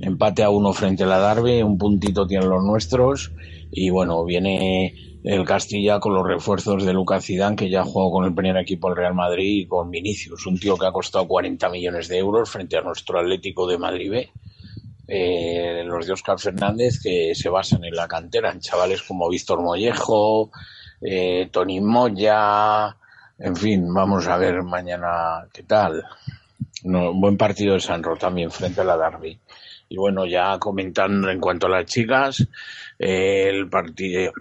[0.00, 3.32] Empate a uno frente a la Darbe, un puntito tienen los nuestros
[3.70, 8.26] y bueno, viene el Castilla con los refuerzos de Lucas Zidane, que ya jugó con
[8.26, 11.70] el primer equipo del Real Madrid y con Vinicius, un tío que ha costado 40
[11.70, 14.30] millones de euros frente a nuestro Atlético de Madrid B.
[15.08, 19.62] Eh, los de Oscar Fernández que se basan en la cantera, en chavales como Víctor
[19.62, 20.50] Mollejo,
[21.00, 22.94] eh, Tony Moya,
[23.38, 26.04] en fin, vamos a ver mañana qué tal.
[26.84, 29.38] No, buen partido de Sanro también frente a la Derby.
[29.88, 32.46] Y bueno, ya comentando en cuanto a las chicas,
[32.98, 34.32] eh, el partido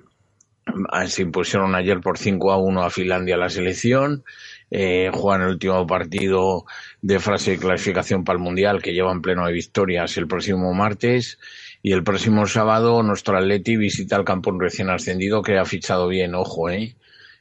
[1.07, 4.23] se impusieron ayer por 5 a 1 a Finlandia la selección.
[4.71, 6.65] Eh, juegan el último partido
[7.01, 10.73] de frase de clasificación para el Mundial que lleva en pleno de victorias el próximo
[10.73, 11.37] martes.
[11.83, 16.33] Y el próximo sábado nuestro Atleti visita el campo recién ascendido que ha fichado bien,
[16.33, 16.95] ojo, ¿eh?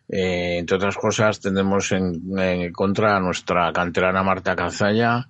[0.08, 5.28] eh entre otras cosas, tendremos en, contra a nuestra canterana Marta Cazalla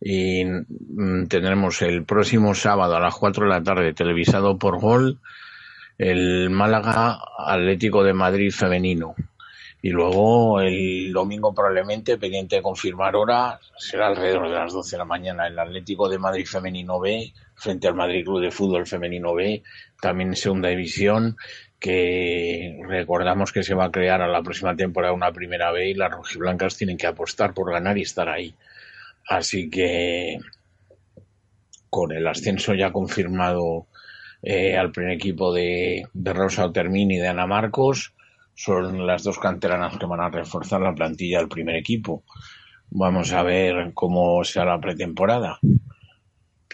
[0.00, 5.20] y mm, tendremos el próximo sábado a las 4 de la tarde televisado por Gol
[5.98, 9.14] el Málaga Atlético de Madrid femenino.
[9.82, 14.98] Y luego el domingo probablemente, pendiente de confirmar hora, será alrededor de las 12 de
[14.98, 19.34] la mañana el Atlético de Madrid femenino B frente al Madrid Club de Fútbol femenino
[19.34, 19.62] B,
[20.00, 21.36] también segunda división,
[21.78, 25.94] que recordamos que se va a crear a la próxima temporada una primera B y
[25.94, 28.54] las rojiblancas tienen que apostar por ganar y estar ahí.
[29.28, 30.38] Así que
[31.88, 33.86] con el ascenso ya confirmado
[34.48, 38.14] eh, al primer equipo de, de Rosa Otermini y de Ana Marcos.
[38.54, 42.22] Son las dos canteranas que van a reforzar la plantilla del primer equipo.
[42.90, 45.58] Vamos a ver cómo será la pretemporada.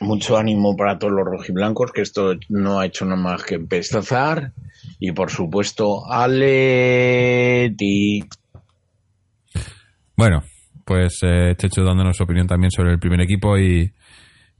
[0.02, 4.52] Mucho ánimo para todos los rojiblancos, que esto no ha hecho nada más que empezar.
[5.00, 6.62] Y por supuesto, Aleti.
[10.14, 10.42] Bueno,
[10.84, 13.94] pues eh, Checho dándonos su opinión también sobre el primer equipo y,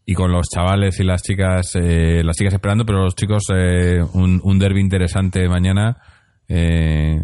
[0.05, 4.03] y con los chavales y las chicas, eh, las chicas esperando, pero los chicos, eh,
[4.15, 5.97] un, un derby interesante mañana.
[6.49, 7.21] Eh,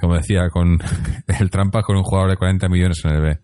[0.00, 0.78] como decía, con
[1.40, 3.38] el trampa con un jugador de 40 millones en el B.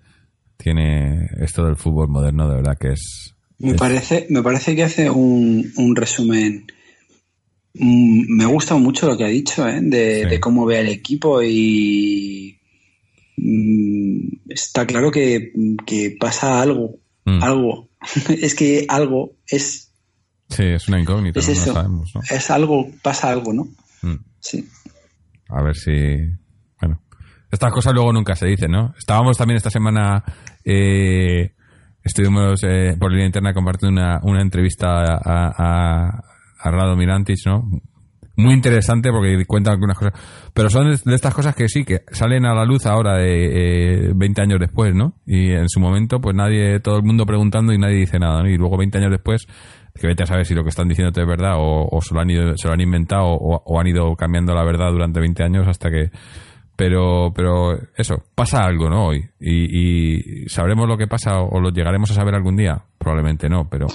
[0.56, 3.34] Tiene esto del fútbol moderno, de verdad que es.
[3.58, 6.66] Me, Parece, me parece que hace un, un resumen.
[7.74, 9.80] Mm, me gusta mucho lo que ha dicho, ¿eh?
[9.80, 12.58] de, cómo ve el equipo y.
[13.36, 15.52] Mm, está claro que,
[15.84, 16.96] que pasa algo.
[17.24, 17.42] Mm.
[17.42, 17.91] Algo
[18.28, 19.92] es que algo es.
[20.48, 21.40] Sí, es una incógnita.
[21.40, 21.72] Es eso.
[21.72, 23.64] sabemos, Es algo, pasa algo, ¿no?
[24.02, 24.18] Mm.
[24.40, 24.68] Sí.
[25.48, 25.90] A ver si.
[26.80, 27.00] Bueno.
[27.50, 28.94] Estas cosas luego nunca se dicen, ¿no?
[28.98, 30.22] Estábamos también esta semana.
[30.64, 31.52] Eh,
[32.02, 36.22] estuvimos eh, por línea interna compartiendo una, una entrevista a, a,
[36.58, 37.68] a Rado Mirantis, ¿no?
[38.36, 40.14] Muy interesante porque cuenta algunas cosas.
[40.54, 44.12] Pero son de estas cosas que sí, que salen a la luz ahora de eh,
[44.14, 45.14] 20 años después, ¿no?
[45.26, 48.48] Y en su momento, pues nadie, todo el mundo preguntando y nadie dice nada, ¿no?
[48.48, 49.46] Y luego 20 años después,
[49.94, 52.30] que vete a saber si lo que están diciendo es verdad o, se, lo han
[52.30, 55.90] ido, se lo han inventado o, han ido cambiando la verdad durante 20 años hasta
[55.90, 56.10] que...
[56.74, 59.08] Pero, pero eso, pasa algo, ¿no?
[59.08, 59.22] Hoy.
[59.38, 62.82] Y, y sabremos lo que pasa o lo llegaremos a saber algún día.
[62.98, 63.86] Probablemente no, pero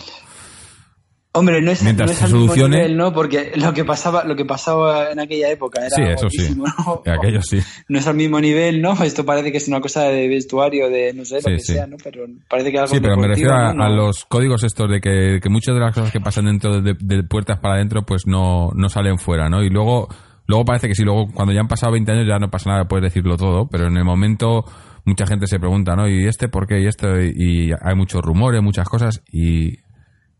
[1.33, 3.13] Hombre, no es, Mientras no es se al mismo solucione- nivel, ¿no?
[3.13, 6.55] Porque lo que pasaba, lo que pasaba en aquella época era Sí, eso sí.
[6.55, 6.65] ¿no?
[7.13, 7.59] Aquello sí.
[7.89, 8.93] No es al mismo nivel, ¿no?
[9.03, 11.73] Esto parece que es una cosa de vestuario, de no sé, lo Sí, que sí.
[11.73, 11.97] sea, ¿no?
[12.03, 13.83] Pero parece que algo Sí, pero me refiero a, ¿no?
[13.83, 13.95] a No.
[13.95, 17.23] los códigos estos de que, que muchas de las cosas que pasan dentro de, de
[17.23, 19.61] puertas para adentro pues no, no salen fuera, ¿no?
[19.63, 20.07] Y luego,
[20.47, 22.87] luego parece que sí, luego cuando ya han pasado 20 años ya no pasa nada,
[22.87, 24.65] puedes decirlo todo, pero en el momento
[25.05, 26.07] mucha gente se pregunta, ¿no?
[26.09, 26.79] ¿Y este por qué?
[26.81, 29.85] Y esto, y, y hay muchos rumores, muchas cosas y...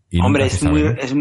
[0.09, 1.15] y Hombre, es muy, es,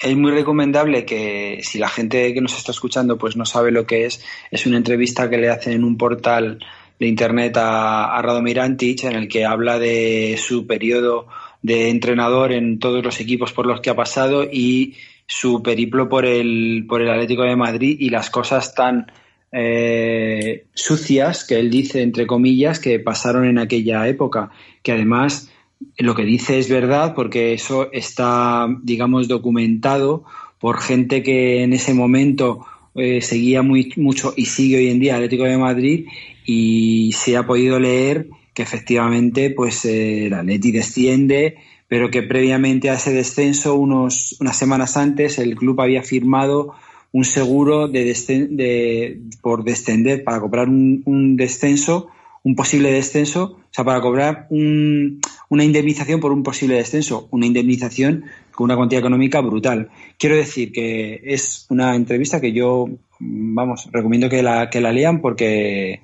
[0.00, 3.86] es muy recomendable que si la gente que nos está escuchando pues no sabe lo
[3.86, 6.58] que es, es una entrevista que le hacen en un portal
[6.98, 11.26] de internet a, a Radomir Antic en el que habla de su periodo
[11.62, 14.94] de entrenador en todos los equipos por los que ha pasado y
[15.26, 19.10] su periplo por el, por el Atlético de Madrid y las cosas tan
[19.50, 24.50] eh, sucias que él dice, entre comillas, que pasaron en aquella época,
[24.82, 25.50] que además
[25.98, 30.24] lo que dice es verdad porque eso está, digamos, documentado
[30.58, 35.14] por gente que en ese momento eh, seguía muy, mucho y sigue hoy en día
[35.16, 36.06] Atlético de Madrid
[36.44, 41.56] y se ha podido leer que efectivamente pues eh, el desciende
[41.88, 46.74] pero que previamente a ese descenso unos, unas semanas antes el club había firmado
[47.12, 48.04] un seguro de,
[48.50, 52.08] de por descender para cobrar un, un descenso
[52.44, 55.20] un posible descenso, o sea, para cobrar un-
[55.54, 59.88] una indemnización por un posible descenso, una indemnización con una cuantía económica brutal.
[60.18, 62.88] Quiero decir que es una entrevista que yo,
[63.20, 66.02] mm, vamos, recomiendo que la, que la lean porque,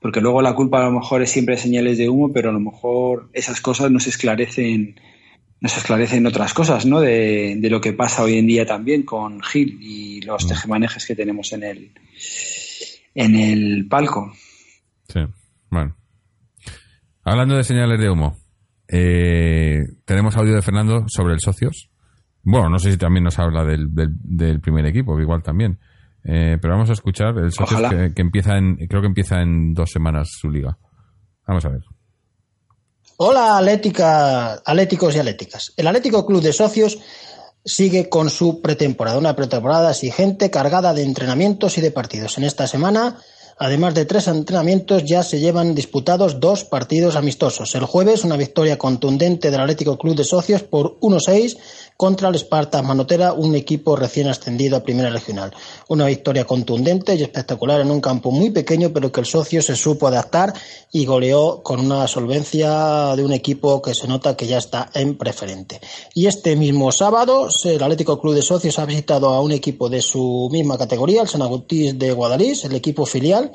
[0.00, 2.60] porque luego la culpa a lo mejor es siempre señales de humo, pero a lo
[2.60, 5.00] mejor esas cosas no se esclarecen,
[5.60, 7.00] no se esclarecen otras cosas, ¿no?
[7.00, 11.14] De, de lo que pasa hoy en día también con Gil y los tejemanejes que
[11.14, 11.92] tenemos en el,
[13.14, 14.32] en el palco.
[15.08, 15.20] Sí,
[15.70, 15.94] bueno.
[17.22, 18.36] Hablando de señales de humo,
[18.88, 21.90] eh, tenemos audio de Fernando sobre el socios.
[22.42, 25.78] Bueno, no sé si también nos habla del, del, del primer equipo, igual también.
[26.24, 29.74] Eh, pero vamos a escuchar el socios que, que empieza en, creo que empieza en
[29.74, 30.78] dos semanas su liga.
[31.46, 31.80] Vamos a ver.
[33.18, 35.72] Hola, Atlética, Atléticos y Atléticas.
[35.76, 36.98] El Atlético Club de Socios
[37.64, 42.38] sigue con su pretemporada, una pretemporada exigente, cargada de entrenamientos y de partidos.
[42.38, 43.16] En esta semana,
[43.58, 47.74] además de tres entrenamientos, ya se llevan disputados dos partidos amistosos.
[47.74, 51.58] El jueves, una victoria contundente del Atlético Club de Socios por 1-6
[51.98, 55.52] contra el Sparta Manotera, un equipo recién ascendido a Primera Regional.
[55.88, 59.74] Una victoria contundente y espectacular en un campo muy pequeño, pero que el socio se
[59.74, 60.54] supo adaptar
[60.92, 65.18] y goleó con una solvencia de un equipo que se nota que ya está en
[65.18, 65.80] preferente.
[66.14, 70.00] Y este mismo sábado, el Atlético Club de Socios ha visitado a un equipo de
[70.00, 73.50] su misma categoría, el San Agustín de Guadalís, el equipo filial,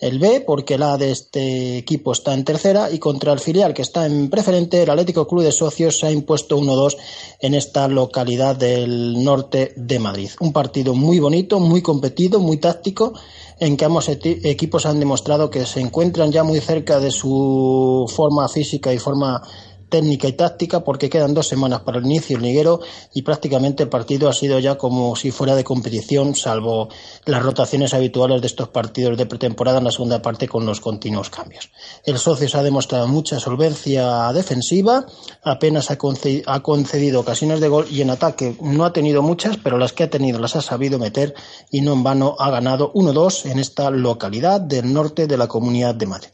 [0.00, 3.74] el B, porque el A de este equipo está en tercera, y contra el filial
[3.74, 6.96] que está en preferente, el Atlético Club de Socios se ha impuesto 1-2
[7.40, 10.30] en esta localidad del norte de Madrid.
[10.40, 13.12] Un partido muy bonito, muy competido, muy táctico,
[13.60, 18.48] en que ambos equipos han demostrado que se encuentran ya muy cerca de su forma
[18.48, 19.42] física y forma
[19.88, 22.80] técnica y táctica porque quedan dos semanas para el inicio del liguero
[23.14, 26.88] y prácticamente el partido ha sido ya como si fuera de competición salvo
[27.24, 31.30] las rotaciones habituales de estos partidos de pretemporada en la segunda parte con los continuos
[31.30, 31.70] cambios.
[32.04, 35.06] El Socios ha demostrado mucha solvencia defensiva,
[35.42, 39.56] apenas ha, conce- ha concedido ocasiones de gol y en ataque no ha tenido muchas,
[39.56, 41.34] pero las que ha tenido las ha sabido meter
[41.70, 45.94] y no en vano ha ganado 1-2 en esta localidad del norte de la Comunidad
[45.94, 46.28] de Madrid.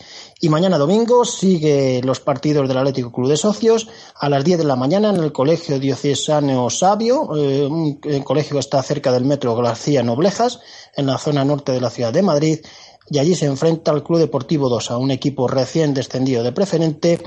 [0.44, 4.64] Y mañana domingo sigue los partidos del Atlético Club de Socios a las 10 de
[4.64, 9.56] la mañana en el Colegio Diocesano Sabio, eh, un colegio que está cerca del metro
[9.56, 10.60] García Noblejas,
[10.96, 12.58] en la zona norte de la ciudad de Madrid.
[13.08, 17.22] Y allí se enfrenta al Club Deportivo Dosa, un equipo recién descendido de preferente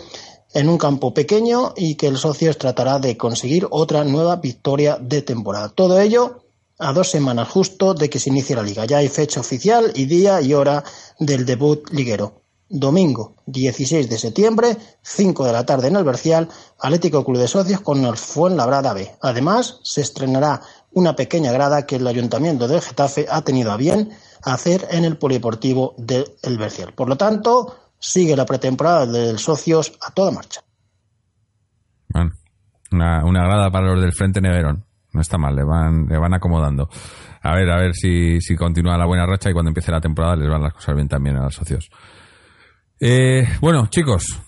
[0.53, 5.23] en un campo pequeño y que el Socios tratará de conseguir otra nueva victoria de
[5.23, 5.69] temporada.
[5.69, 6.43] Todo ello
[6.77, 8.85] a dos semanas justo de que se inicie la liga.
[8.85, 10.83] Ya hay fecha oficial y día y hora
[11.17, 12.43] del debut liguero.
[12.69, 16.49] Domingo 16 de septiembre, 5 de la tarde en el Bercial,
[16.79, 19.09] Atlético Club de Socios con el Fuenlabrada B.
[19.21, 20.61] Además, se estrenará
[20.91, 24.09] una pequeña grada que el Ayuntamiento de Getafe ha tenido a bien
[24.43, 26.93] hacer en el Polideportivo del Bercial.
[26.93, 30.61] Por lo tanto, sigue la pretemporada del Socios a toda marcha.
[32.09, 32.31] Bueno,
[32.91, 34.85] una, una grada para los del Frente Neverón.
[35.13, 36.89] No está mal, le van, le van acomodando.
[37.41, 40.35] A ver, a ver si, si continúa la buena racha y cuando empiece la temporada
[40.35, 41.89] les van las cosas bien también a los socios.
[42.99, 44.41] Eh, bueno, chicos,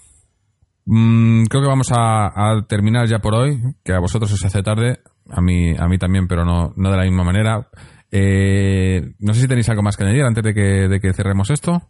[0.86, 5.00] mm, creo que vamos a, terminar ya por hoy, que a vosotros os hace tarde,
[5.30, 7.70] a mí, a mí también, pero no, no de la misma manera.
[8.12, 11.50] Eh, no sé si tenéis algo más que añadir antes de que, de que cerremos
[11.52, 11.84] esto.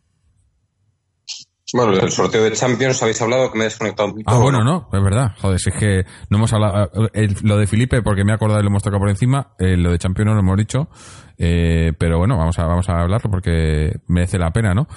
[1.74, 4.32] Bueno, del sorteo de Champions habéis hablado que me he desconectado un poquito.
[4.32, 5.34] Ah, bueno, no, es verdad.
[5.42, 6.90] Joder, si es que no hemos hablado.
[7.14, 9.54] eh, lo de Felipe, porque me he acordado y lo hemos tocado por encima.
[9.60, 10.90] eh, lo de Champions no lo hemos dicho.
[11.38, 14.88] eh, pero bueno, vamos a, vamos a hablarlo porque merece la pena, ¿no?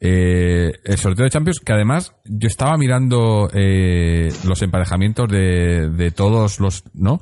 [0.00, 6.10] Eh, el sorteo de Champions, que además yo estaba mirando eh, los emparejamientos de, de
[6.10, 7.20] todos los, ¿no?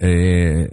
[0.00, 0.68] Eh,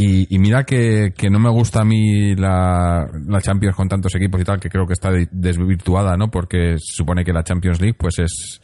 [0.00, 4.14] y, y mira que, que no me gusta a mí la, la Champions con tantos
[4.14, 6.30] equipos y tal, que creo que está de- desvirtuada, ¿no?
[6.30, 8.60] Porque se supone que la Champions League, pues es,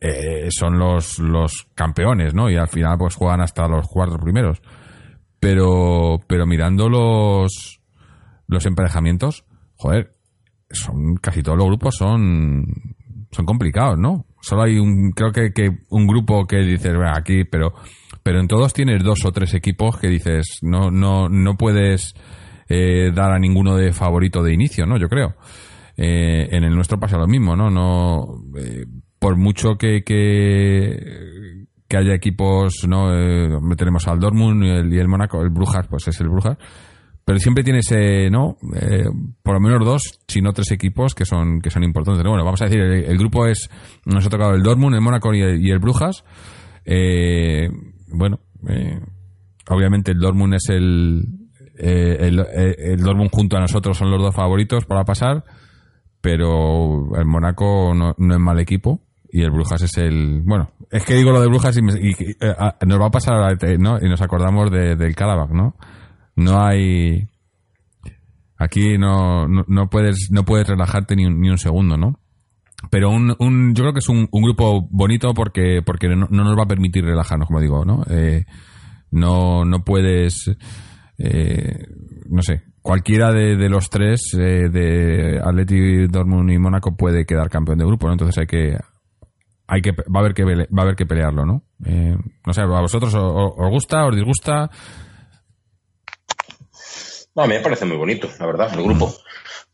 [0.00, 2.50] eh, son los, los campeones, ¿no?
[2.50, 4.60] Y al final, pues juegan hasta los cuatro primeros.
[5.38, 7.80] Pero, pero mirando los,
[8.48, 9.44] los emparejamientos,
[9.76, 10.12] joder,
[10.70, 12.64] son, casi todos los grupos son,
[13.30, 14.26] son complicados, ¿no?
[14.40, 17.72] Solo hay un, creo que, que un grupo que dices, "Bueno, aquí, pero,
[18.26, 22.12] pero en todos tienes dos o tres equipos que dices, no, no, no puedes
[22.68, 24.98] eh, dar a ninguno de favorito de inicio, ¿no?
[24.98, 25.36] Yo creo.
[25.96, 27.70] Eh, en el nuestro pasa lo mismo, ¿no?
[27.70, 28.84] No, eh,
[29.20, 33.14] por mucho que, que, que haya equipos, ¿no?
[33.14, 36.58] Eh, tenemos al Dortmund y el, y el Mónaco, el Brujas, pues es el Brujas.
[37.24, 38.56] Pero siempre tienes, eh, ¿no?
[39.44, 42.24] Por lo menos dos, si no tres equipos que son, que son importantes.
[42.26, 43.70] Bueno, vamos a decir, el, el grupo es,
[44.04, 46.24] nos ha tocado el Dortmund, el Mónaco y el, y el Brujas.
[46.84, 47.68] Eh,
[48.16, 49.00] bueno, eh,
[49.68, 51.24] obviamente el Dortmund es el,
[51.78, 55.44] eh, el, el- el Dortmund junto a nosotros son los dos favoritos para pasar,
[56.20, 61.14] pero el Mónaco no, es mal equipo y el Brujas es el, bueno, es que
[61.14, 63.98] digo lo de Brujas y, me- eh, ah, nos va a pasar, ahora, eh, ¿no?
[64.00, 65.76] Y nos acordamos de- del Karabakh, ¿no?
[66.36, 67.28] No hay,
[68.58, 72.18] aquí no, no, no puedes, no puedes relajarte ni un, ni un segundo, ¿no?
[72.90, 76.44] Pero un, un yo creo que es un, un grupo bonito porque porque no, no
[76.44, 78.44] nos va a permitir relajarnos como digo no Eh,
[79.10, 80.50] no no puedes
[81.18, 81.86] eh,
[82.28, 87.48] no sé cualquiera de, de los tres eh, de Atleti Dortmund y Mónaco puede quedar
[87.50, 88.76] campeón de grupo no entonces hay que
[89.66, 92.62] hay que va a haber que va a haber que pelearlo no Eh, no sé
[92.62, 94.70] a vosotros os gusta os disgusta
[97.36, 99.12] No, a mí me parece muy bonito, la verdad, el grupo.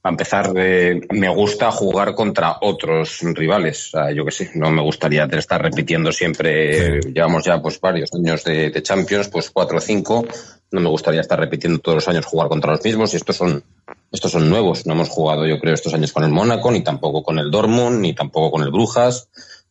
[0.04, 3.86] A empezar, eh, me gusta jugar contra otros rivales.
[3.86, 7.00] O sea, yo que sé, no me gustaría estar repitiendo siempre.
[7.02, 7.12] Sí.
[7.14, 10.26] Llevamos ya pues varios años de, de Champions, pues cuatro o cinco.
[10.72, 13.12] No me gustaría estar repitiendo todos los años jugar contra los mismos.
[13.12, 13.62] Y estos son,
[14.10, 14.86] estos son nuevos.
[14.86, 18.00] No hemos jugado, yo creo, estos años con el Mónaco, ni tampoco con el Dortmund,
[18.00, 19.28] ni tampoco con el Brujas.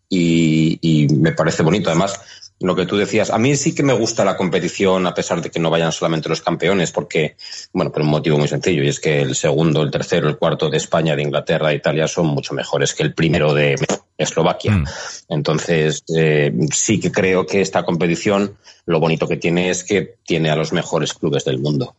[0.07, 1.89] Y, y me parece bonito.
[1.89, 2.21] Además,
[2.61, 5.49] lo que tú decías, a mí sí que me gusta la competición a pesar de
[5.49, 7.35] que no vayan solamente los campeones, porque,
[7.73, 10.69] bueno, por un motivo muy sencillo, y es que el segundo, el tercero, el cuarto
[10.69, 13.75] de España, de Inglaterra, de Italia son mucho mejores que el primero de
[14.17, 14.73] Eslovaquia.
[14.73, 14.85] Mm.
[15.29, 20.49] Entonces, eh, sí que creo que esta competición, lo bonito que tiene es que tiene
[20.49, 21.95] a los mejores clubes del mundo.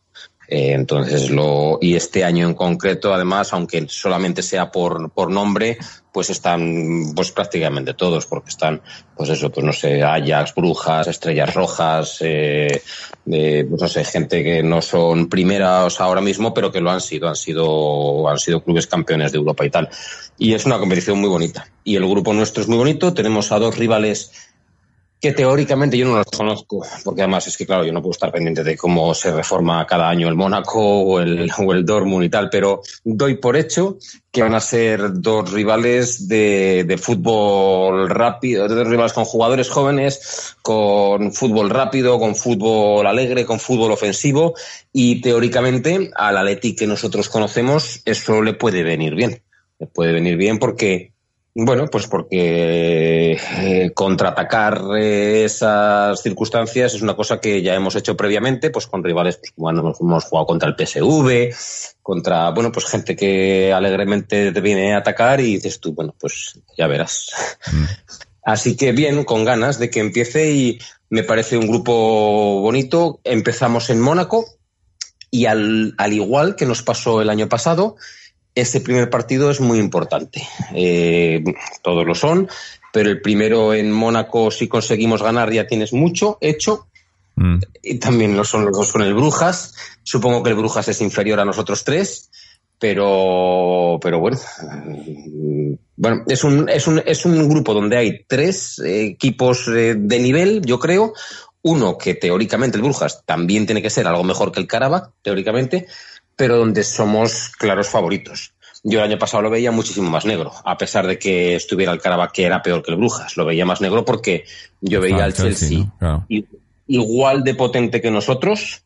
[0.54, 5.78] Eh, entonces, lo, y este año en concreto, además, aunque solamente sea por, por nombre,
[6.12, 8.82] pues están pues prácticamente todos, porque están,
[9.16, 12.82] pues eso, pues no sé, Ajax, Brujas, Estrellas Rojas, eh,
[13.30, 17.00] eh, pues no sé, gente que no son primeras ahora mismo, pero que lo han
[17.00, 19.88] sido, han sido, han sido clubes campeones de Europa y tal.
[20.36, 21.66] Y es una competición muy bonita.
[21.82, 24.51] Y el grupo nuestro es muy bonito, tenemos a dos rivales
[25.22, 28.32] que teóricamente yo no los conozco, porque además es que, claro, yo no puedo estar
[28.32, 32.28] pendiente de cómo se reforma cada año el Mónaco o el, o el Dortmund y
[32.28, 33.98] tal, pero doy por hecho
[34.32, 40.56] que van a ser dos rivales de, de fútbol rápido, dos rivales con jugadores jóvenes,
[40.60, 44.54] con fútbol rápido, con fútbol alegre, con fútbol ofensivo
[44.92, 49.40] y teóricamente al Atleti que nosotros conocemos eso le puede venir bien.
[49.78, 51.11] Le puede venir bien porque
[51.54, 58.16] bueno, pues porque eh, contraatacar eh, esas circunstancias es una cosa que ya hemos hecho
[58.16, 61.54] previamente, pues con rivales, pues como hemos, jugado contra el PSV,
[62.00, 66.58] contra, bueno, pues gente que alegremente te viene a atacar y dices tú, bueno, pues
[66.76, 67.30] ya verás.
[68.44, 70.78] Así que bien, con ganas de que empiece y
[71.10, 73.20] me parece un grupo bonito.
[73.24, 74.46] Empezamos en Mónaco
[75.30, 77.96] y al, al igual que nos pasó el año pasado,
[78.54, 80.46] ese primer partido es muy importante.
[80.74, 81.42] Eh,
[81.82, 82.48] todos lo son,
[82.92, 86.86] pero el primero en Mónaco, si conseguimos ganar, ya tienes mucho hecho.
[87.36, 87.58] Mm.
[87.82, 89.74] Y también lo son los dos con el Brujas.
[90.02, 92.30] Supongo que el Brujas es inferior a nosotros tres,
[92.78, 94.38] pero, pero bueno.
[95.96, 100.18] Bueno, es un, es un, es un grupo donde hay tres eh, equipos eh, de
[100.18, 101.14] nivel, yo creo.
[101.62, 105.86] Uno que teóricamente el Brujas también tiene que ser algo mejor que el Karabakh, teóricamente,
[106.36, 108.52] pero donde somos claros favoritos.
[108.84, 112.00] Yo el año pasado lo veía muchísimo más negro, a pesar de que estuviera el
[112.00, 113.36] Karabakh que era peor que el Brujas.
[113.36, 114.44] Lo veía más negro porque
[114.80, 115.96] yo veía Ah, al Chelsea, ¿no?
[115.98, 116.24] Claro.
[116.28, 116.46] i-
[116.88, 118.82] igual de potente que nosotros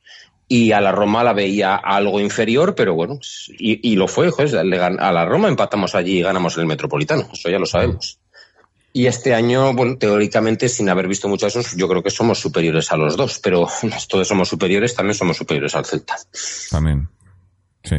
[0.48, 3.18] y a la Roma la veía algo inferior, pero bueno,
[3.58, 4.56] y, y lo fue, joder,
[5.00, 8.18] a la Roma empatamos allí y ganamos el Metropolitano, eso ya lo sabemos.
[8.92, 12.38] Y este año, bueno, teóricamente, sin haber visto mucho de eso, yo creo que somos
[12.38, 13.66] superiores a los dos, pero
[14.08, 16.16] todos somos superiores, también somos superiores al Celta.
[16.70, 17.08] También,
[17.86, 17.96] sí.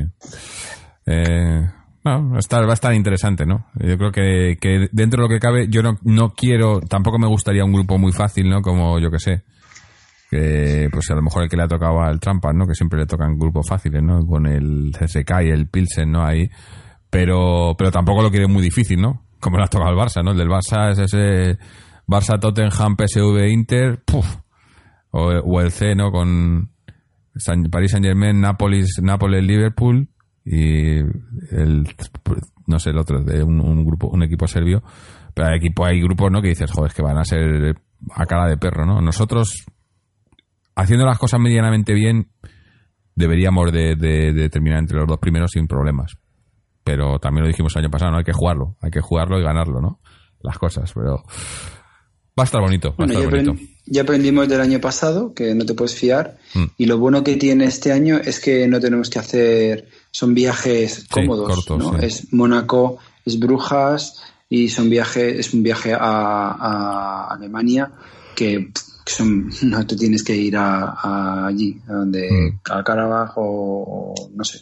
[1.05, 1.67] Eh,
[2.03, 3.65] no, va, a estar, interesante, ¿no?
[3.75, 7.27] Yo creo que, que, dentro de lo que cabe, yo no, no quiero, tampoco me
[7.27, 8.61] gustaría un grupo muy fácil, ¿no?
[8.61, 9.43] Como yo que sé,
[10.29, 12.67] que pues a lo mejor el que le ha tocado al Trampa, ¿no?
[12.67, 14.25] Que siempre le tocan grupos fáciles, ¿no?
[14.25, 16.25] Con el CSK y el Pilsen, ¿no?
[16.25, 16.49] Ahí.
[17.09, 19.25] Pero, pero tampoco lo quiere muy difícil, ¿no?
[19.39, 20.31] Como le ha tocado al Barça, ¿no?
[20.31, 21.57] El del Barça es ese
[22.07, 24.03] Barça, Tottenham, PSV, Inter,
[25.11, 26.11] O, el C, ¿no?
[26.11, 26.71] Con
[27.37, 30.09] San, París Saint Germain, Nápoles, Nápoles, Liverpool
[30.43, 31.83] y el,
[32.67, 34.83] no sé, el otro, de un, grupo, un equipo serbio.
[35.33, 36.41] Pero hay equipo, hay grupos, ¿no?
[36.41, 37.75] Que dices, joder, que van a ser
[38.15, 39.01] a cara de perro, ¿no?
[39.01, 39.65] Nosotros
[40.75, 42.29] haciendo las cosas medianamente bien,
[43.15, 46.17] deberíamos de, terminar entre los dos primeros sin problemas.
[46.83, 48.19] Pero también lo dijimos el año pasado, ¿no?
[48.19, 49.99] Hay que jugarlo, hay que jugarlo y ganarlo, ¿no?
[50.39, 51.23] Las cosas, pero
[52.39, 52.95] va a estar bonito.
[52.97, 53.53] Va a estar bonito.
[53.87, 56.65] Ya aprendimos del año pasado que no te puedes fiar mm.
[56.77, 61.05] y lo bueno que tiene este año es que no tenemos que hacer, son viajes
[61.09, 61.97] cómodos, ¿no?
[61.97, 67.91] Es Mónaco, es Brujas y son viajes, es un viaje a, a Alemania
[68.35, 68.71] que
[69.09, 72.71] son, no te tienes que ir a, allí, a donde, mm.
[72.71, 74.59] a Carabaj o, no sé.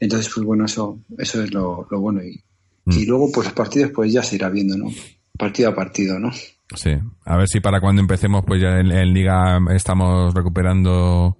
[0.00, 2.22] Entonces, pues bueno, eso, eso es lo, bueno.
[2.22, 2.42] Y,
[2.86, 2.92] mm.
[2.92, 4.90] y luego, pues los partidos, pues ya se irá viendo, ¿no?
[5.36, 6.30] Partido a partido, ¿no?
[6.74, 6.92] Sí,
[7.24, 11.38] a ver si para cuando empecemos, pues ya en, Liga estamos recuperando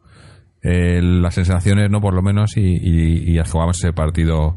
[0.62, 2.00] eh, las sensaciones, ¿no?
[2.00, 4.56] Por lo menos, y, y, y jugamos ese partido,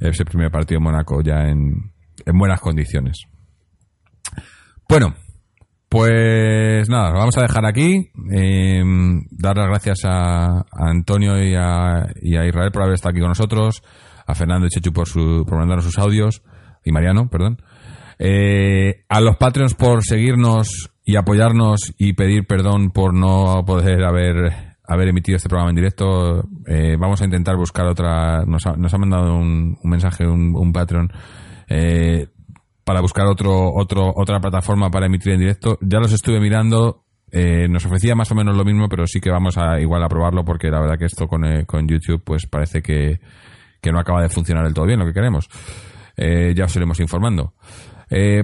[0.00, 1.92] ese primer partido en Mónaco ya en,
[2.24, 3.18] en buenas condiciones.
[4.88, 5.14] Bueno,
[5.92, 8.10] pues nada, lo vamos a dejar aquí.
[8.32, 8.82] Eh,
[9.30, 13.82] dar las gracias a, Antonio y a, Israel por haber estado aquí con nosotros,
[14.26, 16.42] a Fernando y Chechu por, su, por mandarnos sus audios,
[16.84, 17.60] y Mariano, perdón.
[18.18, 24.76] Eh, a los Patreons por seguirnos y apoyarnos y pedir perdón por no poder haber,
[24.84, 26.44] haber emitido este programa en directo.
[26.66, 28.44] Eh, vamos a intentar buscar otra.
[28.44, 31.10] Nos ha, nos ha mandado un, mensaje un, un Patreon.
[31.68, 32.28] Eh,
[32.84, 35.78] para buscar otro, otro, otra plataforma para emitir en directo.
[35.80, 39.30] Ya los estuve mirando, eh, nos ofrecía más o menos lo mismo, pero sí que
[39.30, 42.46] vamos a igual a probarlo porque la verdad que esto con, eh, con YouTube pues
[42.46, 43.20] parece que,
[43.80, 45.48] que, no acaba de funcionar del todo bien lo que queremos.
[46.16, 47.54] Eh, ya os iremos informando.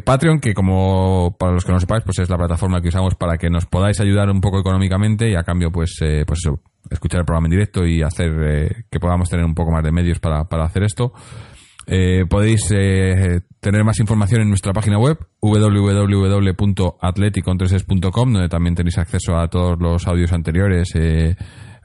[0.04, 3.36] Patreon, que como para los que no sepáis, pues es la plataforma que usamos para
[3.36, 7.26] que nos podáis ayudar un poco económicamente y a cambio, pues, pues eso, escuchar el
[7.26, 10.64] programa en directo y hacer que podamos tener un poco más de medios para, para
[10.64, 11.12] hacer esto.
[11.90, 19.38] Eh, podéis eh, tener más información en nuestra página web www.atleticontreses.com donde también tenéis acceso
[19.38, 21.34] a todos los audios anteriores, eh,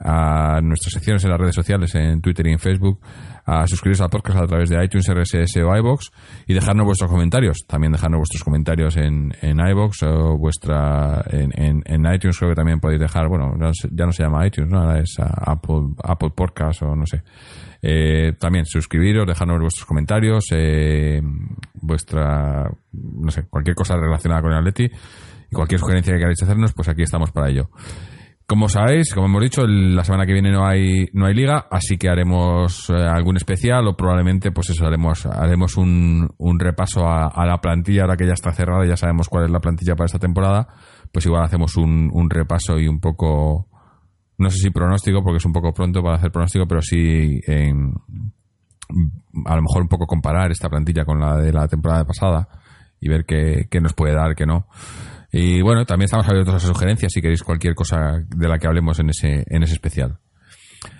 [0.03, 2.99] a nuestras secciones en las redes sociales, en Twitter y en Facebook,
[3.45, 6.11] a suscribiros al podcast a través de iTunes, RSS o iBox
[6.47, 7.59] y dejarnos vuestros comentarios.
[7.67, 12.79] También dejarnos vuestros comentarios en, en iBox o vuestra en, en, iTunes creo que también
[12.79, 13.55] podéis dejar, bueno,
[13.91, 14.79] ya no se llama iTunes, ¿no?
[14.79, 17.23] ahora es Apple, Apple Podcast o no sé.
[17.81, 21.21] Eh, también suscribiros, dejarnos vuestros comentarios, eh,
[21.73, 26.73] vuestra, no sé, cualquier cosa relacionada con el Atleti y cualquier sugerencia que queráis hacernos,
[26.73, 27.69] pues aquí estamos para ello.
[28.53, 31.97] Como sabéis, como hemos dicho, la semana que viene no hay no hay liga, así
[31.97, 37.45] que haremos eh, algún especial o probablemente, pues eso, haremos haremos un, un repaso a,
[37.47, 40.19] la plantilla ahora que ya está cerrada, ya sabemos cuál es la plantilla para esta
[40.19, 40.67] temporada,
[41.11, 43.69] pues igual hacemos un, un repaso y un poco
[44.37, 49.55] no sé si pronóstico, porque es un poco pronto para hacer pronóstico, pero sí a
[49.55, 52.47] lo mejor un poco comparar esta plantilla con la de la temporada pasada
[52.99, 54.67] y ver qué, nos puede dar, qué no.
[55.35, 58.99] Y bueno, también estamos abiertos a sugerencias si queréis cualquier cosa de la que hablemos
[58.99, 60.19] en ese, en ese especial.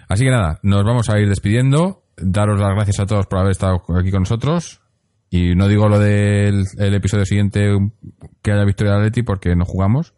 [0.09, 2.05] Así que nada, nos vamos a ir despidiendo.
[2.17, 4.81] Daros las gracias a todos por haber estado aquí con nosotros.
[5.29, 7.77] Y no digo lo del episodio siguiente
[8.41, 10.15] que haya victoria de Atleti porque no jugamos.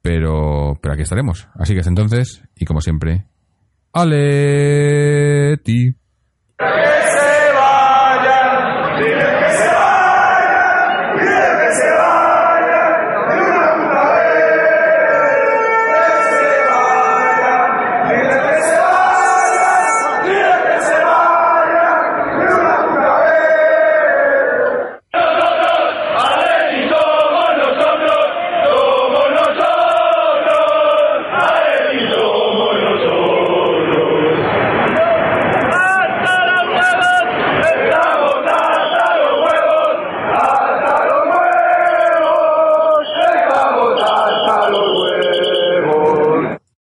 [0.00, 1.46] Pero, pero aquí estaremos.
[1.56, 3.26] Así que es entonces, y como siempre,
[3.92, 5.94] ¡Aleti!